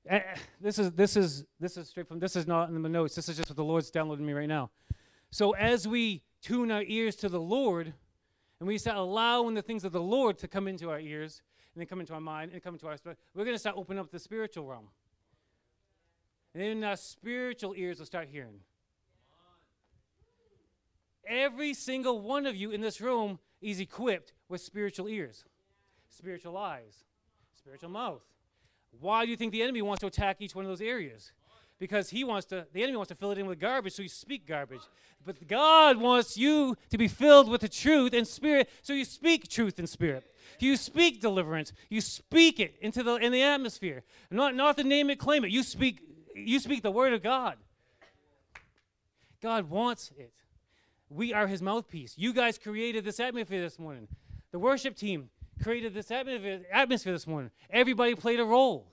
eh, 0.08 0.20
this 0.60 0.78
is 0.78 0.92
this 0.92 1.16
is 1.16 1.44
this 1.58 1.76
is 1.76 1.88
straight 1.88 2.06
from 2.06 2.18
this 2.18 2.36
is 2.36 2.46
not 2.46 2.68
in 2.68 2.82
the 2.82 2.88
notes. 2.88 3.14
This 3.14 3.28
is 3.28 3.36
just 3.36 3.50
what 3.50 3.56
the 3.56 3.64
Lord's 3.64 3.90
downloading 3.90 4.24
me 4.24 4.32
right 4.32 4.48
now. 4.48 4.70
So 5.30 5.52
as 5.52 5.88
we 5.88 6.22
tune 6.40 6.70
our 6.70 6.82
ears 6.82 7.16
to 7.16 7.28
the 7.28 7.40
Lord, 7.40 7.92
and 8.60 8.68
we 8.68 8.78
start 8.78 8.96
allowing 8.96 9.54
the 9.54 9.62
things 9.62 9.84
of 9.84 9.92
the 9.92 10.00
Lord 10.00 10.38
to 10.38 10.48
come 10.48 10.68
into 10.68 10.90
our 10.90 11.00
ears, 11.00 11.42
and 11.74 11.80
then 11.80 11.86
come 11.86 12.00
into 12.00 12.14
our 12.14 12.20
mind, 12.20 12.52
and 12.52 12.62
come 12.62 12.74
into 12.74 12.86
our 12.86 12.96
spirit, 12.96 13.18
we're 13.34 13.44
going 13.44 13.54
to 13.54 13.58
start 13.58 13.76
opening 13.76 13.98
up 13.98 14.10
the 14.10 14.18
spiritual 14.18 14.66
realm. 14.66 14.88
And 16.58 16.82
then 16.82 16.90
our 16.90 16.96
spiritual 16.96 17.72
ears 17.76 18.00
will 18.00 18.06
start 18.06 18.26
hearing. 18.32 18.58
Every 21.24 21.72
single 21.72 22.20
one 22.20 22.46
of 22.46 22.56
you 22.56 22.72
in 22.72 22.80
this 22.80 23.00
room 23.00 23.38
is 23.62 23.78
equipped 23.78 24.32
with 24.48 24.60
spiritual 24.60 25.08
ears, 25.08 25.44
spiritual 26.08 26.56
eyes, 26.56 27.04
spiritual 27.54 27.90
mouth. 27.90 28.22
Why 28.98 29.24
do 29.24 29.30
you 29.30 29.36
think 29.36 29.52
the 29.52 29.62
enemy 29.62 29.82
wants 29.82 30.00
to 30.00 30.08
attack 30.08 30.38
each 30.40 30.56
one 30.56 30.64
of 30.64 30.68
those 30.68 30.80
areas? 30.80 31.30
Because 31.78 32.10
he 32.10 32.24
wants 32.24 32.46
to, 32.46 32.66
the 32.72 32.82
enemy 32.82 32.96
wants 32.96 33.10
to 33.10 33.14
fill 33.14 33.30
it 33.30 33.38
in 33.38 33.46
with 33.46 33.60
garbage, 33.60 33.92
so 33.92 34.02
you 34.02 34.08
speak 34.08 34.44
garbage. 34.44 34.82
But 35.24 35.46
God 35.46 35.98
wants 35.98 36.36
you 36.36 36.76
to 36.90 36.98
be 36.98 37.06
filled 37.06 37.48
with 37.48 37.60
the 37.60 37.68
truth 37.68 38.12
and 38.12 38.26
spirit, 38.26 38.68
so 38.82 38.92
you 38.94 39.04
speak 39.04 39.48
truth 39.48 39.78
and 39.78 39.88
spirit. 39.88 40.24
You 40.58 40.76
speak 40.76 41.20
deliverance. 41.20 41.72
You 41.88 42.00
speak 42.00 42.58
it 42.58 42.74
into 42.80 43.04
the 43.04 43.14
in 43.14 43.30
the 43.30 43.42
atmosphere. 43.42 44.02
Not 44.28 44.56
not 44.56 44.76
the 44.76 44.82
name 44.82 45.08
it, 45.08 45.20
claim 45.20 45.44
it. 45.44 45.52
You 45.52 45.62
speak 45.62 46.00
you 46.44 46.60
speak 46.60 46.82
the 46.82 46.90
word 46.90 47.12
of 47.12 47.22
God. 47.22 47.56
God 49.40 49.70
wants 49.70 50.10
it. 50.18 50.32
We 51.10 51.32
are 51.32 51.46
his 51.46 51.62
mouthpiece. 51.62 52.14
You 52.16 52.32
guys 52.32 52.58
created 52.58 53.04
this 53.04 53.20
atmosphere 53.20 53.60
this 53.60 53.78
morning. 53.78 54.08
The 54.50 54.58
worship 54.58 54.96
team 54.96 55.30
created 55.62 55.94
this 55.94 56.10
atmosphere, 56.10 57.12
this 57.12 57.26
morning. 57.26 57.50
Everybody 57.70 58.14
played 58.14 58.40
a 58.40 58.44
role. 58.44 58.86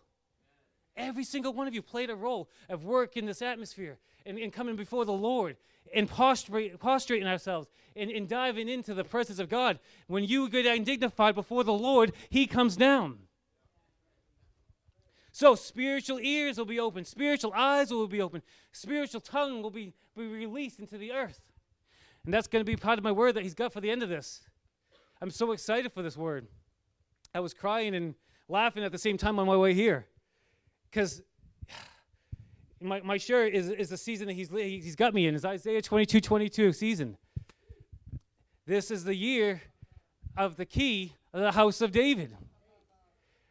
Every 0.95 1.23
single 1.23 1.53
one 1.53 1.67
of 1.67 1.73
you 1.73 1.81
played 1.81 2.09
a 2.09 2.15
role 2.15 2.49
of 2.69 2.85
work 2.85 3.17
in 3.17 3.25
this 3.25 3.41
atmosphere 3.41 3.97
and, 4.25 4.37
and 4.39 4.53
coming 4.53 4.75
before 4.75 5.03
the 5.03 5.13
Lord 5.13 5.57
and 5.93 6.09
prostrating 6.09 7.27
ourselves 7.27 7.67
and, 7.95 8.09
and 8.09 8.27
diving 8.27 8.69
into 8.69 8.93
the 8.93 9.03
presence 9.03 9.39
of 9.39 9.49
God. 9.49 9.79
When 10.07 10.23
you 10.23 10.49
get 10.49 10.65
undignified 10.65 11.35
before 11.35 11.63
the 11.63 11.73
Lord, 11.73 12.13
He 12.29 12.47
comes 12.47 12.75
down. 12.77 13.19
So 15.35 15.53
spiritual 15.55 16.19
ears 16.21 16.57
will 16.57 16.63
be 16.63 16.79
open, 16.79 17.03
spiritual 17.03 17.51
eyes 17.53 17.91
will 17.91 18.07
be 18.07 18.21
open, 18.21 18.41
spiritual 18.71 19.19
tongue 19.19 19.61
will 19.61 19.69
be, 19.69 19.91
be 20.15 20.27
released 20.27 20.79
into 20.79 20.97
the 20.97 21.11
earth. 21.11 21.41
And 22.23 22.33
that's 22.33 22.47
going 22.47 22.61
to 22.61 22.65
be 22.65 22.77
part 22.77 22.97
of 22.97 23.03
my 23.03 23.11
word 23.11 23.33
that 23.33 23.43
He's 23.43 23.53
got 23.53 23.73
for 23.73 23.81
the 23.81 23.91
end 23.91 24.01
of 24.01 24.07
this. 24.07 24.43
I'm 25.21 25.29
so 25.29 25.51
excited 25.51 25.91
for 25.91 26.01
this 26.01 26.15
word. 26.15 26.47
I 27.33 27.41
was 27.41 27.53
crying 27.53 27.95
and 27.95 28.15
laughing 28.47 28.85
at 28.85 28.93
the 28.93 28.97
same 28.97 29.17
time 29.17 29.37
on 29.37 29.45
my 29.45 29.57
way 29.57 29.73
here 29.73 30.05
because 30.89 31.21
my, 32.81 33.01
my 33.01 33.17
shirt 33.17 33.53
is, 33.53 33.69
is 33.71 33.89
the 33.89 33.97
season 33.97 34.27
that 34.27 34.35
he's, 34.35 34.47
he's 34.49 34.95
got 34.95 35.13
me 35.13 35.27
in, 35.27 35.35
is 35.35 35.43
Isaiah 35.43 35.81
22 35.81 36.21
22 36.21 36.71
season. 36.71 37.17
This 38.65 38.89
is 38.89 39.03
the 39.03 39.15
year 39.15 39.63
of 40.37 40.55
the 40.55 40.65
key 40.65 41.11
of 41.33 41.41
the 41.41 41.51
house 41.51 41.81
of 41.81 41.91
David. 41.91 42.37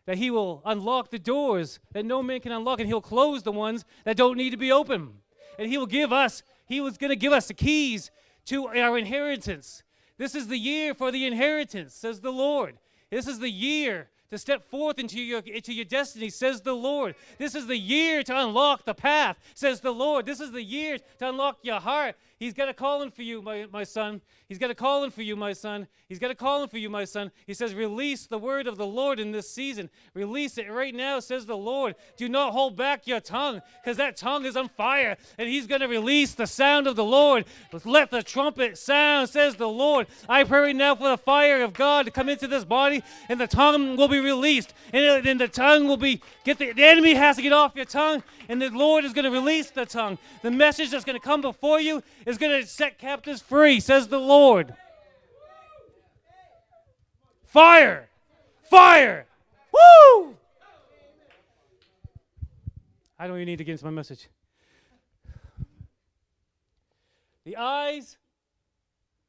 That 0.07 0.19
he 0.19 0.31
will 0.31 0.63
unlock 0.65 1.11
the 1.11 1.19
doors 1.19 1.81
that 1.93 2.05
no 2.05 2.23
man 2.23 2.41
can 2.41 2.53
unlock, 2.53 2.81
and 2.81 2.89
he'll 2.89 3.01
close 3.01 3.43
the 3.43 3.53
ones 3.53 3.85
that 4.05 4.17
don't 4.17 4.37
need 4.37 4.51
to 4.51 4.57
be 4.57 4.71
open. 4.71 5.15
And 5.59 5.71
he 5.71 5.79
will 5.79 5.87
give 5.87 6.13
us, 6.13 6.43
he 6.67 6.81
was 6.81 6.99
going 6.99 7.11
to 7.11 7.17
give 7.17 7.33
us 7.33 7.49
the 7.49 7.55
keys 7.55 8.11
to 8.47 8.67
our 8.67 8.99
inheritance. 8.99 9.83
This 10.19 10.35
is 10.35 10.49
the 10.49 10.59
year 10.59 10.95
for 10.95 11.11
the 11.11 11.27
inheritance, 11.27 11.95
says 11.95 12.21
the 12.21 12.31
Lord. 12.31 12.79
This 13.11 13.27
is 13.27 13.39
the 13.39 13.51
year 13.51 14.09
to 14.31 14.39
step 14.39 14.65
forth 14.65 14.99
into 14.99 15.21
your 15.21 15.41
into 15.41 15.73
your 15.73 15.85
destiny, 15.85 16.29
says 16.29 16.61
the 16.61 16.73
Lord. 16.73 17.15
This 17.39 17.55
is 17.55 17.67
the 17.67 17.77
year 17.77 18.23
to 18.25 18.39
unlock 18.39 18.85
the 18.85 18.95
path, 18.95 19.39
says 19.55 19.81
the 19.81 19.93
Lord. 19.93 20.27
This 20.27 20.41
is 20.41 20.53
the 20.53 20.63
year 20.63 20.99
to 21.19 21.29
unlock 21.29 21.59
your 21.63 21.81
heart. 21.81 22.17
He's 22.45 22.53
got 22.53 22.69
a 22.69 22.75
calling 22.75 23.11
for 23.11 23.23
you, 23.23 23.41
my, 23.41 23.67
my 23.73 23.85
son. 23.85 24.21
He's 24.51 24.59
got 24.59 24.71
a 24.71 24.75
calling 24.75 25.11
for 25.11 25.23
you, 25.23 25.35
my 25.35 25.55
son. 25.55 25.89
He's 26.11 26.19
got 26.19 26.31
a 26.31 26.35
calling 26.35 26.69
for 26.69 26.77
you, 26.77 26.91
my 26.91 27.07
son. 27.07 27.33
He 27.47 27.55
says, 27.55 27.75
Release 27.75 28.27
the 28.27 28.37
word 28.37 28.67
of 28.67 28.77
the 28.77 28.87
Lord 28.87 29.19
in 29.19 29.33
this 29.33 29.51
season. 29.51 29.89
Release 30.13 30.59
it 30.59 30.71
right 30.71 30.95
now, 30.95 31.21
says 31.21 31.47
the 31.47 31.57
Lord. 31.57 31.95
Do 32.19 32.29
not 32.29 32.53
hold 32.53 32.77
back 32.77 33.07
your 33.07 33.21
tongue, 33.21 33.63
because 33.83 33.97
that 33.97 34.19
tongue 34.19 34.45
is 34.45 34.59
on 34.59 34.69
fire, 34.69 35.17
and 35.39 35.49
He's 35.49 35.67
going 35.67 35.81
to 35.81 35.89
release 35.89 36.35
the 36.35 36.47
sound 36.47 36.87
of 36.87 36.97
the 36.97 37.05
Lord. 37.05 37.47
Let 37.83 38.11
the 38.11 38.23
trumpet 38.23 38.77
sound, 38.77 39.31
says 39.31 39.57
the 39.57 39.67
Lord. 39.67 40.07
I 40.29 40.45
pray 40.45 40.61
right 40.61 40.77
now 40.77 40.97
for 40.97 41.09
the 41.09 41.17
fire 41.17 41.63
of 41.63 41.73
God 41.73 42.05
to 42.05 42.11
come 42.11 42.29
into 42.29 42.47
this 42.47 42.67
body, 42.67 43.03
and 43.31 43.41
the 43.41 43.47
tongue 43.47 43.97
will 43.97 44.09
be 44.09 44.21
released. 44.21 44.75
And 44.93 45.25
then 45.25 45.39
the 45.39 45.49
tongue 45.49 45.89
will 45.89 45.97
be, 45.97 46.21
get 46.45 46.59
the, 46.59 46.73
the 46.73 46.85
enemy 46.85 47.15
has 47.15 47.37
to 47.37 47.43
get 47.43 47.55
off 47.55 47.75
your 47.75 47.87
tongue, 47.87 48.23
and 48.51 48.61
the 48.61 48.69
Lord 48.69 49.07
is 49.07 49.15
going 49.15 49.25
to 49.25 49.31
release 49.31 49.71
the 49.71 49.87
tongue. 49.87 50.19
The 50.43 50.51
message 50.51 50.91
that's 50.91 51.07
going 51.07 51.19
to 51.19 51.25
come 51.25 51.41
before 51.41 51.81
you 51.81 52.03
is 52.27 52.34
going 52.39 52.61
to 52.61 52.67
set 52.67 52.99
captives 52.99 53.43
free, 53.43 53.81
says 53.81 54.09
the 54.09 54.19
Lord. 54.19 54.75
Fire! 57.45 58.09
Fire! 58.63 59.27
Woo! 59.73 60.37
I 63.19 63.27
don't 63.27 63.37
even 63.37 63.47
need 63.47 63.59
to 63.59 63.65
get 63.65 63.73
into 63.73 63.85
my 63.85 63.91
message. 63.91 64.29
The 67.45 67.57
eyes, 67.57 68.17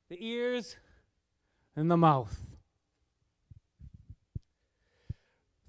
the 0.09 0.17
ears, 0.19 0.75
and 1.75 1.91
the 1.91 1.97
mouth. 1.97 2.35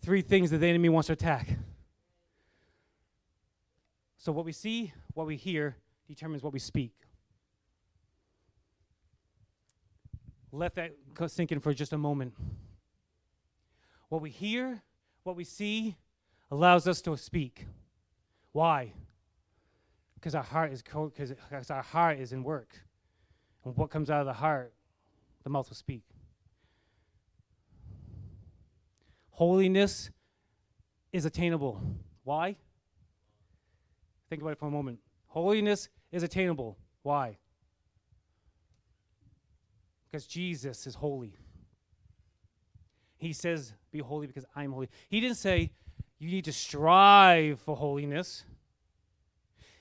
Three 0.01 0.23
things 0.23 0.51
that 0.51 0.59
the 0.59 0.67
enemy 0.67 0.89
wants 0.89 1.09
to 1.09 1.13
attack. 1.13 1.49
So, 4.17 4.33
what 4.33 4.45
we 4.45 4.53
see, 4.53 4.93
what 5.15 5.27
we 5.27 5.37
hear, 5.37 5.77
determines 6.09 6.43
what 6.43 6.53
we 6.53 6.59
speak. 6.59 6.93
Let 10.57 10.75
that 10.77 10.93
sink 11.27 11.53
in 11.53 11.61
for 11.61 11.75
just 11.75 11.93
a 11.93 11.99
moment. 11.99 12.33
What 14.09 14.23
we 14.23 14.31
hear, 14.31 14.83
what 15.23 15.37
we 15.37 15.45
see, 15.45 15.97
allows 16.51 16.89
us 16.89 17.03
to 17.03 17.15
speak. 17.19 17.67
Why? 18.53 18.95
Because 20.15 20.35
our 20.35 20.43
heart 20.43 20.73
is 20.73 20.83
because 20.83 21.71
our 21.71 21.83
heart 21.83 22.19
is 22.21 22.33
in 22.33 22.43
work, 22.43 22.75
and 23.65 23.77
what 23.77 23.91
comes 23.91 24.09
out 24.09 24.21
of 24.21 24.27
the 24.27 24.33
heart, 24.33 24.73
the 25.45 25.51
mouth 25.51 25.69
will 25.69 25.77
speak. 25.77 26.05
Holiness 29.29 30.11
is 31.13 31.27
attainable. 31.27 31.83
Why? 32.25 32.57
Think 34.31 34.41
about 34.41 34.53
it 34.53 34.59
for 34.59 34.69
a 34.69 34.71
moment. 34.71 35.01
Holiness 35.27 35.91
is 36.13 36.23
attainable. 36.23 36.79
Why? 37.03 37.37
Because 40.17 40.29
Jesus 40.29 40.87
is 40.87 40.95
holy. 40.95 41.35
He 43.19 43.35
says, 43.35 43.75
Be 43.93 43.99
holy 43.99 44.27
because 44.27 44.47
I'm 44.57 44.73
holy. 44.73 44.89
He 45.11 45.21
didn't 45.21 45.37
say, 45.37 45.73
You 46.19 46.31
need 46.31 46.47
to 46.47 46.55
strive 46.55 47.61
for 47.61 47.77
holiness. 47.77 48.45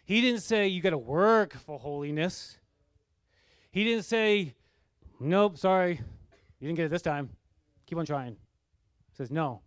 He 0.03 0.19
didn't 0.19 0.41
say, 0.41 0.67
You 0.67 0.81
got 0.81 0.89
to 0.89 0.97
work 0.97 1.53
for 1.53 1.79
holiness. 1.79 2.57
He 3.71 3.85
didn't 3.85 4.03
say, 4.03 4.55
Nope, 5.21 5.57
sorry. 5.57 6.01
You 6.59 6.67
didn't 6.67 6.75
get 6.75 6.87
it 6.87 6.91
this 6.91 7.01
time. 7.01 7.29
Keep 7.85 7.99
on 7.99 8.05
trying. 8.05 8.33
He 8.33 9.15
says, 9.15 9.31
No, 9.31 9.61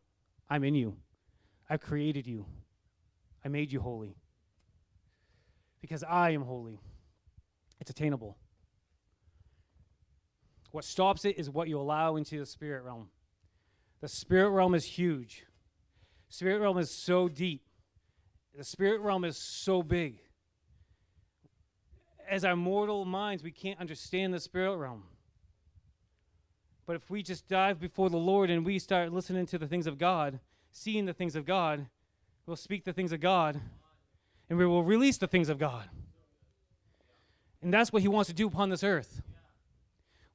I'm 0.51 0.65
in 0.65 0.75
you. 0.75 0.99
I've 1.71 1.81
created 1.81 2.27
you. 2.27 2.45
I 3.43 3.49
made 3.49 3.73
you 3.73 3.81
holy 3.81 4.17
because 5.81 6.05
I 6.05 6.29
am 6.33 6.43
holy. 6.43 6.79
It's 7.81 7.89
attainable. 7.89 8.37
What 10.71 10.85
stops 10.85 11.25
it 11.25 11.39
is 11.39 11.49
what 11.49 11.69
you 11.69 11.79
allow 11.79 12.17
into 12.17 12.39
the 12.39 12.47
spirit 12.47 12.85
realm. 12.85 13.09
The 14.01 14.09
spirit 14.09 14.51
realm 14.51 14.75
is 14.75 14.85
huge. 14.85 15.45
Spirit 16.29 16.61
realm 16.61 16.79
is 16.79 16.91
so 16.91 17.29
deep. 17.29 17.63
The 18.57 18.65
spirit 18.65 19.01
realm 19.01 19.25
is 19.25 19.37
so 19.37 19.83
big. 19.83 20.21
As 22.29 22.45
our 22.45 22.57
mortal 22.57 23.05
minds, 23.05 23.43
we 23.43 23.51
can't 23.51 23.81
understand 23.81 24.35
the 24.35 24.41
spirit 24.41 24.77
realm. 24.77 25.05
But 26.87 26.97
if 26.97 27.11
we 27.11 27.23
just 27.23 27.49
dive 27.49 27.81
before 27.81 28.11
the 28.11 28.19
Lord 28.19 28.51
and 28.51 28.65
we 28.65 28.79
start 28.79 29.13
listening 29.13 29.47
to 29.47 29.59
the 29.59 29.67
things 29.67 29.87
of 29.87 29.99
God, 29.99 30.41
seeing 30.73 31.07
the 31.07 31.13
things 31.13 31.37
of 31.37 31.45
God, 31.45 31.87
we'll 32.47 32.57
speak 32.57 32.85
the 32.85 32.93
things 32.93 33.13
of 33.13 33.21
God, 33.21 33.61
and 34.49 34.59
we 34.59 34.67
will 34.67 34.83
release 34.83 35.19
the 35.19 35.27
things 35.27 35.49
of 35.49 35.59
God. 35.59 35.89
And 37.63 37.73
that's 37.73 37.93
what 37.93 38.03
He 38.03 38.09
wants 38.09 38.29
to 38.29 38.35
do 38.35 38.47
upon 38.47 38.71
this 38.71 38.85
earth. 38.85 39.23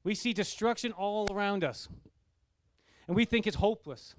We 0.04 0.14
see 0.14 0.34
destruction 0.34 0.92
all 0.92 1.26
around 1.32 1.64
us, 1.64 1.88
and 3.08 3.16
we 3.16 3.24
think 3.24 3.46
it's 3.46 3.56
hopeless. 3.56 4.14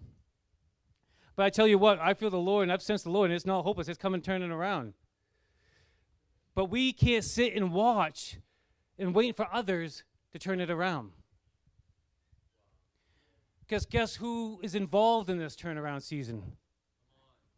But 1.35 1.45
I 1.45 1.49
tell 1.49 1.67
you 1.67 1.77
what, 1.77 1.99
I 1.99 2.15
feel 2.15 2.29
the 2.31 2.37
Lord, 2.37 2.63
and 2.63 2.71
I've 2.71 2.81
sensed 2.81 3.03
the 3.03 3.11
Lord, 3.11 3.29
and 3.29 3.35
it's 3.35 3.45
not 3.45 3.63
hopeless, 3.63 3.87
it's 3.87 3.97
coming 3.97 4.21
turning 4.21 4.51
around. 4.51 4.93
But 6.55 6.65
we 6.65 6.91
can't 6.91 7.23
sit 7.23 7.53
and 7.53 7.71
watch 7.71 8.37
and 8.97 9.13
wait 9.13 9.35
for 9.35 9.47
others 9.53 10.03
to 10.31 10.39
turn 10.39 10.59
it 10.59 10.71
around. 10.71 11.11
Because 13.59 13.85
guess 13.85 14.15
who 14.15 14.59
is 14.63 14.73
involved 14.73 15.29
in 15.29 15.37
this 15.37 15.55
turnaround 15.55 16.01
season? 16.01 16.43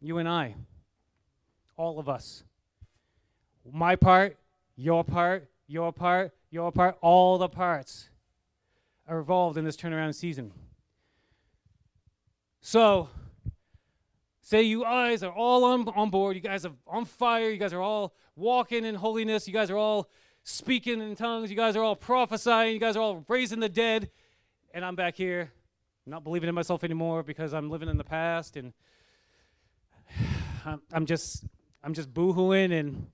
You 0.00 0.18
and 0.18 0.28
I 0.28 0.54
all 1.78 1.98
of 1.98 2.08
us. 2.08 2.44
My 3.70 3.96
part, 3.96 4.36
your 4.76 5.04
part, 5.04 5.48
your 5.66 5.92
part, 5.92 6.32
your 6.50 6.72
part, 6.72 6.98
all 7.00 7.38
the 7.38 7.48
parts 7.48 8.10
are 9.08 9.18
involved 9.18 9.56
in 9.56 9.64
this 9.64 9.76
turnaround 9.76 10.14
season. 10.14 10.52
So, 12.60 13.08
say 14.42 14.62
you 14.62 14.82
guys 14.82 15.22
are 15.22 15.32
all 15.32 15.64
on, 15.64 15.88
on 15.88 16.10
board, 16.10 16.36
you 16.36 16.42
guys 16.42 16.66
are 16.66 16.72
on 16.86 17.04
fire, 17.04 17.50
you 17.50 17.56
guys 17.56 17.72
are 17.72 17.80
all 17.80 18.14
walking 18.36 18.84
in 18.84 18.94
holiness, 18.94 19.46
you 19.46 19.54
guys 19.54 19.70
are 19.70 19.76
all 19.76 20.08
speaking 20.44 21.00
in 21.00 21.16
tongues, 21.16 21.50
you 21.50 21.56
guys 21.56 21.76
are 21.76 21.82
all 21.82 21.96
prophesying, 21.96 22.74
you 22.74 22.80
guys 22.80 22.96
are 22.96 23.00
all 23.00 23.24
raising 23.28 23.60
the 23.60 23.68
dead, 23.68 24.10
and 24.74 24.84
I'm 24.84 24.94
back 24.94 25.16
here 25.16 25.50
not 26.08 26.24
believing 26.24 26.48
in 26.48 26.54
myself 26.54 26.84
anymore 26.84 27.22
because 27.22 27.52
I'm 27.52 27.70
living 27.70 27.88
in 27.88 27.96
the 27.96 28.04
past 28.04 28.56
and 28.56 28.72
I'm, 30.64 30.80
I'm 30.92 31.06
just 31.06 31.44
I'm 31.84 31.94
just 31.94 32.12
boohooing 32.12 32.72
and 32.72 33.06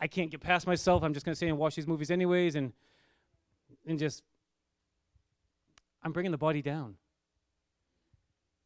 I 0.00 0.06
can't 0.06 0.30
get 0.30 0.40
past 0.40 0.66
myself. 0.66 1.02
I'm 1.02 1.12
just 1.12 1.26
going 1.26 1.32
to 1.32 1.36
stay 1.36 1.48
and 1.48 1.58
watch 1.58 1.74
these 1.74 1.86
movies 1.86 2.10
anyways 2.10 2.54
and 2.54 2.72
and 3.86 3.98
just 3.98 4.22
I'm 6.08 6.12
bringing 6.12 6.32
the 6.32 6.38
body 6.38 6.62
down. 6.62 6.94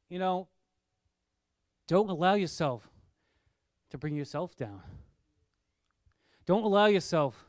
You 0.09 0.21
know, 0.21 0.47
don't 1.89 2.09
allow 2.09 2.35
yourself 2.35 2.89
to 3.91 3.99
bring 3.99 4.15
yourself 4.15 4.55
down. 4.55 4.81
Don't 6.47 6.63
allow 6.63 6.87
yourself 6.87 7.45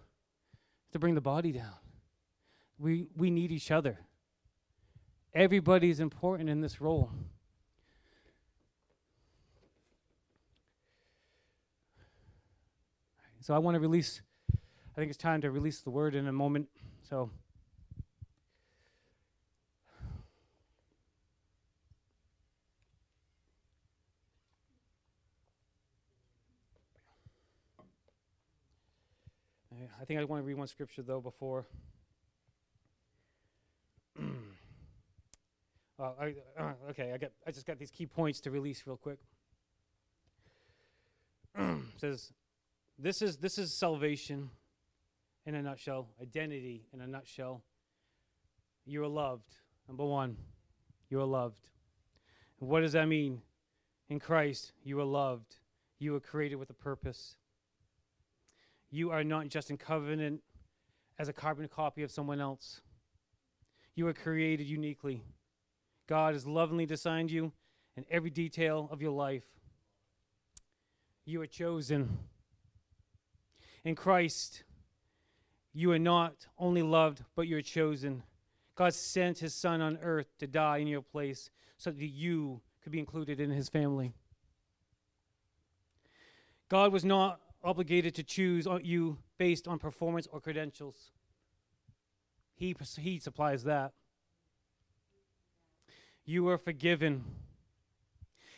to 0.94 0.98
bring 0.98 1.14
the 1.14 1.22
body 1.22 1.52
down. 1.52 1.76
We 2.80 3.06
we 3.16 3.30
need 3.30 3.52
each 3.52 3.70
other. 3.70 4.00
Everybody's 5.32 6.00
important 6.00 6.50
in 6.50 6.60
this 6.60 6.82
role. 6.82 7.12
So 13.42 13.54
I 13.54 13.60
want 13.60 13.76
to 13.76 13.80
release, 13.80 14.24
I 14.52 14.96
think 14.96 15.10
it's 15.10 15.20
time 15.20 15.42
to 15.42 15.52
release 15.52 15.82
the 15.82 15.92
word 15.92 16.16
in 16.16 16.28
a 16.28 16.34
moment. 16.34 16.68
So. 17.08 17.30
I 30.02 30.06
think 30.06 30.20
I 30.20 30.24
want 30.24 30.42
to 30.42 30.48
read 30.48 30.58
one 30.58 30.68
scripture 30.68 31.02
though 31.02 31.22
before. 31.22 31.66
uh, 34.20 34.24
I, 36.00 36.36
uh, 36.60 36.74
okay, 36.90 37.12
I 37.14 37.18
got. 37.18 37.32
I 37.48 37.52
just 37.52 37.66
got 37.66 37.80
these 37.80 37.92
key 37.92 38.06
points 38.06 38.40
to 38.42 38.52
release 38.52 38.84
real 38.86 38.98
quick. 38.98 39.20
says, 41.98 42.34
this 42.98 43.22
is 43.22 43.38
this 43.38 43.58
is 43.58 43.74
salvation 43.74 44.50
in 45.46 45.56
a 45.56 45.62
nutshell, 45.62 46.10
identity 46.22 46.86
in 46.94 47.02
a 47.02 47.08
nutshell. 47.08 47.64
You 48.86 49.04
are 49.04 49.08
loved. 49.08 49.56
Number 49.88 50.06
one, 50.06 50.38
you 51.10 51.20
are 51.20 51.26
loved. 51.26 51.68
And 52.60 52.70
what 52.70 52.82
does 52.82 52.94
that 52.94 53.08
mean? 53.08 53.42
In 54.10 54.20
Christ, 54.20 54.74
you 54.84 55.00
are 55.00 55.06
loved. 55.06 55.58
You 56.00 56.16
are 56.16 56.20
created 56.20 56.56
with 56.56 56.70
a 56.70 56.74
purpose. 56.74 57.38
You 58.94 59.10
are 59.10 59.24
not 59.24 59.48
just 59.48 59.72
in 59.72 59.78
covenant 59.78 60.42
as 61.18 61.28
a 61.28 61.34
carbon 61.34 61.68
copy 61.68 62.04
of 62.04 62.12
someone 62.12 62.40
else. 62.40 62.82
You 63.96 64.08
are 64.08 64.14
created 64.14 64.68
uniquely. 64.68 65.24
God 66.06 66.36
has 66.36 66.46
lovingly 66.46 66.86
designed 66.86 67.32
you 67.32 67.54
in 67.98 68.06
every 68.08 68.30
detail 68.30 68.88
of 68.92 69.02
your 69.02 69.10
life. 69.10 69.46
You 71.26 71.42
are 71.42 71.48
chosen. 71.48 72.20
In 73.84 73.96
Christ, 73.96 74.64
you 75.74 75.92
are 75.92 75.98
not 75.98 76.46
only 76.60 76.84
loved, 76.84 77.24
but 77.36 77.48
you're 77.48 77.62
chosen. 77.64 78.22
God 78.76 78.94
sent 78.94 79.40
his 79.40 79.56
son 79.56 79.82
on 79.82 79.98
earth 80.04 80.28
to 80.38 80.46
die 80.46 80.78
in 80.78 80.88
your 80.88 81.02
place 81.02 81.50
so 81.78 81.90
that 81.90 82.00
you 82.00 82.62
could 82.84 82.92
be 82.92 83.00
included 83.00 83.40
in 83.40 83.50
his 83.50 83.70
family. 83.70 84.14
God 86.70 86.94
was 86.94 87.04
not 87.04 87.40
obligated 87.64 88.14
to 88.16 88.24
choose 88.24 88.68
you 88.82 89.18
based 89.38 89.68
on 89.68 89.80
performance 89.80 90.28
or 90.32 90.40
credentials. 90.40 91.12
He, 92.56 92.76
he 93.00 93.20
supplies 93.20 93.64
that. 93.64 93.94
You 96.26 96.48
are 96.50 96.58
forgiven. 96.58 97.24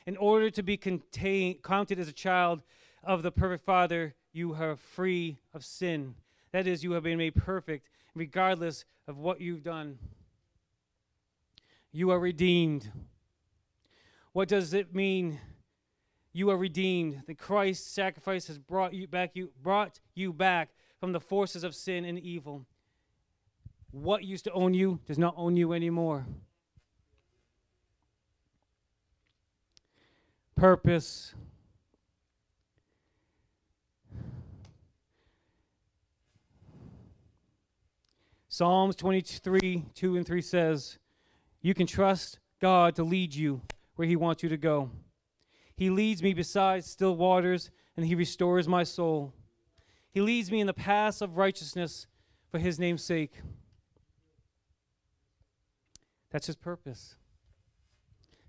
In 0.05 0.17
order 0.17 0.49
to 0.51 0.61
be 0.61 0.77
contained, 0.77 1.63
counted 1.63 1.99
as 1.99 2.07
a 2.07 2.13
child 2.13 2.61
of 3.03 3.23
the 3.23 3.31
perfect 3.31 3.65
Father, 3.65 4.15
you 4.33 4.53
are 4.53 4.75
free 4.75 5.37
of 5.53 5.63
sin. 5.63 6.15
That 6.51 6.67
is, 6.67 6.83
you 6.83 6.91
have 6.91 7.03
been 7.03 7.17
made 7.17 7.35
perfect 7.35 7.89
regardless 8.13 8.85
of 9.07 9.17
what 9.17 9.41
you've 9.41 9.63
done. 9.63 9.97
You 11.91 12.11
are 12.11 12.19
redeemed. 12.19 12.91
What 14.33 14.47
does 14.47 14.73
it 14.73 14.93
mean? 14.93 15.39
You 16.35 16.49
are 16.49 16.57
redeemed. 16.57 17.21
The 17.27 17.33
Christ 17.33 17.95
sacrifice 17.95 18.47
has 18.47 18.57
brought 18.57 18.93
you 18.93 19.07
back 19.07 19.31
you 19.35 19.51
brought 19.63 20.01
you 20.15 20.33
back 20.33 20.67
from 20.99 21.13
the 21.13 21.19
forces 21.21 21.63
of 21.63 21.73
sin 21.73 22.03
and 22.03 22.19
evil. 22.19 22.65
What 23.91 24.25
used 24.25 24.43
to 24.43 24.51
own 24.51 24.73
you 24.73 24.99
does 25.05 25.17
not 25.17 25.33
own 25.37 25.55
you 25.55 25.71
anymore. 25.71 26.25
Purpose. 30.57 31.33
Psalms 38.49 38.97
23, 38.97 39.85
2 39.93 40.17
and 40.17 40.27
3 40.27 40.41
says, 40.41 40.99
You 41.61 41.73
can 41.73 41.87
trust 41.87 42.39
God 42.59 42.93
to 42.97 43.05
lead 43.05 43.33
you 43.33 43.61
where 43.95 44.05
He 44.05 44.17
wants 44.17 44.43
you 44.43 44.49
to 44.49 44.57
go. 44.57 44.89
He 45.75 45.89
leads 45.89 46.23
me 46.23 46.33
beside 46.33 46.85
still 46.85 47.15
waters, 47.15 47.69
and 47.97 48.05
He 48.05 48.15
restores 48.15 48.67
my 48.67 48.83
soul. 48.83 49.33
He 50.11 50.21
leads 50.21 50.51
me 50.51 50.61
in 50.61 50.67
the 50.67 50.73
paths 50.73 51.21
of 51.21 51.37
righteousness 51.37 52.07
for 52.49 52.59
His 52.59 52.79
name's 52.79 53.03
sake. 53.03 53.33
That's 56.35 56.47
his 56.47 56.57
purpose. 56.57 57.15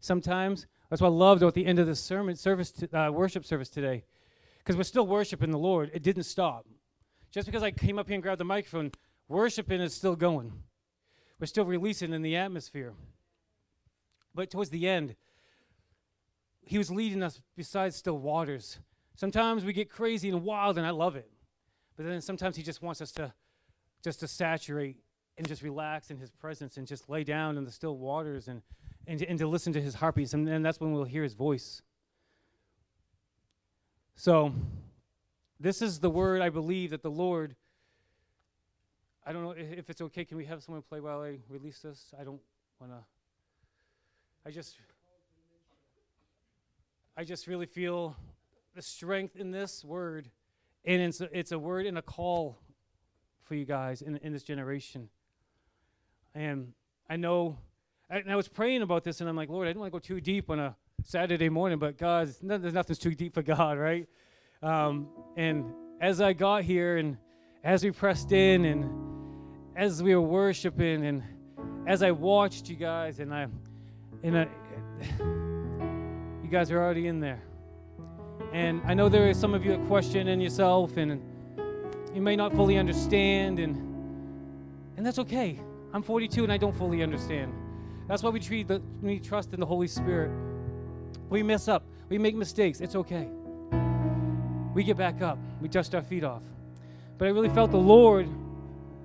Sometimes, 0.01 0.67
that's 0.91 1.01
what 1.01 1.07
I 1.07 1.13
loved 1.13 1.45
at 1.45 1.55
the 1.55 1.65
end 1.65 1.79
of 1.79 1.87
the 1.87 1.95
sermon 1.95 2.35
service, 2.35 2.73
uh, 2.93 3.11
worship 3.13 3.45
service 3.45 3.69
today, 3.69 4.03
because 4.59 4.77
we're 4.77 4.83
still 4.83 5.07
worshiping 5.07 5.53
the 5.53 5.59
Lord. 5.59 5.93
It 5.95 6.03
didn't 6.03 6.25
stop. 6.25 6.67
Just 7.31 7.47
because 7.47 7.63
I 7.63 7.71
came 7.71 7.97
up 8.01 8.09
here 8.09 8.15
and 8.15 8.23
grabbed 8.25 8.41
the 8.41 8.45
microphone, 8.45 8.91
worshiping 9.29 9.81
is 9.81 9.95
still 9.95 10.17
going. 10.17 10.53
We're 11.39 11.47
still 11.47 11.65
releasing 11.65 12.13
in 12.13 12.23
the 12.23 12.35
atmosphere. 12.35 12.93
But 14.35 14.51
towards 14.51 14.71
the 14.71 14.89
end, 14.89 15.15
he 16.67 16.79
was 16.79 16.91
leading 16.91 17.23
us 17.23 17.41
beside 17.57 17.95
still 17.95 18.19
waters. 18.19 18.79
Sometimes 19.15 19.65
we 19.65 19.73
get 19.73 19.89
crazy 19.89 20.29
and 20.29 20.43
wild, 20.43 20.77
and 20.77 20.87
I 20.87 20.91
love 20.91 21.17
it. 21.17 21.31
But 21.97 22.05
then 22.05 22.21
sometimes 22.21 22.57
he 22.57 22.63
just 22.63 22.83
wants 22.83 23.01
us 23.01 23.13
to 23.13 23.33
just 24.03 24.21
to 24.21 24.29
saturate 24.29 24.99
and 25.39 25.49
just 25.49 25.63
relax 25.63 26.11
in 26.11 26.19
his 26.19 26.31
presence 26.31 26.77
and 26.77 26.87
just 26.87 27.09
lay 27.09 27.25
down 27.25 27.57
in 27.57 27.65
the 27.65 27.71
still 27.71 27.97
waters 27.97 28.49
and, 28.49 28.63
and, 29.07 29.23
and 29.23 29.39
to 29.39 29.47
listen 29.47 29.73
to 29.73 29.81
his 29.81 29.95
heartbeats. 29.95 30.35
And, 30.35 30.49
and 30.49 30.65
that's 30.65 30.81
when 30.81 30.93
we'll 30.93 31.05
hear 31.05 31.23
his 31.23 31.35
voice. 31.35 31.83
So, 34.15 34.53
this 35.61 35.83
is 35.83 36.01
the 36.01 36.11
word 36.11 36.43
I 36.43 36.51
believe 36.51 36.91
that 36.91 37.03
the 37.03 37.11
Lord. 37.11 37.55
I 39.27 39.33
don't 39.33 39.43
know 39.43 39.55
if 39.57 39.91
it's 39.91 40.01
okay. 40.01 40.25
Can 40.25 40.37
we 40.37 40.45
have 40.45 40.63
someone 40.63 40.83
play 40.83 41.01
while 41.01 41.21
I 41.21 41.39
release 41.49 41.81
this? 41.81 42.15
I 42.19 42.25
don't 42.25 42.41
want 42.81 42.93
to. 42.93 42.99
I 44.47 44.51
just. 44.51 44.77
I 47.19 47.25
just 47.25 47.47
really 47.47 47.65
feel 47.65 48.15
the 48.75 48.83
strength 48.83 49.37
in 49.37 49.51
this 49.51 49.83
word. 49.83 50.29
And 50.85 51.01
it's 51.01 51.23
a, 51.23 51.29
it's 51.37 51.51
a 51.51 51.59
word 51.59 51.87
and 51.87 51.97
a 51.97 52.03
call 52.03 52.59
for 53.45 53.55
you 53.55 53.65
guys 53.65 54.03
in, 54.03 54.19
in 54.19 54.35
this 54.35 54.43
generation. 54.43 55.09
And 56.35 56.75
I 57.09 57.17
know, 57.17 57.57
and 58.11 58.31
I 58.31 58.37
was 58.37 58.49
praying 58.49 58.83
about 58.83 59.03
this, 59.03 59.23
and 59.23 59.31
I'm 59.31 59.37
like, 59.37 59.49
Lord, 59.49 59.67
I 59.67 59.71
didn't 59.71 59.81
want 59.81 59.95
to 59.95 59.99
go 59.99 60.15
too 60.17 60.21
deep 60.21 60.51
on 60.51 60.61
a 60.61 60.77
Saturday 61.05 61.49
morning, 61.49 61.79
but 61.79 61.97
God, 61.97 62.35
there's 62.43 62.75
nothing's 62.75 62.99
too 62.99 63.15
deep 63.15 63.33
for 63.33 63.43
God, 63.43 63.79
right? 63.79 64.07
Um, 64.63 65.09
and 65.39 65.73
as 66.03 66.21
I 66.21 66.35
got 66.35 66.65
here, 66.65 66.99
and 66.99 67.17
as 67.65 67.83
we 67.83 67.93
pressed 67.93 68.33
in, 68.33 68.67
and 68.67 68.91
as 69.75 70.03
we 70.03 70.15
were 70.15 70.21
worshiping, 70.21 71.07
and 71.07 71.23
as 71.87 72.03
I 72.03 72.11
watched 72.11 72.69
you 72.69 72.77
guys, 72.77 73.21
and 73.21 73.33
I, 73.33 73.47
and 74.23 74.39
I, 74.39 74.49
you 76.47 76.53
guys 76.53 76.71
are 76.71 76.81
already 76.81 77.09
in 77.09 77.19
there. 77.19 77.43
And 78.53 78.81
I 78.85 78.95
know 78.95 79.09
there 79.09 79.29
is 79.29 79.37
some 79.37 79.53
of 79.53 79.65
you 79.65 79.73
that 79.73 79.85
question 79.89 80.29
in 80.29 80.41
yourself, 80.41 80.97
and 80.97 81.21
you 82.15 82.23
may 82.23 82.37
not 82.37 82.55
fully 82.55 82.79
understand, 82.79 83.59
and 83.59 83.75
and 84.97 85.05
that's 85.05 85.19
okay. 85.19 85.59
I'm 85.93 86.05
42 86.05 86.45
and 86.45 86.53
I 86.53 86.57
don't 86.57 86.75
fully 86.77 87.03
understand. 87.03 87.53
That's 88.07 88.23
why 88.23 88.31
we 88.31 88.39
treat 88.39 88.69
the, 88.69 88.81
we 89.03 89.19
trust 89.19 89.55
in 89.55 89.61
the 89.61 89.67
Holy 89.67 89.89
Spirit. 89.89 90.31
We 91.29 91.43
mess 91.43 91.67
up. 91.67 91.83
We 92.09 92.17
make 92.17 92.37
mistakes. 92.37 92.81
It's 92.81 92.95
okay. 92.95 93.29
We 94.73 94.85
get 94.85 94.97
back 94.97 95.23
up. 95.23 95.39
We 95.61 95.69
dust 95.69 95.97
our 95.97 96.03
feet 96.03 96.23
off. 96.23 96.43
But 97.19 97.27
I 97.27 97.33
really 97.33 97.49
felt 97.49 97.73
the 97.73 97.77
Lord 97.77 98.29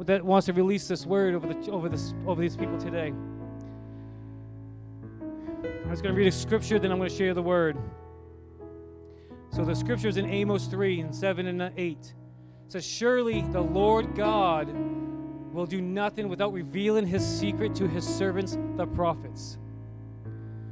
that 0.02 0.24
wants 0.24 0.46
to 0.46 0.54
release 0.54 0.88
this 0.88 1.08
word 1.08 1.34
over 1.34 1.48
the 1.48 1.72
over 1.72 1.90
this 1.90 2.14
over 2.28 2.40
these 2.40 2.56
people 2.56 2.78
today. 2.78 3.14
I'm 5.92 5.96
just 5.96 6.04
going 6.04 6.16
to 6.16 6.20
read 6.22 6.30
a 6.30 6.32
scripture, 6.32 6.80
then 6.80 6.90
I'm 6.90 7.00
going 7.00 7.10
to 7.10 7.16
share 7.18 7.34
the 7.34 7.42
word. 7.42 7.78
So 9.50 9.66
the 9.66 9.76
scripture 9.76 10.08
is 10.08 10.16
in 10.16 10.26
Amos 10.26 10.68
3 10.68 11.02
and 11.02 11.14
7 11.14 11.48
and 11.48 11.70
8. 11.76 11.98
It 11.98 12.14
says, 12.70 12.86
Surely 12.86 13.42
the 13.52 13.60
Lord 13.60 14.16
God 14.16 14.74
will 15.52 15.66
do 15.66 15.82
nothing 15.82 16.30
without 16.30 16.54
revealing 16.54 17.06
his 17.06 17.28
secret 17.28 17.76
to 17.76 17.90
his 17.90 18.08
servants, 18.08 18.58
the 18.78 18.88
prophets. 18.88 19.58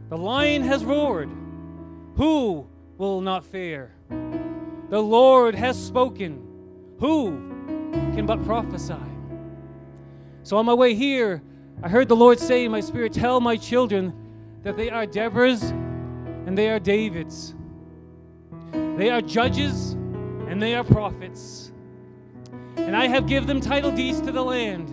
The 0.07 0.17
lion 0.17 0.63
has 0.63 0.85
roared. 0.85 1.29
Who 2.15 2.65
will 2.97 3.19
not 3.19 3.43
fear? 3.43 3.91
The 4.89 5.01
Lord 5.01 5.53
has 5.53 5.77
spoken. 5.77 6.41
Who 7.01 7.31
can 8.15 8.25
but 8.25 8.41
prophesy? 8.45 8.95
So 10.43 10.55
on 10.55 10.65
my 10.65 10.73
way 10.73 10.93
here, 10.93 11.43
I 11.83 11.89
heard 11.89 12.07
the 12.07 12.15
Lord 12.15 12.39
say 12.39 12.63
in 12.63 12.71
my 12.71 12.79
spirit, 12.79 13.11
Tell 13.11 13.41
my 13.41 13.57
children 13.57 14.13
that 14.63 14.77
they 14.77 14.89
are 14.89 15.05
Deborah's 15.05 15.63
and 15.63 16.57
they 16.57 16.69
are 16.69 16.79
David's. 16.79 17.55
They 18.71 19.09
are 19.09 19.21
judges 19.21 19.93
and 20.47 20.61
they 20.61 20.75
are 20.75 20.83
prophets. 20.83 21.71
And 22.75 22.95
I 22.95 23.07
have 23.07 23.27
given 23.27 23.47
them 23.47 23.61
title 23.61 23.91
deeds 23.91 24.21
to 24.21 24.31
the 24.31 24.41
land. 24.41 24.89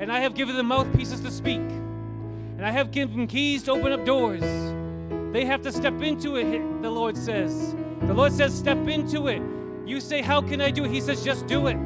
And 0.00 0.12
I 0.12 0.20
have 0.20 0.34
given 0.34 0.56
them 0.56 0.66
mouthpieces 0.66 1.20
to 1.20 1.30
speak. 1.30 1.60
And 1.60 2.64
I 2.64 2.70
have 2.70 2.90
given 2.90 3.16
them 3.16 3.26
keys 3.26 3.62
to 3.64 3.72
open 3.72 3.92
up 3.92 4.04
doors. 4.04 4.42
They 5.32 5.44
have 5.44 5.62
to 5.62 5.72
step 5.72 6.00
into 6.02 6.36
it, 6.36 6.82
the 6.82 6.90
Lord 6.90 7.16
says. 7.16 7.74
The 8.02 8.14
Lord 8.14 8.32
says, 8.32 8.56
step 8.56 8.86
into 8.88 9.28
it. 9.28 9.42
You 9.86 10.00
say, 10.00 10.20
How 10.20 10.40
can 10.42 10.60
I 10.60 10.70
do 10.70 10.84
it? 10.84 10.90
He 10.90 11.00
says, 11.00 11.24
Just 11.24 11.46
do 11.46 11.68
it. 11.68 11.76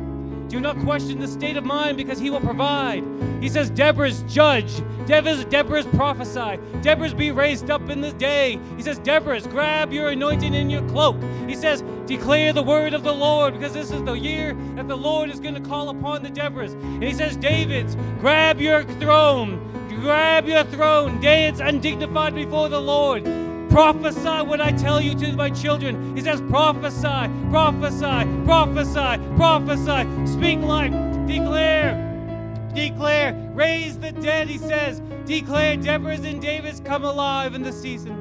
Do 0.51 0.59
not 0.59 0.77
question 0.81 1.21
the 1.21 1.29
state 1.29 1.57
of 1.57 1.65
mind 1.65 1.97
because 1.97 2.19
he 2.19 2.29
will 2.29 2.41
provide. 2.41 3.05
He 3.41 3.49
says, 3.49 3.71
Deborah's 3.71 4.23
judge. 4.23 4.83
Deborah's, 5.07 5.45
Deborah's 5.45 5.87
prophesy. 5.87 6.59
Deborah's 6.83 7.15
be 7.15 7.31
raised 7.31 7.71
up 7.71 7.89
in 7.89 8.01
this 8.01 8.15
day. 8.15 8.59
He 8.77 8.83
says, 8.83 8.99
Deborah's 8.99 9.47
grab 9.47 9.93
your 9.93 10.09
anointing 10.09 10.53
in 10.53 10.69
your 10.69 10.83
cloak. 10.89 11.17
He 11.47 11.55
says, 11.55 11.85
declare 12.07 12.53
the 12.53 12.65
word 12.65 12.95
of 12.95 13.05
the 13.05 13.15
Lord 13.15 13.55
because 13.55 13.73
this 13.73 13.93
is 13.93 14.03
the 14.03 14.15
year 14.15 14.55
that 14.75 14.89
the 14.89 14.97
Lord 14.97 15.31
is 15.31 15.39
going 15.39 15.55
to 15.55 15.61
call 15.61 15.89
upon 15.89 16.25
the 16.25 16.31
Deborahs. 16.31 16.73
And 16.73 17.05
he 17.05 17.15
says, 17.15 17.37
David's, 17.37 17.95
grab 18.19 18.61
your 18.61 18.83
throne. 18.83 19.69
Grab 20.01 20.49
your 20.49 20.65
throne. 20.65 21.21
Dance 21.21 21.61
undignified 21.61 22.35
before 22.35 22.69
the 22.69 22.81
Lord. 22.81 23.25
Prophesy 23.71 24.45
what 24.47 24.61
I 24.61 24.73
tell 24.73 25.01
you 25.01 25.15
to 25.15 25.33
my 25.35 25.49
children. 25.49 26.17
He 26.17 26.23
says, 26.23 26.41
prophesy, 26.43 27.31
prophesy, 27.51 28.45
prophesy, 28.45 29.19
prophesy. 29.37 30.27
Speak 30.27 30.59
life. 30.59 30.93
Declare, 31.29 32.73
declare. 32.75 33.51
Raise 33.55 33.97
the 33.99 34.11
dead, 34.11 34.49
he 34.49 34.59
says. 34.59 35.01
Declare 35.25 35.77
Deborah's 35.77 36.25
and 36.25 36.43
David's 36.43 36.81
come 36.81 37.05
alive 37.05 37.55
in 37.55 37.63
the 37.63 37.73
season. 37.73 38.17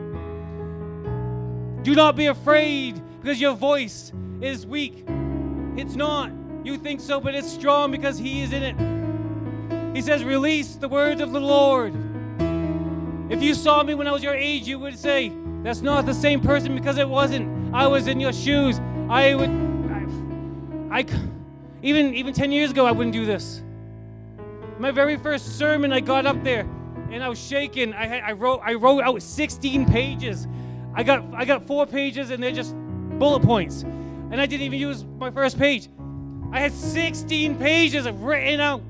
Do 1.81 1.95
not 1.95 2.15
be 2.15 2.27
afraid 2.27 3.01
because 3.19 3.41
your 3.41 3.55
voice 3.55 4.13
is 4.41 4.67
weak. 4.67 5.03
It's 5.75 5.95
not. 5.95 6.31
You 6.63 6.77
think 6.77 6.99
so, 6.99 7.19
but 7.19 7.33
it's 7.33 7.51
strong 7.51 7.89
because 7.89 8.19
he 8.19 8.43
is 8.43 8.53
in 8.53 8.61
it. 8.61 9.95
He 9.95 10.03
says, 10.03 10.23
release 10.23 10.75
the 10.75 10.87
word 10.87 11.21
of 11.21 11.31
the 11.31 11.41
Lord. 11.41 11.95
If 13.31 13.41
you 13.41 13.53
saw 13.53 13.81
me 13.83 13.95
when 13.95 14.07
I 14.07 14.11
was 14.11 14.21
your 14.23 14.35
age, 14.35 14.67
you 14.67 14.77
would 14.79 14.97
say, 14.97 15.31
That's 15.63 15.81
not 15.81 16.05
the 16.05 16.13
same 16.13 16.39
person 16.39 16.73
because 16.75 16.97
it 16.97 17.07
wasn't. 17.07 17.75
I 17.75 17.87
was 17.87 18.07
in 18.07 18.19
your 18.19 18.31
shoes. 18.33 18.79
I 19.09 19.35
would, 19.35 19.49
I, 20.89 20.99
I 20.99 21.05
even, 21.81 22.13
even 22.13 22.33
10 22.33 22.51
years 22.51 22.71
ago, 22.71 22.85
I 22.85 22.91
wouldn't 22.91 23.13
do 23.13 23.25
this. 23.25 23.61
My 24.77 24.91
very 24.91 25.17
first 25.17 25.57
sermon, 25.57 25.91
I 25.91 25.99
got 25.99 26.25
up 26.25 26.41
there 26.43 26.61
and 27.11 27.23
I 27.23 27.27
was 27.27 27.39
shaking. 27.39 27.93
I, 27.93 28.05
had, 28.05 28.23
I, 28.23 28.31
wrote, 28.31 28.61
I 28.63 28.75
wrote 28.75 29.03
out 29.03 29.21
16 29.21 29.85
pages. 29.85 30.47
I 30.93 31.03
got, 31.03 31.25
I 31.33 31.45
got 31.45 31.67
four 31.67 31.85
pages 31.85 32.29
and 32.29 32.41
they're 32.41 32.51
just 32.51 32.73
bullet 33.17 33.41
points. 33.41 33.81
And 33.83 34.39
I 34.39 34.45
didn't 34.45 34.63
even 34.63 34.79
use 34.79 35.03
my 35.17 35.31
first 35.31 35.57
page. 35.57 35.89
I 36.51 36.59
had 36.59 36.71
16 36.71 37.57
pages 37.57 38.05
of 38.05 38.23
written 38.23 38.59
out. 38.59 38.81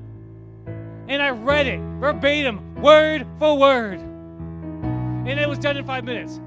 And 1.08 1.20
I 1.20 1.30
read 1.30 1.66
it 1.66 1.80
verbatim, 1.98 2.76
word 2.76 3.26
for 3.38 3.58
word. 3.58 3.98
And 3.98 5.28
it 5.28 5.48
was 5.48 5.58
done 5.58 5.76
in 5.76 5.84
five 5.84 6.04
minutes. 6.04 6.40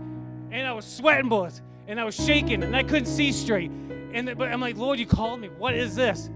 And 0.54 0.68
I 0.68 0.72
was 0.72 0.86
sweating 0.86 1.28
bullets. 1.30 1.62
And 1.88 2.00
I 2.00 2.06
was 2.06 2.16
shaking. 2.16 2.64
And 2.64 2.76
I 2.76 2.84
couldn't 2.84 3.08
see 3.08 3.32
straight. 3.32 3.72
And 4.14 4.38
but 4.38 4.50
I'm 4.50 4.62
like, 4.62 4.78
Lord, 4.78 5.00
you 5.00 5.08
called 5.08 5.42
me. 5.42 5.50
What 5.50 5.74
is 5.74 5.96
this? 5.96 6.30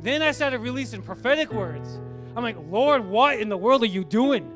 Then 0.00 0.22
I 0.22 0.30
started 0.30 0.60
releasing 0.60 1.02
prophetic 1.02 1.52
words. 1.52 1.98
I'm 2.36 2.44
like, 2.44 2.56
Lord, 2.70 3.04
what 3.04 3.40
in 3.40 3.48
the 3.48 3.56
world 3.56 3.82
are 3.82 3.86
you 3.86 4.04
doing? 4.04 4.52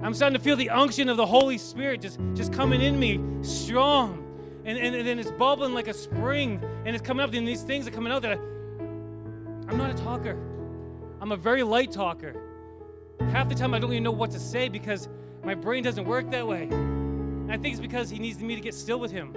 I'm 0.00 0.14
starting 0.14 0.38
to 0.38 0.44
feel 0.44 0.54
the 0.54 0.70
unction 0.70 1.08
of 1.08 1.16
the 1.16 1.26
Holy 1.26 1.58
Spirit 1.58 2.00
just, 2.00 2.20
just 2.34 2.52
coming 2.52 2.80
in 2.80 3.00
me 3.00 3.20
strong. 3.42 4.22
And, 4.64 4.78
and, 4.78 5.06
then 5.06 5.18
it's 5.18 5.30
bubbling 5.32 5.74
like 5.74 5.88
a 5.88 5.94
spring 5.94 6.62
and 6.84 6.94
it's 6.94 7.04
coming 7.04 7.24
up. 7.24 7.32
And 7.34 7.48
these 7.48 7.62
things 7.62 7.88
are 7.88 7.90
coming 7.90 8.12
out 8.12 8.22
that 8.22 8.32
I, 8.32 8.40
I'm 9.68 9.76
not 9.76 9.90
a 9.90 9.94
talker. 9.94 10.38
I'm 11.20 11.32
a 11.32 11.36
very 11.36 11.64
light 11.64 11.90
talker. 11.90 12.36
Half 13.30 13.48
the 13.48 13.54
time 13.56 13.74
I 13.74 13.80
don't 13.80 13.92
even 13.92 14.04
know 14.04 14.12
what 14.12 14.30
to 14.32 14.38
say 14.38 14.68
because 14.68 15.08
my 15.46 15.54
brain 15.54 15.84
doesn't 15.84 16.04
work 16.04 16.28
that 16.32 16.44
way. 16.44 16.64
And 16.64 17.52
I 17.52 17.56
think 17.56 17.72
it's 17.72 17.80
because 17.80 18.10
he 18.10 18.18
needs 18.18 18.40
me 18.40 18.56
to 18.56 18.60
get 18.60 18.74
still 18.74 18.98
with 18.98 19.12
him. 19.12 19.32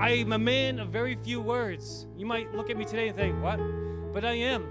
I'm 0.00 0.32
a 0.32 0.38
man 0.38 0.80
of 0.80 0.88
very 0.88 1.16
few 1.22 1.40
words. 1.40 2.08
You 2.16 2.26
might 2.26 2.52
look 2.52 2.68
at 2.68 2.76
me 2.76 2.84
today 2.84 3.06
and 3.06 3.16
think, 3.16 3.40
what? 3.40 3.60
But 4.12 4.24
I 4.24 4.32
am. 4.32 4.66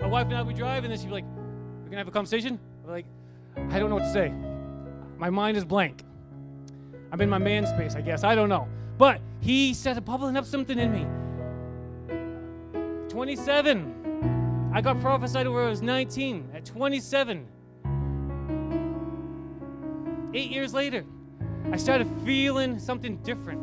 My 0.00 0.06
wife 0.06 0.26
and 0.28 0.36
I 0.36 0.42
would 0.42 0.54
drive, 0.54 0.84
and 0.84 0.92
then 0.92 1.00
she'd 1.00 1.08
be 1.08 1.12
like, 1.12 1.24
We're 1.82 1.86
gonna 1.86 1.98
have 1.98 2.06
a 2.06 2.12
conversation? 2.12 2.60
I'm 2.84 2.90
like, 2.90 3.06
I 3.56 3.80
don't 3.80 3.90
know 3.90 3.96
what 3.96 4.04
to 4.04 4.12
say. 4.12 4.32
My 5.18 5.30
mind 5.30 5.56
is 5.56 5.64
blank. 5.64 6.04
I'm 7.10 7.20
in 7.20 7.28
my 7.28 7.38
man 7.38 7.66
space, 7.66 7.96
I 7.96 8.02
guess. 8.02 8.22
I 8.22 8.36
don't 8.36 8.48
know. 8.48 8.68
But 8.98 9.20
he 9.40 9.74
started 9.74 10.04
bubbling 10.04 10.36
up 10.36 10.44
something 10.44 10.78
in 10.78 10.92
me. 10.92 11.06
27. 13.08 14.70
I 14.72 14.80
got 14.80 15.00
prophesied 15.00 15.48
when 15.48 15.64
I 15.64 15.68
was 15.68 15.82
19. 15.82 16.50
At 16.54 16.64
27. 16.64 17.46
Eight 20.34 20.50
years 20.50 20.72
later, 20.72 21.04
I 21.70 21.76
started 21.76 22.08
feeling 22.24 22.78
something 22.78 23.18
different. 23.18 23.60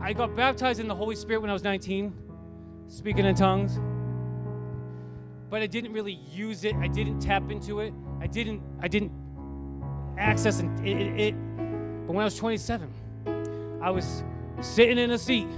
I 0.00 0.12
got 0.12 0.36
baptized 0.36 0.80
in 0.80 0.88
the 0.88 0.94
Holy 0.94 1.16
Spirit 1.16 1.40
when 1.40 1.50
I 1.50 1.52
was 1.52 1.64
19, 1.64 2.12
speaking 2.88 3.24
in 3.24 3.34
tongues. 3.34 3.78
But 5.50 5.62
I 5.62 5.66
didn't 5.66 5.92
really 5.92 6.12
use 6.12 6.64
it. 6.64 6.76
I 6.76 6.86
didn't 6.86 7.18
tap 7.18 7.50
into 7.50 7.80
it. 7.80 7.92
I 8.20 8.28
didn't. 8.28 8.62
I 8.80 8.86
didn't 8.86 9.10
access 10.16 10.60
it. 10.60 10.70
it, 10.84 11.20
it. 11.20 11.34
But 12.06 12.14
when 12.14 12.20
I 12.20 12.24
was 12.24 12.36
27, 12.36 13.80
I 13.82 13.90
was 13.90 14.22
sitting 14.60 14.98
in 14.98 15.10
a 15.10 15.18
seat. 15.18 15.48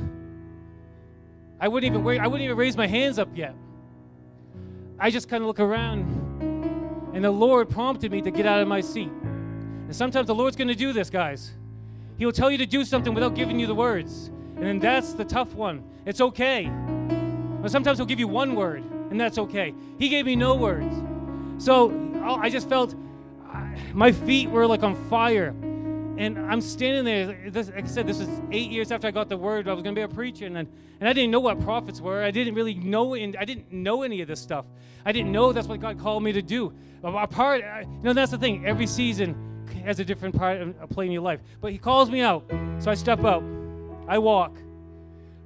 I 1.60 1.68
wouldn't 1.68 1.94
even. 1.94 2.20
I 2.20 2.26
wouldn't 2.26 2.44
even 2.44 2.56
raise 2.56 2.76
my 2.78 2.86
hands 2.86 3.18
up 3.18 3.28
yet. 3.34 3.54
I 4.98 5.10
just 5.10 5.28
kind 5.28 5.42
of 5.42 5.48
look 5.48 5.60
around, 5.60 6.06
and 7.12 7.24
the 7.24 7.30
Lord 7.30 7.68
prompted 7.68 8.10
me 8.10 8.22
to 8.22 8.30
get 8.30 8.46
out 8.46 8.60
of 8.60 8.68
my 8.68 8.80
seat. 8.80 9.10
And 9.10 9.94
sometimes 9.94 10.26
the 10.26 10.34
Lord's 10.34 10.56
going 10.56 10.68
to 10.68 10.74
do 10.74 10.92
this, 10.92 11.10
guys. 11.10 11.52
He 12.16 12.24
will 12.24 12.32
tell 12.32 12.50
you 12.50 12.58
to 12.58 12.66
do 12.66 12.84
something 12.84 13.14
without 13.14 13.34
giving 13.34 13.58
you 13.58 13.66
the 13.66 13.74
words. 13.74 14.30
And 14.56 14.64
then 14.64 14.78
that's 14.78 15.12
the 15.12 15.24
tough 15.24 15.54
one. 15.54 15.84
It's 16.06 16.20
okay. 16.20 16.70
But 17.60 17.70
sometimes 17.70 17.98
He'll 17.98 18.06
give 18.06 18.20
you 18.20 18.28
one 18.28 18.54
word, 18.54 18.82
and 19.10 19.20
that's 19.20 19.38
okay. 19.38 19.74
He 19.98 20.08
gave 20.08 20.26
me 20.26 20.36
no 20.36 20.54
words. 20.54 20.94
So 21.58 21.92
I 22.24 22.48
just 22.50 22.68
felt 22.68 22.94
my 23.92 24.12
feet 24.12 24.50
were 24.50 24.66
like 24.66 24.82
on 24.82 24.94
fire. 25.08 25.54
And 26.22 26.38
I'm 26.38 26.60
standing 26.60 27.04
there. 27.04 27.50
This, 27.50 27.68
like 27.74 27.84
I 27.84 27.88
said, 27.88 28.06
this 28.06 28.20
was 28.20 28.28
eight 28.52 28.70
years 28.70 28.92
after 28.92 29.08
I 29.08 29.10
got 29.10 29.28
the 29.28 29.36
word. 29.36 29.66
I 29.66 29.72
was 29.72 29.82
going 29.82 29.92
to 29.92 29.98
be 29.98 30.04
a 30.04 30.08
preacher, 30.08 30.46
and, 30.46 30.56
and 30.56 30.68
I 31.08 31.12
didn't 31.12 31.32
know 31.32 31.40
what 31.40 31.60
prophets 31.60 32.00
were. 32.00 32.22
I 32.22 32.30
didn't 32.30 32.54
really 32.54 32.74
know, 32.74 33.14
and 33.14 33.36
I 33.36 33.44
didn't 33.44 33.72
know 33.72 34.02
any 34.02 34.20
of 34.20 34.28
this 34.28 34.40
stuff. 34.40 34.64
I 35.04 35.10
didn't 35.10 35.32
know 35.32 35.52
that's 35.52 35.66
what 35.66 35.80
God 35.80 35.98
called 35.98 36.22
me 36.22 36.30
to 36.30 36.40
do. 36.40 36.72
A 37.02 37.26
part, 37.26 37.64
uh, 37.64 37.80
you 37.80 38.02
know, 38.04 38.12
that's 38.12 38.30
the 38.30 38.38
thing. 38.38 38.64
Every 38.64 38.86
season, 38.86 39.34
has 39.84 39.98
a 39.98 40.04
different 40.04 40.36
part 40.36 40.62
um, 40.62 40.76
of 40.80 40.90
play 40.90 41.06
in 41.06 41.10
your 41.10 41.22
life. 41.22 41.40
But 41.60 41.72
he 41.72 41.78
calls 41.78 42.08
me 42.08 42.20
out. 42.20 42.44
So 42.78 42.88
I 42.88 42.94
step 42.94 43.24
out. 43.24 43.42
I 44.06 44.18
walk. 44.18 44.56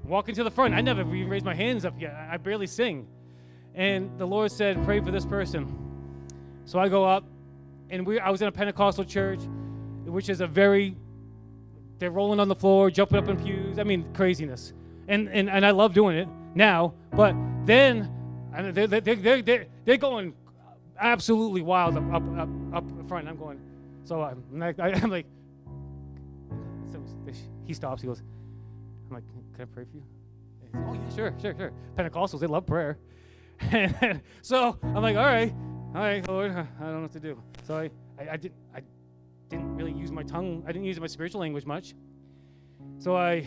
Walk 0.05 0.29
into 0.29 0.45
the 0.45 0.51
front. 0.51 0.74
I 0.74 0.83
never 0.83 1.01
even 1.01 1.31
raised 1.31 1.47
my 1.47 1.55
hands 1.55 1.87
up 1.87 1.95
yet. 1.99 2.14
I 2.31 2.37
barely 2.37 2.66
sing. 2.66 3.07
And 3.74 4.18
the 4.18 4.27
Lord 4.27 4.53
said, 4.53 4.85
Pray 4.85 5.01
for 5.01 5.11
this 5.11 5.24
person. 5.24 5.74
So 6.66 6.79
I 6.79 6.91
go 6.91 7.03
up, 7.05 7.24
and 7.89 8.07
we, 8.07 8.20
I 8.20 8.29
was 8.29 8.43
in 8.43 8.49
a 8.49 8.53
Pentecostal 8.53 9.05
church, 9.05 9.41
which 10.16 10.30
is 10.30 10.40
a 10.40 10.46
very, 10.46 10.96
they're 11.98 12.10
rolling 12.10 12.40
on 12.40 12.48
the 12.48 12.54
floor, 12.54 12.90
jumping 12.90 13.18
up 13.18 13.28
in 13.28 13.36
pews. 13.36 13.78
I 13.78 13.82
mean, 13.82 14.02
craziness. 14.14 14.72
And, 15.08 15.28
and, 15.28 15.50
and 15.50 15.66
I 15.66 15.72
love 15.72 15.92
doing 15.92 16.16
it 16.16 16.26
now. 16.54 16.94
But 17.12 17.36
then, 17.66 18.10
they're, 18.72 18.86
they're, 18.86 19.02
they're, 19.02 19.42
they're, 19.42 19.66
they're 19.84 19.96
going 19.98 20.32
absolutely 20.98 21.60
wild 21.60 21.98
up, 21.98 22.14
up, 22.14 22.22
up, 22.38 22.48
up 22.72 23.08
front. 23.08 23.28
I'm 23.28 23.36
going, 23.36 23.60
so 24.04 24.22
uh, 24.22 24.34
I'm 24.54 24.58
like, 24.58 24.80
I'm 24.80 25.10
like 25.10 25.26
so 26.90 26.98
he 27.66 27.74
stops. 27.74 28.00
He 28.00 28.08
goes, 28.08 28.22
I'm 29.10 29.16
like, 29.16 29.24
can 29.52 29.64
I 29.64 29.66
pray 29.66 29.84
for 29.84 29.96
you? 29.98 30.04
Oh 30.88 30.94
yeah, 30.94 31.14
sure, 31.14 31.34
sure, 31.42 31.54
sure. 31.58 31.72
Pentecostals, 31.94 32.40
they 32.40 32.46
love 32.46 32.64
prayer. 32.64 32.96
so 34.40 34.78
I'm 34.82 35.02
like, 35.02 35.16
all 35.16 35.26
right, 35.26 35.52
all 35.94 36.00
right, 36.00 36.26
Lord, 36.26 36.52
I 36.52 36.84
don't 36.84 36.94
know 36.94 37.00
what 37.02 37.12
to 37.12 37.20
do. 37.20 37.38
So 37.66 37.76
I, 37.76 37.90
I, 38.18 38.30
I 38.30 38.36
didn't, 38.38 38.54
I 38.74 38.80
didn't 39.49 39.76
really 39.76 39.92
use 39.92 40.11
my 40.11 40.22
tongue. 40.22 40.62
I 40.66 40.72
didn't 40.72 40.86
use 40.86 40.99
my 41.01 41.07
spiritual 41.07 41.40
language 41.40 41.66
much. 41.66 41.94
So 42.99 43.16
I 43.16 43.47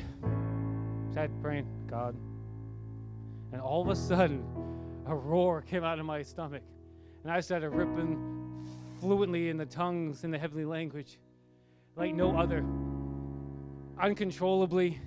started 1.12 1.32
praying, 1.42 1.68
God, 1.88 2.16
and 3.52 3.62
all 3.62 3.82
of 3.82 3.90
a 3.90 3.96
sudden, 3.96 4.44
a 5.08 5.16
roar 5.16 5.62
came 5.62 5.84
out 5.84 6.00
of 6.00 6.06
my 6.06 6.22
stomach, 6.22 6.62
and 7.24 7.32
I 7.32 7.40
started 7.40 7.70
ripping 7.70 8.68
fluently 9.00 9.50
in 9.50 9.58
the 9.58 9.66
tongues 9.66 10.24
in 10.24 10.32
the 10.32 10.38
heavenly 10.38 10.66
language 10.66 11.18
like 11.96 12.14
no 12.14 12.38
other, 12.38 12.64
uncontrollably. 14.00 15.00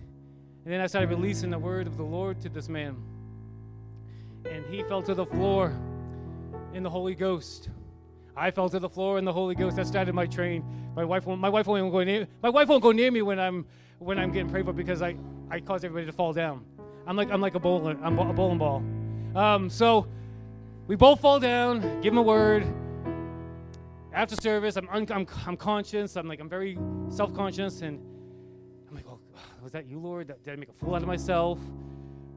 And 0.64 0.72
then 0.72 0.80
I 0.80 0.86
started 0.86 1.10
releasing 1.10 1.50
the 1.50 1.58
word 1.58 1.86
of 1.86 1.96
the 1.96 2.02
Lord 2.02 2.40
to 2.42 2.48
this 2.48 2.68
man. 2.68 2.96
And 4.44 4.64
he 4.66 4.82
fell 4.82 5.02
to 5.02 5.14
the 5.14 5.26
floor 5.26 5.74
in 6.74 6.82
the 6.82 6.90
Holy 6.90 7.14
Ghost. 7.14 7.70
I 8.36 8.50
fell 8.50 8.68
to 8.68 8.78
the 8.78 8.88
floor 8.88 9.18
in 9.18 9.24
the 9.24 9.32
Holy 9.32 9.54
Ghost. 9.54 9.76
That 9.76 9.86
started 9.86 10.14
my 10.14 10.26
train. 10.26 10.64
My 10.96 11.04
wife 11.04 11.26
won't, 11.26 11.40
my 11.40 11.48
wife 11.48 11.66
won't 11.66 11.92
go 11.92 12.02
near 12.04 12.26
my 12.42 12.50
wife 12.50 12.68
won't 12.68 12.82
go 12.82 12.92
near 12.92 13.10
me 13.10 13.22
when 13.22 13.38
I'm 13.38 13.66
when 13.98 14.18
I'm 14.18 14.32
getting 14.32 14.50
prayed 14.50 14.64
for 14.64 14.72
because 14.72 15.02
I, 15.02 15.16
I 15.50 15.60
cause 15.60 15.84
everybody 15.84 16.06
to 16.06 16.12
fall 16.12 16.32
down. 16.32 16.64
I'm 17.06 17.16
like 17.16 17.30
I'm 17.30 17.40
like 17.40 17.54
a 17.54 17.60
bowling 17.60 17.98
I'm 18.02 18.18
a 18.18 18.32
bowling 18.32 18.58
ball. 18.58 18.82
Um, 19.34 19.70
so 19.70 20.06
we 20.86 20.96
both 20.96 21.20
fall 21.20 21.40
down, 21.40 22.00
give 22.00 22.12
him 22.12 22.18
a 22.18 22.22
word, 22.22 22.66
after 24.14 24.36
service, 24.36 24.76
I'm, 24.76 24.88
un- 24.90 25.06
I'm, 25.10 25.26
I'm 25.46 25.56
conscious. 25.56 26.16
I'm 26.16 26.28
like, 26.28 26.40
I'm 26.40 26.48
very 26.48 26.78
self 27.08 27.34
conscious. 27.34 27.82
And 27.82 27.98
I'm 28.88 28.94
like, 28.94 29.06
oh, 29.08 29.18
was 29.62 29.72
that 29.72 29.86
you, 29.86 29.98
Lord? 29.98 30.26
Did 30.44 30.52
I 30.52 30.56
make 30.56 30.68
a 30.68 30.72
fool 30.72 30.94
out 30.94 31.02
of 31.02 31.08
myself? 31.08 31.58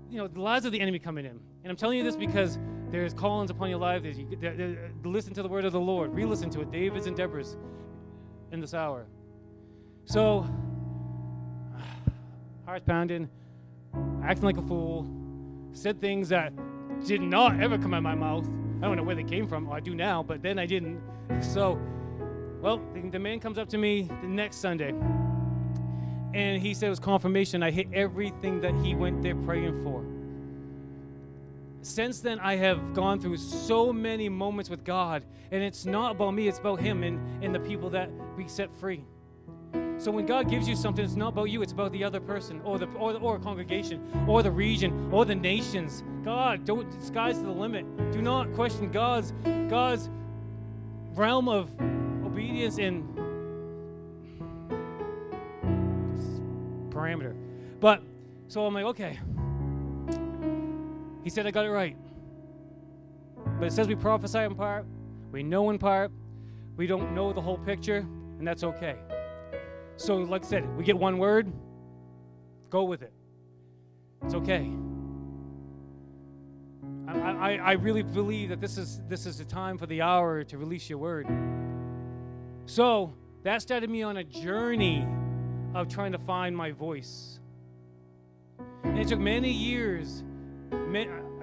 You 0.09 0.19
know, 0.19 0.27
the 0.27 0.41
lies 0.41 0.65
of 0.65 0.71
the 0.71 0.79
enemy 0.79 0.99
coming 0.99 1.25
in. 1.25 1.39
And 1.63 1.71
I'm 1.71 1.75
telling 1.75 1.97
you 1.97 2.03
this 2.03 2.15
because 2.15 2.57
there's 2.91 3.13
callings 3.13 3.51
upon 3.51 3.69
your 3.69 3.79
life. 3.79 4.03
You, 4.03 4.77
listen 5.03 5.33
to 5.33 5.41
the 5.41 5.49
word 5.49 5.65
of 5.65 5.73
the 5.73 5.79
Lord. 5.79 6.13
Re 6.13 6.25
listen 6.25 6.49
to 6.51 6.61
it. 6.61 6.71
David's 6.71 7.07
and 7.07 7.15
Deborah's 7.15 7.57
in 8.51 8.59
this 8.59 8.73
hour. 8.73 9.05
So, 10.05 10.47
heart 12.65 12.85
pounding, 12.85 13.29
acting 14.23 14.45
like 14.45 14.57
a 14.57 14.61
fool, 14.61 15.07
said 15.73 15.99
things 15.99 16.29
that 16.29 16.53
did 17.05 17.21
not 17.21 17.59
ever 17.61 17.77
come 17.77 17.93
out 17.93 17.97
of 17.97 18.03
my 18.03 18.15
mouth. 18.15 18.47
I 18.81 18.87
don't 18.87 18.97
know 18.97 19.03
where 19.03 19.15
they 19.15 19.23
came 19.23 19.47
from. 19.47 19.65
Well, 19.65 19.75
I 19.75 19.79
do 19.79 19.95
now, 19.95 20.23
but 20.23 20.41
then 20.41 20.59
I 20.59 20.65
didn't. 20.65 21.01
So, 21.41 21.79
well, 22.61 22.79
the 23.11 23.17
man 23.17 23.39
comes 23.39 23.57
up 23.57 23.67
to 23.69 23.79
me 23.79 24.03
the 24.21 24.27
next 24.27 24.57
Sunday, 24.57 24.93
and 26.35 26.61
he 26.61 26.75
said 26.75 26.87
it 26.87 26.89
was 26.91 26.99
confirmation. 26.99 27.63
I 27.63 27.71
hit 27.71 27.87
everything 27.93 28.61
that 28.61 28.75
he 28.75 28.93
went 28.93 29.23
there 29.23 29.35
praying 29.35 29.83
for. 29.83 30.05
Since 31.85 32.21
then, 32.21 32.39
I 32.39 32.55
have 32.55 32.95
gone 32.95 33.19
through 33.19 33.37
so 33.37 33.93
many 33.93 34.27
moments 34.27 34.71
with 34.71 34.83
God, 34.83 35.23
and 35.51 35.61
it's 35.61 35.85
not 35.85 36.15
about 36.15 36.31
me, 36.31 36.47
it's 36.47 36.57
about 36.57 36.79
Him 36.79 37.03
and, 37.03 37.43
and 37.43 37.53
the 37.53 37.59
people 37.59 37.91
that 37.91 38.09
we 38.35 38.47
set 38.47 38.75
free. 38.79 39.05
So 39.99 40.09
when 40.09 40.25
God 40.25 40.49
gives 40.49 40.67
you 40.67 40.75
something, 40.75 41.05
it's 41.05 41.15
not 41.15 41.33
about 41.33 41.51
you, 41.51 41.61
it's 41.61 41.73
about 41.73 41.91
the 41.91 42.03
other 42.03 42.19
person 42.19 42.59
or 42.63 42.79
the 42.79 42.87
or, 42.93 43.13
the, 43.13 43.19
or 43.19 43.37
congregation 43.37 44.01
or 44.27 44.41
the 44.41 44.49
region 44.49 45.13
or 45.13 45.25
the 45.25 45.35
nations. 45.35 46.03
God, 46.23 46.65
don't 46.65 46.91
sky's 47.03 47.39
the 47.39 47.51
limit. 47.51 47.85
Do 48.11 48.19
not 48.19 48.51
question 48.55 48.91
God's 48.91 49.31
God's 49.69 50.09
realm 51.13 51.47
of 51.47 51.69
obedience 52.25 52.79
and 52.79 53.07
parameter. 56.89 57.35
But 57.79 58.01
so 58.47 58.65
I'm 58.65 58.73
like, 58.73 58.85
okay. 58.85 59.19
He 61.25 61.31
said 61.31 61.47
I 61.47 61.51
got 61.51 61.65
it 61.65 61.71
right. 61.71 61.97
But 63.59 63.65
it 63.65 63.73
says 63.73 63.87
we 63.87 63.95
prophesy 63.95 64.39
in 64.39 64.53
part, 64.53 64.85
we 65.31 65.41
know 65.41 65.71
in 65.71 65.79
part, 65.79 66.11
we 66.77 66.85
don't 66.85 67.15
know 67.15 67.33
the 67.33 67.41
whole 67.41 67.57
picture, 67.57 68.05
and 68.37 68.47
that's 68.47 68.63
okay. 68.63 68.95
So, 69.97 70.17
like 70.17 70.45
I 70.45 70.47
said, 70.47 70.77
we 70.77 70.83
get 70.83 70.95
one 70.95 71.17
word, 71.17 71.51
go 72.69 72.83
with 72.83 73.01
it. 73.01 73.11
It's 74.23 74.35
okay. 74.35 74.71
I, 77.07 77.13
I, 77.13 77.51
I 77.55 77.71
really 77.71 78.03
believe 78.03 78.49
that 78.49 78.61
this 78.61 78.77
is 78.77 79.01
this 79.09 79.25
is 79.25 79.39
the 79.39 79.45
time 79.45 79.79
for 79.79 79.87
the 79.87 80.03
hour 80.03 80.43
to 80.43 80.57
release 80.59 80.87
your 80.91 80.99
word. 80.99 81.27
So 82.67 83.15
that 83.41 83.63
started 83.63 83.89
me 83.89 84.03
on 84.03 84.17
a 84.17 84.23
journey 84.23 85.07
of 85.73 85.87
trying 85.87 86.11
to 86.11 86.19
find 86.19 86.55
my 86.55 86.71
voice. 86.71 87.39
And 88.83 88.99
it 88.99 89.07
took 89.07 89.19
many 89.19 89.51
years. 89.51 90.23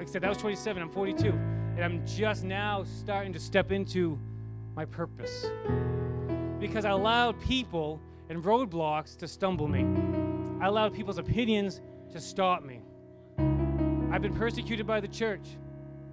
Like 0.03 0.09
I 0.09 0.11
said, 0.11 0.23
that 0.23 0.31
was 0.31 0.39
27, 0.39 0.83
I'm 0.83 0.91
42. 0.91 1.29
And 1.29 1.85
I'm 1.85 2.05
just 2.05 2.43
now 2.43 2.83
starting 2.83 3.33
to 3.35 3.39
step 3.39 3.71
into 3.71 4.19
my 4.75 4.85
purpose. 4.85 5.47
Because 6.59 6.85
I 6.85 6.91
allowed 6.91 7.41
people 7.41 8.01
and 8.29 8.43
roadblocks 8.43 9.17
to 9.19 9.29
stumble 9.29 9.69
me. 9.69 9.87
I 10.61 10.67
allowed 10.67 10.93
people's 10.93 11.19
opinions 11.19 11.81
to 12.11 12.21
stop 12.21 12.65
me. 12.65 12.81
I've 14.11 14.23
been 14.23 14.35
persecuted 14.35 14.89
by 14.89 14.99
the 14.99 15.07
church, 15.07 15.57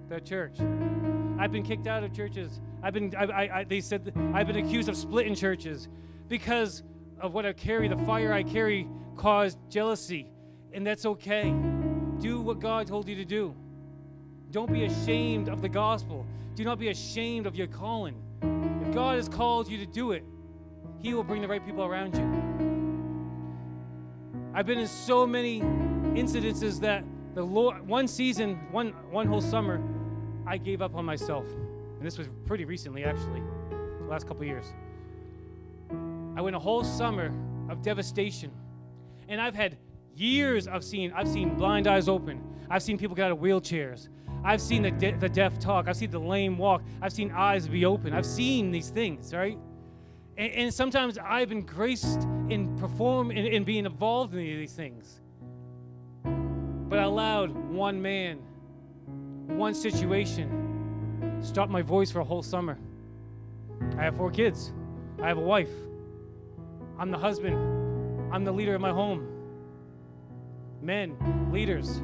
the 0.08 0.20
church. 0.20 0.60
I've 1.40 1.50
been 1.50 1.64
kicked 1.64 1.88
out 1.88 2.04
of 2.04 2.12
churches. 2.12 2.60
I've 2.84 2.94
been, 2.94 3.12
I, 3.16 3.24
I, 3.24 3.58
I, 3.58 3.64
they 3.64 3.80
said, 3.80 4.12
I've 4.32 4.46
been 4.46 4.64
accused 4.64 4.88
of 4.88 4.96
splitting 4.96 5.34
churches 5.34 5.88
because 6.28 6.84
of 7.20 7.34
what 7.34 7.44
I 7.44 7.52
carry. 7.54 7.88
The 7.88 7.96
fire 7.96 8.32
I 8.32 8.44
carry 8.44 8.88
caused 9.16 9.58
jealousy, 9.68 10.30
and 10.72 10.86
that's 10.86 11.06
okay. 11.06 11.52
Do 12.20 12.40
what 12.40 12.60
God 12.60 12.86
told 12.86 13.08
you 13.08 13.16
to 13.16 13.24
do. 13.24 13.54
Don't 14.50 14.72
be 14.72 14.84
ashamed 14.84 15.48
of 15.48 15.62
the 15.62 15.68
gospel. 15.68 16.26
Do 16.54 16.64
not 16.64 16.78
be 16.78 16.88
ashamed 16.88 17.46
of 17.46 17.56
your 17.56 17.66
calling. 17.66 18.14
If 18.86 18.92
God 18.92 19.16
has 19.16 19.28
called 19.28 19.68
you 19.68 19.78
to 19.78 19.86
do 19.86 20.12
it, 20.12 20.24
He 20.98 21.14
will 21.14 21.24
bring 21.24 21.40
the 21.40 21.48
right 21.48 21.64
people 21.64 21.84
around 21.84 22.14
you. 22.14 22.50
I've 24.52 24.66
been 24.66 24.78
in 24.78 24.86
so 24.86 25.26
many 25.26 25.60
incidences 25.60 26.80
that 26.80 27.04
the 27.34 27.42
Lord, 27.42 27.86
one 27.86 28.08
season, 28.08 28.56
one, 28.70 28.88
one 29.10 29.26
whole 29.26 29.40
summer, 29.40 29.80
I 30.46 30.58
gave 30.58 30.82
up 30.82 30.94
on 30.94 31.04
myself. 31.04 31.46
And 31.46 32.02
this 32.02 32.18
was 32.18 32.28
pretty 32.44 32.64
recently, 32.64 33.04
actually, 33.04 33.42
the 33.70 34.08
last 34.08 34.26
couple 34.26 34.44
years. 34.44 34.66
I 36.36 36.42
went 36.42 36.56
a 36.56 36.58
whole 36.58 36.82
summer 36.82 37.32
of 37.68 37.82
devastation. 37.82 38.50
And 39.28 39.40
I've 39.40 39.54
had 39.54 39.76
years 40.14 40.68
I've 40.68 40.84
seen. 40.84 41.12
I've 41.12 41.28
seen 41.28 41.54
blind 41.54 41.86
eyes 41.86 42.08
open. 42.08 42.42
I've 42.68 42.82
seen 42.82 42.98
people 42.98 43.16
get 43.16 43.26
out 43.26 43.32
of 43.32 43.38
wheelchairs. 43.38 44.08
I've 44.44 44.60
seen 44.60 44.82
the, 44.82 44.90
de- 44.90 45.16
the 45.16 45.28
deaf 45.28 45.58
talk. 45.58 45.88
I've 45.88 45.96
seen 45.96 46.10
the 46.10 46.20
lame 46.20 46.56
walk. 46.56 46.82
I've 47.02 47.12
seen 47.12 47.30
eyes 47.30 47.68
be 47.68 47.84
open. 47.84 48.14
I've 48.14 48.26
seen 48.26 48.70
these 48.70 48.90
things, 48.90 49.34
right? 49.34 49.58
And, 50.36 50.52
and 50.52 50.74
sometimes 50.74 51.18
I've 51.18 51.48
been 51.48 51.66
graced 51.66 52.22
in 52.48 52.76
perform 52.78 53.30
in, 53.30 53.46
in 53.46 53.64
being 53.64 53.86
involved 53.86 54.34
in 54.34 54.40
these 54.40 54.72
things. 54.72 55.20
But 56.24 56.98
I 56.98 57.02
allowed 57.02 57.50
one 57.50 58.00
man, 58.00 58.38
one 59.46 59.74
situation, 59.74 61.38
stop 61.42 61.68
my 61.68 61.82
voice 61.82 62.10
for 62.10 62.20
a 62.20 62.24
whole 62.24 62.42
summer. 62.42 62.78
I 63.98 64.02
have 64.02 64.16
four 64.16 64.30
kids. 64.30 64.72
I 65.22 65.28
have 65.28 65.38
a 65.38 65.42
wife. 65.42 65.70
I'm 66.98 67.10
the 67.10 67.18
husband. 67.18 67.56
I'm 68.32 68.44
the 68.44 68.52
leader 68.52 68.74
of 68.74 68.80
my 68.80 68.90
home. 68.90 69.26
Men, 70.82 71.16
leaders. 71.52 72.02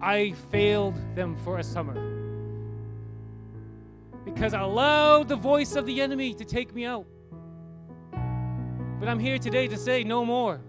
I 0.00 0.32
failed 0.50 0.96
them 1.14 1.36
for 1.36 1.58
a 1.58 1.64
summer 1.64 1.94
because 4.24 4.54
I 4.54 4.60
allowed 4.60 5.28
the 5.28 5.36
voice 5.36 5.76
of 5.76 5.86
the 5.86 6.00
enemy 6.00 6.34
to 6.34 6.44
take 6.44 6.74
me 6.74 6.84
out. 6.84 7.06
But 8.98 9.08
I'm 9.08 9.18
here 9.18 9.38
today 9.38 9.68
to 9.68 9.76
say 9.76 10.04
no 10.04 10.24
more. 10.24 10.60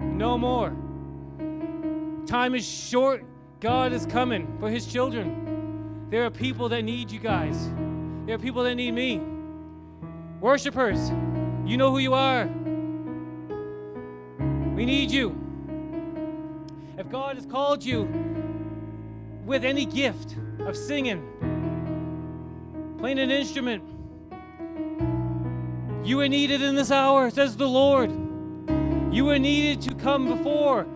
No 0.00 0.36
more. 0.38 0.72
Time 2.26 2.54
is 2.54 2.66
short. 2.66 3.24
God 3.60 3.92
is 3.92 4.06
coming 4.06 4.56
for 4.58 4.68
his 4.68 4.86
children. 4.86 6.06
There 6.10 6.24
are 6.24 6.30
people 6.30 6.68
that 6.70 6.82
need 6.82 7.10
you 7.10 7.18
guys. 7.18 7.70
There 8.26 8.34
are 8.34 8.38
people 8.38 8.62
that 8.64 8.74
need 8.74 8.92
me. 8.92 9.20
Worshippers, 10.40 11.10
you 11.64 11.76
know 11.76 11.90
who 11.90 11.98
you 11.98 12.14
are. 12.14 12.48
We 14.74 14.84
need 14.84 15.12
you. 15.12 15.36
If 16.98 17.08
God 17.08 17.36
has 17.36 17.46
called 17.46 17.84
you 17.84 18.08
with 19.46 19.64
any 19.64 19.86
gift 19.86 20.34
of 20.60 20.76
singing, 20.76 21.22
playing 22.98 23.20
an 23.20 23.30
instrument, 23.30 23.84
you 26.04 26.20
are 26.20 26.28
needed 26.28 26.60
in 26.60 26.74
this 26.74 26.90
hour, 26.90 27.30
says 27.30 27.56
the 27.56 27.68
Lord. 27.68 28.10
You 29.14 29.30
are 29.30 29.38
needed 29.38 29.80
to 29.82 29.94
come 29.94 30.26
before 30.26 30.88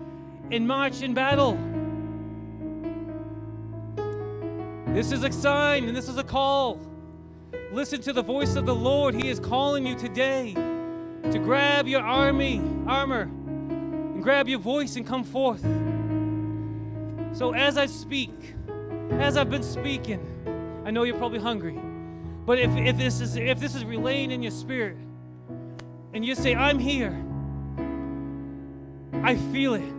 and 0.51 0.67
march 0.67 1.03
in 1.03 1.15
battle. 1.15 1.57
This 4.93 5.13
is 5.13 5.23
a 5.23 5.31
sign 5.31 5.85
and 5.85 5.97
this 5.97 6.09
is 6.09 6.19
a 6.19 6.25
call. 6.25 6.81
Listen 7.71 8.01
to 8.03 8.13
the 8.13 8.23
voice 8.23 8.57
of 8.57 8.67
the 8.67 8.75
Lord. 8.75 9.15
He 9.15 9.29
is 9.29 9.39
calling 9.39 9.87
you 9.87 9.95
today 9.95 10.55
to 10.55 11.39
grab 11.39 11.87
your 11.87 12.03
army, 12.03 12.61
armor, 12.87 13.31
grab 14.23 14.49
your 14.49 14.59
voice 14.59 14.97
and 14.97 15.07
come 15.07 15.25
forth. 15.25 15.63
So 17.37 17.55
as 17.55 17.77
I 17.79 17.87
speak, 17.87 18.55
as 19.13 19.37
I've 19.37 19.51
been 19.51 19.63
speaking, 19.63 20.83
I 20.85 20.91
know 20.91 21.03
you're 21.03 21.17
probably 21.17 21.39
hungry. 21.39 21.79
But 22.47 22.59
if, 22.59 22.75
if 22.77 22.97
this 22.97 23.21
is 23.21 23.37
if 23.37 23.61
this 23.61 23.75
is 23.75 23.85
relaying 23.85 24.31
in 24.31 24.43
your 24.43 24.53
spirit, 24.53 24.97
and 26.15 26.25
you 26.25 26.35
say, 26.35 26.55
I'm 26.55 26.79
here, 26.79 27.17
I 29.23 29.37
feel 29.53 29.75
it. 29.75 29.93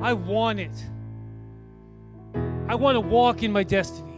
I 0.00 0.12
want 0.12 0.60
it. 0.60 0.84
I 2.68 2.76
want 2.76 2.94
to 2.94 3.00
walk 3.00 3.42
in 3.42 3.52
my 3.52 3.64
destiny. 3.64 4.14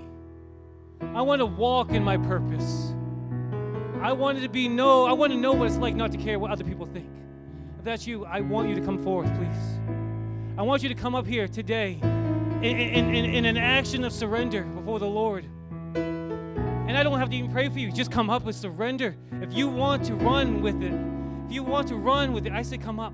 I 1.14 1.22
want 1.22 1.40
to 1.40 1.46
walk 1.46 1.90
in 1.90 2.04
my 2.04 2.16
purpose. 2.16 2.92
I 4.00 4.12
wanted 4.12 4.42
to 4.42 4.48
be 4.48 4.68
no, 4.68 5.06
I 5.06 5.12
want 5.12 5.32
to 5.32 5.38
know 5.38 5.52
what 5.52 5.68
it's 5.68 5.78
like 5.78 5.94
not 5.94 6.12
to 6.12 6.18
care 6.18 6.38
what 6.38 6.50
other 6.50 6.64
people 6.64 6.86
think. 6.86 7.08
If 7.82 7.86
that's 7.86 8.06
you, 8.06 8.24
I 8.26 8.42
want 8.42 8.68
you 8.68 8.76
to 8.76 8.80
come 8.80 9.02
forth, 9.02 9.26
please. 9.34 9.80
I 10.56 10.62
want 10.62 10.84
you 10.84 10.88
to 10.88 10.94
come 10.94 11.16
up 11.16 11.26
here 11.26 11.48
today 11.48 11.98
in, 12.00 12.62
in, 12.62 13.12
in, 13.12 13.24
in 13.24 13.44
an 13.44 13.56
action 13.56 14.04
of 14.04 14.12
surrender 14.12 14.62
before 14.62 15.00
the 15.00 15.08
Lord. 15.08 15.46
And 15.96 16.96
I 16.96 17.02
don't 17.02 17.18
have 17.18 17.28
to 17.30 17.36
even 17.36 17.50
pray 17.50 17.68
for 17.68 17.80
you. 17.80 17.90
Just 17.90 18.12
come 18.12 18.30
up 18.30 18.44
with 18.44 18.54
surrender. 18.54 19.16
If 19.40 19.52
you 19.52 19.66
want 19.66 20.04
to 20.04 20.14
run 20.14 20.62
with 20.62 20.80
it, 20.80 20.92
if 21.46 21.52
you 21.52 21.64
want 21.64 21.88
to 21.88 21.96
run 21.96 22.32
with 22.32 22.46
it, 22.46 22.52
I 22.52 22.62
say 22.62 22.78
come 22.78 23.00
up. 23.00 23.12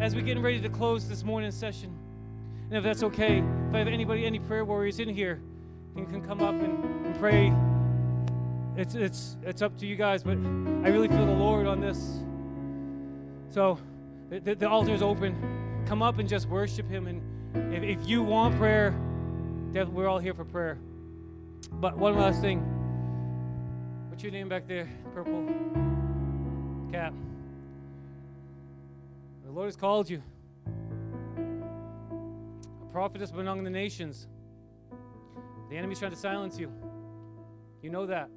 As 0.00 0.16
we're 0.16 0.22
getting 0.22 0.42
ready 0.42 0.60
to 0.62 0.68
close 0.68 1.08
this 1.08 1.22
morning 1.22 1.52
session. 1.52 1.96
And 2.70 2.76
if 2.76 2.82
that's 2.82 3.04
okay, 3.04 3.44
if 3.68 3.74
I 3.76 3.78
have 3.78 3.86
anybody, 3.86 4.26
any 4.26 4.40
prayer 4.40 4.64
warriors 4.64 4.98
in 4.98 5.08
here, 5.08 5.40
you 5.94 6.04
can 6.06 6.20
come 6.20 6.42
up 6.42 6.56
and, 6.56 7.06
and 7.06 7.16
pray. 7.20 7.52
It's, 8.76 8.96
it's, 8.96 9.36
it's 9.44 9.62
up 9.62 9.78
to 9.78 9.86
you 9.86 9.94
guys, 9.94 10.24
but 10.24 10.32
I 10.32 10.88
really 10.88 11.06
feel 11.06 11.26
the 11.26 11.32
Lord 11.32 11.68
on 11.68 11.80
this. 11.80 12.24
So 13.50 13.78
the, 14.30 14.54
the 14.54 14.68
altar 14.68 14.92
is 14.92 15.02
open 15.02 15.56
come 15.86 16.02
up 16.02 16.18
and 16.18 16.28
just 16.28 16.48
worship 16.48 16.88
Him. 16.88 17.06
And 17.06 17.22
if, 17.72 17.82
if 17.82 18.08
you 18.08 18.22
want 18.22 18.56
prayer, 18.56 18.94
we're 19.72 20.08
all 20.08 20.18
here 20.18 20.34
for 20.34 20.44
prayer. 20.44 20.78
But 21.72 21.96
one 21.96 22.16
last 22.16 22.40
thing. 22.40 22.60
What's 24.08 24.22
your 24.22 24.32
name 24.32 24.48
back 24.48 24.66
there? 24.66 24.88
Purple 25.14 25.46
cap. 26.90 27.14
The 29.44 29.52
Lord 29.52 29.66
has 29.66 29.76
called 29.76 30.10
you. 30.10 30.22
A 32.82 32.86
prophetess 32.92 33.30
among 33.30 33.62
the 33.64 33.70
nations. 33.70 34.26
The 35.70 35.76
enemy's 35.76 35.98
trying 35.98 36.12
to 36.12 36.16
silence 36.16 36.58
you. 36.58 36.72
You 37.82 37.90
know 37.90 38.06
that. 38.06 38.28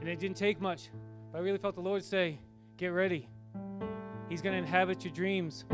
And 0.00 0.08
it 0.08 0.18
didn't 0.18 0.36
take 0.36 0.60
much. 0.60 0.90
But 1.32 1.38
I 1.38 1.40
really 1.42 1.58
felt 1.58 1.74
the 1.74 1.80
Lord 1.80 2.02
say, 2.02 2.38
get 2.80 2.94
ready. 2.94 3.28
He's 4.30 4.40
going 4.40 4.54
to 4.54 4.58
inhabit 4.58 5.04
your 5.04 5.12
dreams. 5.12 5.66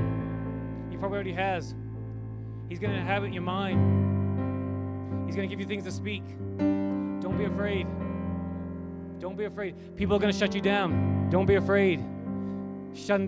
He 0.91 0.97
probably 0.97 1.15
already 1.15 1.35
has. 1.35 1.73
He's 2.69 2.81
going 2.81 2.93
to 2.93 2.99
inhabit 2.99 3.33
your 3.33 3.45
mind. 3.45 5.25
He's 5.25 5.37
going 5.37 5.49
to 5.49 5.53
give 5.53 5.61
you 5.61 5.67
things 5.67 5.85
to 5.85 5.93
speak. 5.93 6.25
Don't 6.59 7.39
be 7.39 7.45
afraid. 7.45 7.87
Don't 9.21 9.37
be 9.37 9.45
afraid. 9.45 9.77
People 9.97 10.17
are 10.17 10.19
going 10.19 10.33
to 10.33 10.39
shut 10.39 10.53
you 10.53 10.61
down. 10.61 11.31
Don't 11.31 11.47
be 11.47 11.55
afraid. 11.55 12.05
The 12.93 13.23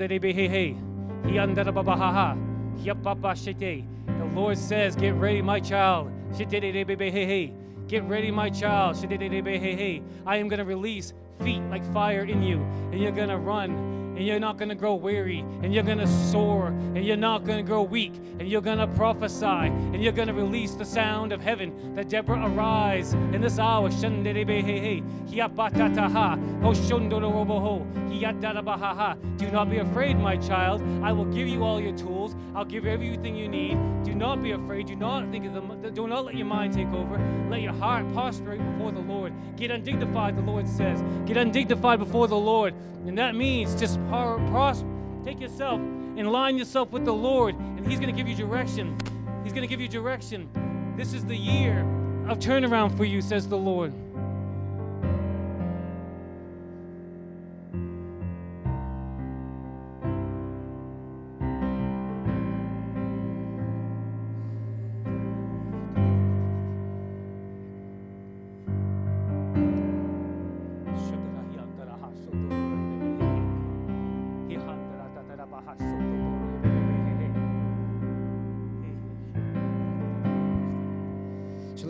Lord 4.35 4.59
says, 4.59 4.97
Get 4.97 5.15
ready, 5.15 5.41
my 5.41 5.61
child. 5.61 6.11
Get 7.87 8.03
ready, 8.03 8.33
my 8.33 8.51
child. 8.51 8.97
I 10.27 10.37
am 10.37 10.49
going 10.49 10.59
to 10.59 10.65
release 10.65 11.13
feet 11.43 11.63
like 11.71 11.85
fire 11.93 12.25
in 12.25 12.43
you, 12.43 12.59
and 12.93 13.01
you're 13.01 13.13
going 13.13 13.29
to 13.29 13.37
run 13.39 13.98
and 14.19 14.27
you're 14.27 14.41
not 14.41 14.57
going 14.57 14.69
to 14.69 14.75
grow 14.75 14.97
weary, 14.97 15.45
and 15.63 15.73
you're 15.73 15.85
going 15.85 15.99
to 15.99 16.07
soar, 16.09 16.67
and 16.67 17.05
you're 17.05 17.17
not 17.17 17.45
going 17.45 17.57
to 17.57 17.63
grow 17.63 17.83
weak, 17.83 18.13
and 18.41 18.49
you're 18.49 18.61
going 18.61 18.79
to 18.79 18.89
prophesy, 18.89 19.47
and 19.47 20.03
you're 20.03 20.13
going 20.13 20.27
to 20.27 20.35
release 20.35 20.75
the 20.75 20.85
sound 20.85 21.33
of 21.33 21.41
heaven 21.41 21.95
that 21.95 22.09
Deborah 22.09 22.45
arise 22.45 23.13
in 23.13 23.41
this 23.41 23.61
hour. 23.61 23.89
Do 23.89 24.09
not 29.53 29.71
be 29.71 29.79
afraid, 29.79 30.19
my 30.19 30.37
child. 30.37 30.83
I 31.05 31.13
will 31.13 31.27
give 31.27 31.47
you 31.47 31.63
all 31.63 31.81
your 31.81 31.97
tools. 31.97 32.35
I'll 32.57 32.65
give 32.65 32.87
you 32.87 32.91
everything 32.91 33.37
you 33.37 33.49
need. 33.49 33.79
Do 34.03 34.17
not 34.17 34.43
be 34.43 34.51
afraid. 34.51 34.89
Do 34.89 34.97
not 34.97 35.31
think 35.31 35.47
of 35.47 35.55
them. 35.55 35.81
Do 35.95 36.09
not 36.09 36.25
let 36.25 36.35
your 36.35 36.47
mind 36.47 36.75
take 36.75 36.89
over. 36.89 37.21
Let 37.49 37.61
your 37.61 37.75
heart 37.75 38.13
prostrate 38.13 38.61
before 38.73 38.91
the 38.91 38.99
Lord. 38.99 39.33
Get 39.57 39.71
undignified, 39.71 40.37
the 40.37 40.43
Lord 40.43 40.69
says. 40.69 41.01
Get 41.25 41.37
undignified 41.37 42.01
before 42.01 42.27
the 42.27 42.37
Lord. 42.37 42.75
And 43.07 43.17
that 43.17 43.37
means 43.37 43.79
just 43.79 44.01
take 45.25 45.41
yourself 45.41 45.81
and 45.81 46.33
line 46.33 46.57
yourself 46.57 46.91
with 46.91 47.05
the 47.05 47.13
Lord, 47.13 47.55
and 47.55 47.87
He's 47.87 48.01
going 48.01 48.15
to 48.15 48.17
give 48.17 48.29
you 48.29 48.35
direction. 48.35 48.97
He's 49.45 49.53
going 49.53 49.63
to 49.63 49.69
give 49.69 49.81
you 49.81 49.89
direction. 49.89 50.49
This 50.97 51.13
is 51.13 51.25
the 51.25 51.37
year 51.37 51.81
of 52.29 52.39
turnaround 52.39 52.97
for 52.97 53.05
you, 53.05 53.21
says 53.21 53.49
the 53.49 53.57
Lord. 53.57 53.93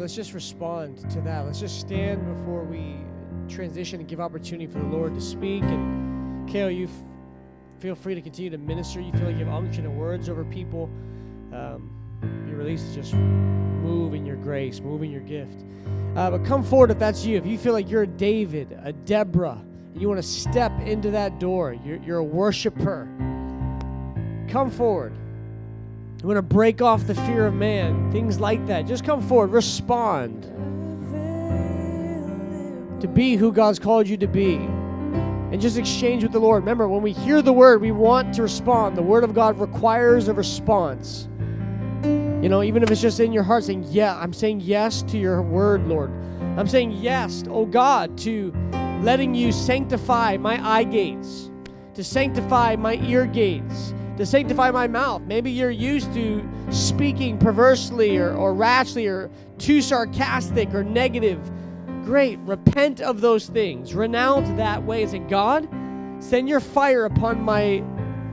Let's 0.08 0.16
just 0.16 0.32
respond 0.32 0.96
to 1.10 1.20
that. 1.20 1.44
Let's 1.44 1.60
just 1.60 1.80
stand 1.80 2.24
before 2.34 2.64
we 2.64 2.96
transition 3.46 4.00
and 4.00 4.08
give 4.08 4.20
opportunity 4.20 4.66
for 4.66 4.78
the 4.78 4.86
Lord 4.86 5.14
to 5.14 5.20
speak. 5.20 5.62
And 5.64 6.48
Kale, 6.48 6.70
you 6.70 6.86
f- 6.86 6.92
feel 7.78 7.94
free 7.94 8.14
to 8.14 8.22
continue 8.22 8.48
to 8.48 8.56
minister. 8.56 9.02
You 9.02 9.12
feel 9.12 9.26
like 9.26 9.36
you 9.36 9.44
have 9.44 9.52
unction 9.52 9.84
and 9.84 9.98
words 9.98 10.30
over 10.30 10.46
people. 10.46 10.88
Um, 11.52 11.92
be 12.46 12.54
released 12.54 12.88
to 12.88 12.94
just 12.94 13.12
move 13.12 14.14
in 14.14 14.24
your 14.24 14.36
grace, 14.36 14.80
move 14.80 15.02
in 15.02 15.10
your 15.10 15.20
gift. 15.20 15.66
Uh, 16.16 16.30
but 16.30 16.42
come 16.42 16.64
forward 16.64 16.90
if 16.90 16.98
that's 16.98 17.26
you. 17.26 17.36
If 17.36 17.44
you 17.44 17.58
feel 17.58 17.74
like 17.74 17.90
you're 17.90 18.04
a 18.04 18.06
David, 18.06 18.80
a 18.82 18.94
Deborah, 18.94 19.62
and 19.92 20.00
you 20.00 20.08
want 20.08 20.22
to 20.22 20.26
step 20.26 20.72
into 20.80 21.10
that 21.10 21.38
door, 21.38 21.74
you're, 21.84 21.98
you're 21.98 22.16
a 22.16 22.24
worshiper, 22.24 23.06
come 24.48 24.70
forward. 24.70 25.12
You 26.20 26.26
want 26.26 26.36
to 26.36 26.42
break 26.42 26.82
off 26.82 27.06
the 27.06 27.14
fear 27.14 27.46
of 27.46 27.54
man, 27.54 28.10
things 28.10 28.40
like 28.40 28.66
that. 28.66 28.86
Just 28.86 29.04
come 29.04 29.22
forward, 29.22 29.52
respond 29.52 30.44
to 33.00 33.06
be 33.06 33.36
who 33.36 33.52
God's 33.52 33.78
called 33.78 34.08
you 34.08 34.16
to 34.16 34.26
be. 34.26 34.56
And 34.56 35.60
just 35.60 35.78
exchange 35.78 36.22
with 36.22 36.32
the 36.32 36.40
Lord. 36.40 36.62
Remember, 36.62 36.88
when 36.88 37.00
we 37.00 37.12
hear 37.12 37.40
the 37.40 37.52
word, 37.52 37.80
we 37.80 37.90
want 37.90 38.34
to 38.34 38.42
respond. 38.42 38.96
The 38.96 39.02
word 39.02 39.24
of 39.24 39.32
God 39.32 39.58
requires 39.58 40.28
a 40.28 40.34
response. 40.34 41.28
You 42.04 42.48
know, 42.48 42.62
even 42.62 42.82
if 42.82 42.90
it's 42.90 43.00
just 43.00 43.18
in 43.18 43.32
your 43.32 43.44
heart 43.44 43.64
saying, 43.64 43.84
Yeah, 43.88 44.16
I'm 44.16 44.32
saying 44.32 44.60
yes 44.60 45.02
to 45.02 45.18
your 45.18 45.40
word, 45.40 45.86
Lord. 45.86 46.10
I'm 46.58 46.66
saying 46.68 46.92
yes, 46.92 47.44
oh 47.48 47.64
God, 47.64 48.18
to 48.18 48.52
letting 49.02 49.34
you 49.34 49.52
sanctify 49.52 50.36
my 50.36 50.62
eye 50.68 50.84
gates, 50.84 51.50
to 51.94 52.04
sanctify 52.04 52.76
my 52.76 52.94
ear 52.96 53.26
gates, 53.26 53.94
to 54.18 54.26
sanctify 54.26 54.72
my 54.72 54.88
mouth. 54.88 55.22
Maybe 55.22 55.48
you're 55.48 55.70
used 55.70 56.12
to 56.14 56.46
speaking 56.70 57.38
perversely 57.38 58.18
or, 58.18 58.34
or 58.34 58.52
rashly 58.52 59.06
or 59.06 59.30
too 59.58 59.80
sarcastic 59.80 60.74
or 60.74 60.82
negative. 60.82 61.40
Great. 62.04 62.40
Repent 62.40 63.00
of 63.00 63.20
those 63.20 63.46
things. 63.46 63.94
Renounce 63.94 64.48
that 64.56 64.82
way 64.82 65.04
and 65.04 65.28
God, 65.30 65.68
send 66.18 66.48
your 66.48 66.58
fire 66.58 67.04
upon 67.04 67.40
my 67.40 67.84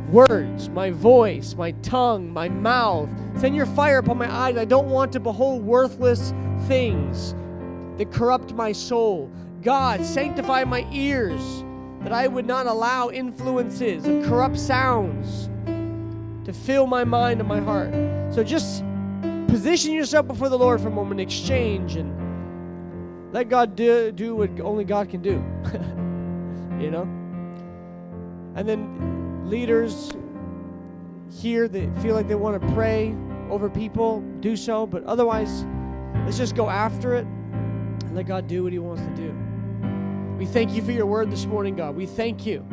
words, 0.10 0.70
my 0.70 0.90
voice, 0.90 1.54
my 1.54 1.70
tongue, 1.84 2.34
my 2.34 2.50
mouth. 2.50 3.08
Send 3.38 3.56
your 3.56 3.68
fire 3.68 4.00
upon 4.00 4.18
my 4.18 4.34
eyes. 4.34 4.58
I 4.58 4.66
don't 4.66 4.90
want 4.90 5.14
to 5.14 5.20
behold 5.20 5.64
worthless 5.64 6.34
things 6.68 7.36
that 8.00 8.12
corrupt 8.12 8.54
my 8.54 8.72
soul. 8.72 9.30
God, 9.62 10.04
sanctify 10.04 10.64
my 10.64 10.88
ears 10.92 11.64
that 12.02 12.12
I 12.12 12.28
would 12.28 12.48
not 12.48 12.66
allow 12.66 13.12
influences 13.12 14.08
of 14.08 14.26
corrupt 14.26 14.58
sounds 14.58 15.50
to 16.46 16.54
fill 16.54 16.88
my 16.88 17.04
mind 17.04 17.40
and 17.40 17.50
my 17.50 17.60
heart. 17.60 17.92
So 18.34 18.44
just 18.44 18.84
position 19.48 19.94
yourself 19.94 20.28
before 20.28 20.50
the 20.50 20.58
Lord 20.58 20.80
for 20.80 20.88
a 20.88 20.92
moment, 20.92 21.20
exchange, 21.20 21.96
and 21.96 23.34
let 23.34 23.50
God 23.50 23.76
do, 23.76 24.12
do 24.12 24.36
what 24.36 24.60
only 24.62 24.86
God 24.86 25.10
can 25.10 25.22
do. 25.22 25.32
you 26.82 26.92
know? 26.92 27.04
And 28.56 28.70
then 28.70 29.50
leaders 29.50 30.12
here 31.32 31.68
that 31.68 32.02
feel 32.02 32.16
like 32.16 32.28
they 32.28 32.36
want 32.36 32.62
to 32.62 32.74
pray 32.74 33.16
over 33.50 33.70
people, 33.70 34.22
do 34.40 34.56
so. 34.56 34.86
But 34.86 35.04
otherwise, 35.04 35.66
let's 36.26 36.38
just 36.38 36.56
go 36.56 36.70
after 36.70 37.16
it 37.16 37.26
and 37.26 38.16
let 38.16 38.28
God 38.28 38.48
do 38.48 38.64
what 38.64 38.72
He 38.72 38.80
wants 38.80 39.04
to 39.04 39.16
do. 39.16 39.36
We 40.38 40.46
thank 40.46 40.74
you 40.74 40.82
for 40.82 40.92
your 40.92 41.06
word 41.06 41.32
this 41.32 41.46
morning, 41.46 41.76
God. 41.76 41.96
We 41.96 42.06
thank 42.06 42.46
you 42.46 42.66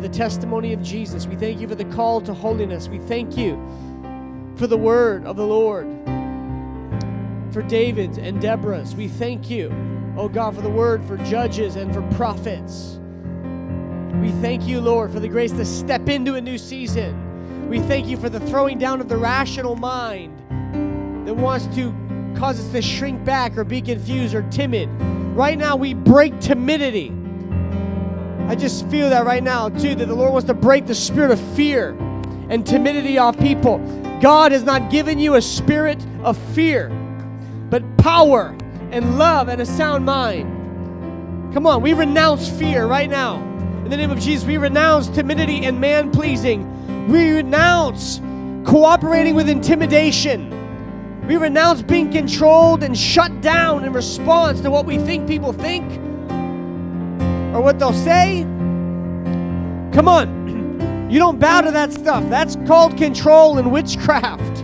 the 0.00 0.08
testimony 0.08 0.72
of 0.72 0.82
Jesus. 0.82 1.26
We 1.26 1.36
thank 1.36 1.60
you 1.60 1.68
for 1.68 1.74
the 1.74 1.84
call 1.86 2.20
to 2.22 2.34
holiness. 2.34 2.88
We 2.88 2.98
thank 2.98 3.36
you 3.36 3.56
for 4.56 4.66
the 4.66 4.76
word 4.76 5.24
of 5.24 5.36
the 5.36 5.46
Lord, 5.46 5.86
for 7.52 7.62
David's 7.62 8.18
and 8.18 8.40
Deborah's. 8.40 8.94
We 8.94 9.08
thank 9.08 9.50
you, 9.50 9.72
oh 10.16 10.28
God, 10.28 10.54
for 10.54 10.62
the 10.62 10.70
word 10.70 11.04
for 11.04 11.16
judges 11.18 11.76
and 11.76 11.92
for 11.92 12.02
prophets. 12.16 12.98
We 14.20 14.32
thank 14.40 14.66
you, 14.66 14.80
Lord, 14.80 15.12
for 15.12 15.20
the 15.20 15.28
grace 15.28 15.52
to 15.52 15.64
step 15.64 16.08
into 16.08 16.34
a 16.34 16.40
new 16.40 16.58
season. 16.58 17.68
We 17.68 17.80
thank 17.80 18.06
you 18.06 18.16
for 18.16 18.28
the 18.28 18.40
throwing 18.40 18.78
down 18.78 19.00
of 19.00 19.08
the 19.08 19.16
rational 19.16 19.76
mind 19.76 20.36
that 21.26 21.34
wants 21.34 21.66
to 21.76 21.94
cause 22.36 22.58
us 22.58 22.72
to 22.72 22.82
shrink 22.82 23.24
back 23.24 23.56
or 23.58 23.64
be 23.64 23.82
confused 23.82 24.34
or 24.34 24.42
timid. 24.50 24.88
Right 25.36 25.58
now, 25.58 25.76
we 25.76 25.94
break 25.94 26.40
timidity. 26.40 27.12
I 28.48 28.54
just 28.54 28.88
feel 28.88 29.10
that 29.10 29.26
right 29.26 29.42
now, 29.42 29.68
too, 29.68 29.94
that 29.94 30.06
the 30.06 30.14
Lord 30.14 30.32
wants 30.32 30.46
to 30.46 30.54
break 30.54 30.86
the 30.86 30.94
spirit 30.94 31.30
of 31.30 31.38
fear 31.54 31.90
and 32.48 32.66
timidity 32.66 33.18
off 33.18 33.38
people. 33.38 33.76
God 34.22 34.52
has 34.52 34.62
not 34.62 34.90
given 34.90 35.18
you 35.18 35.34
a 35.34 35.42
spirit 35.42 36.02
of 36.22 36.38
fear, 36.54 36.88
but 37.68 37.82
power 37.98 38.56
and 38.90 39.18
love 39.18 39.48
and 39.48 39.60
a 39.60 39.66
sound 39.66 40.06
mind. 40.06 41.52
Come 41.52 41.66
on, 41.66 41.82
we 41.82 41.92
renounce 41.92 42.48
fear 42.48 42.86
right 42.86 43.10
now. 43.10 43.36
In 43.84 43.90
the 43.90 43.98
name 43.98 44.10
of 44.10 44.18
Jesus, 44.18 44.46
we 44.46 44.56
renounce 44.56 45.08
timidity 45.08 45.66
and 45.66 45.78
man 45.78 46.10
pleasing. 46.10 47.06
We 47.08 47.32
renounce 47.32 48.18
cooperating 48.64 49.34
with 49.34 49.50
intimidation. 49.50 50.54
We 51.28 51.36
renounce 51.36 51.82
being 51.82 52.10
controlled 52.10 52.82
and 52.82 52.96
shut 52.96 53.42
down 53.42 53.84
in 53.84 53.92
response 53.92 54.62
to 54.62 54.70
what 54.70 54.86
we 54.86 54.96
think 54.96 55.28
people 55.28 55.52
think 55.52 56.07
or 57.58 57.62
what 57.62 57.80
they'll 57.80 57.92
say. 57.92 58.42
Come 59.92 60.08
on. 60.08 60.38
You 61.08 61.18
don't 61.18 61.38
bow 61.40 61.62
to 61.62 61.70
that 61.70 61.90
stuff. 61.90 62.22
That's 62.28 62.56
called 62.66 62.98
control 62.98 63.56
and 63.56 63.72
witchcraft. 63.72 64.62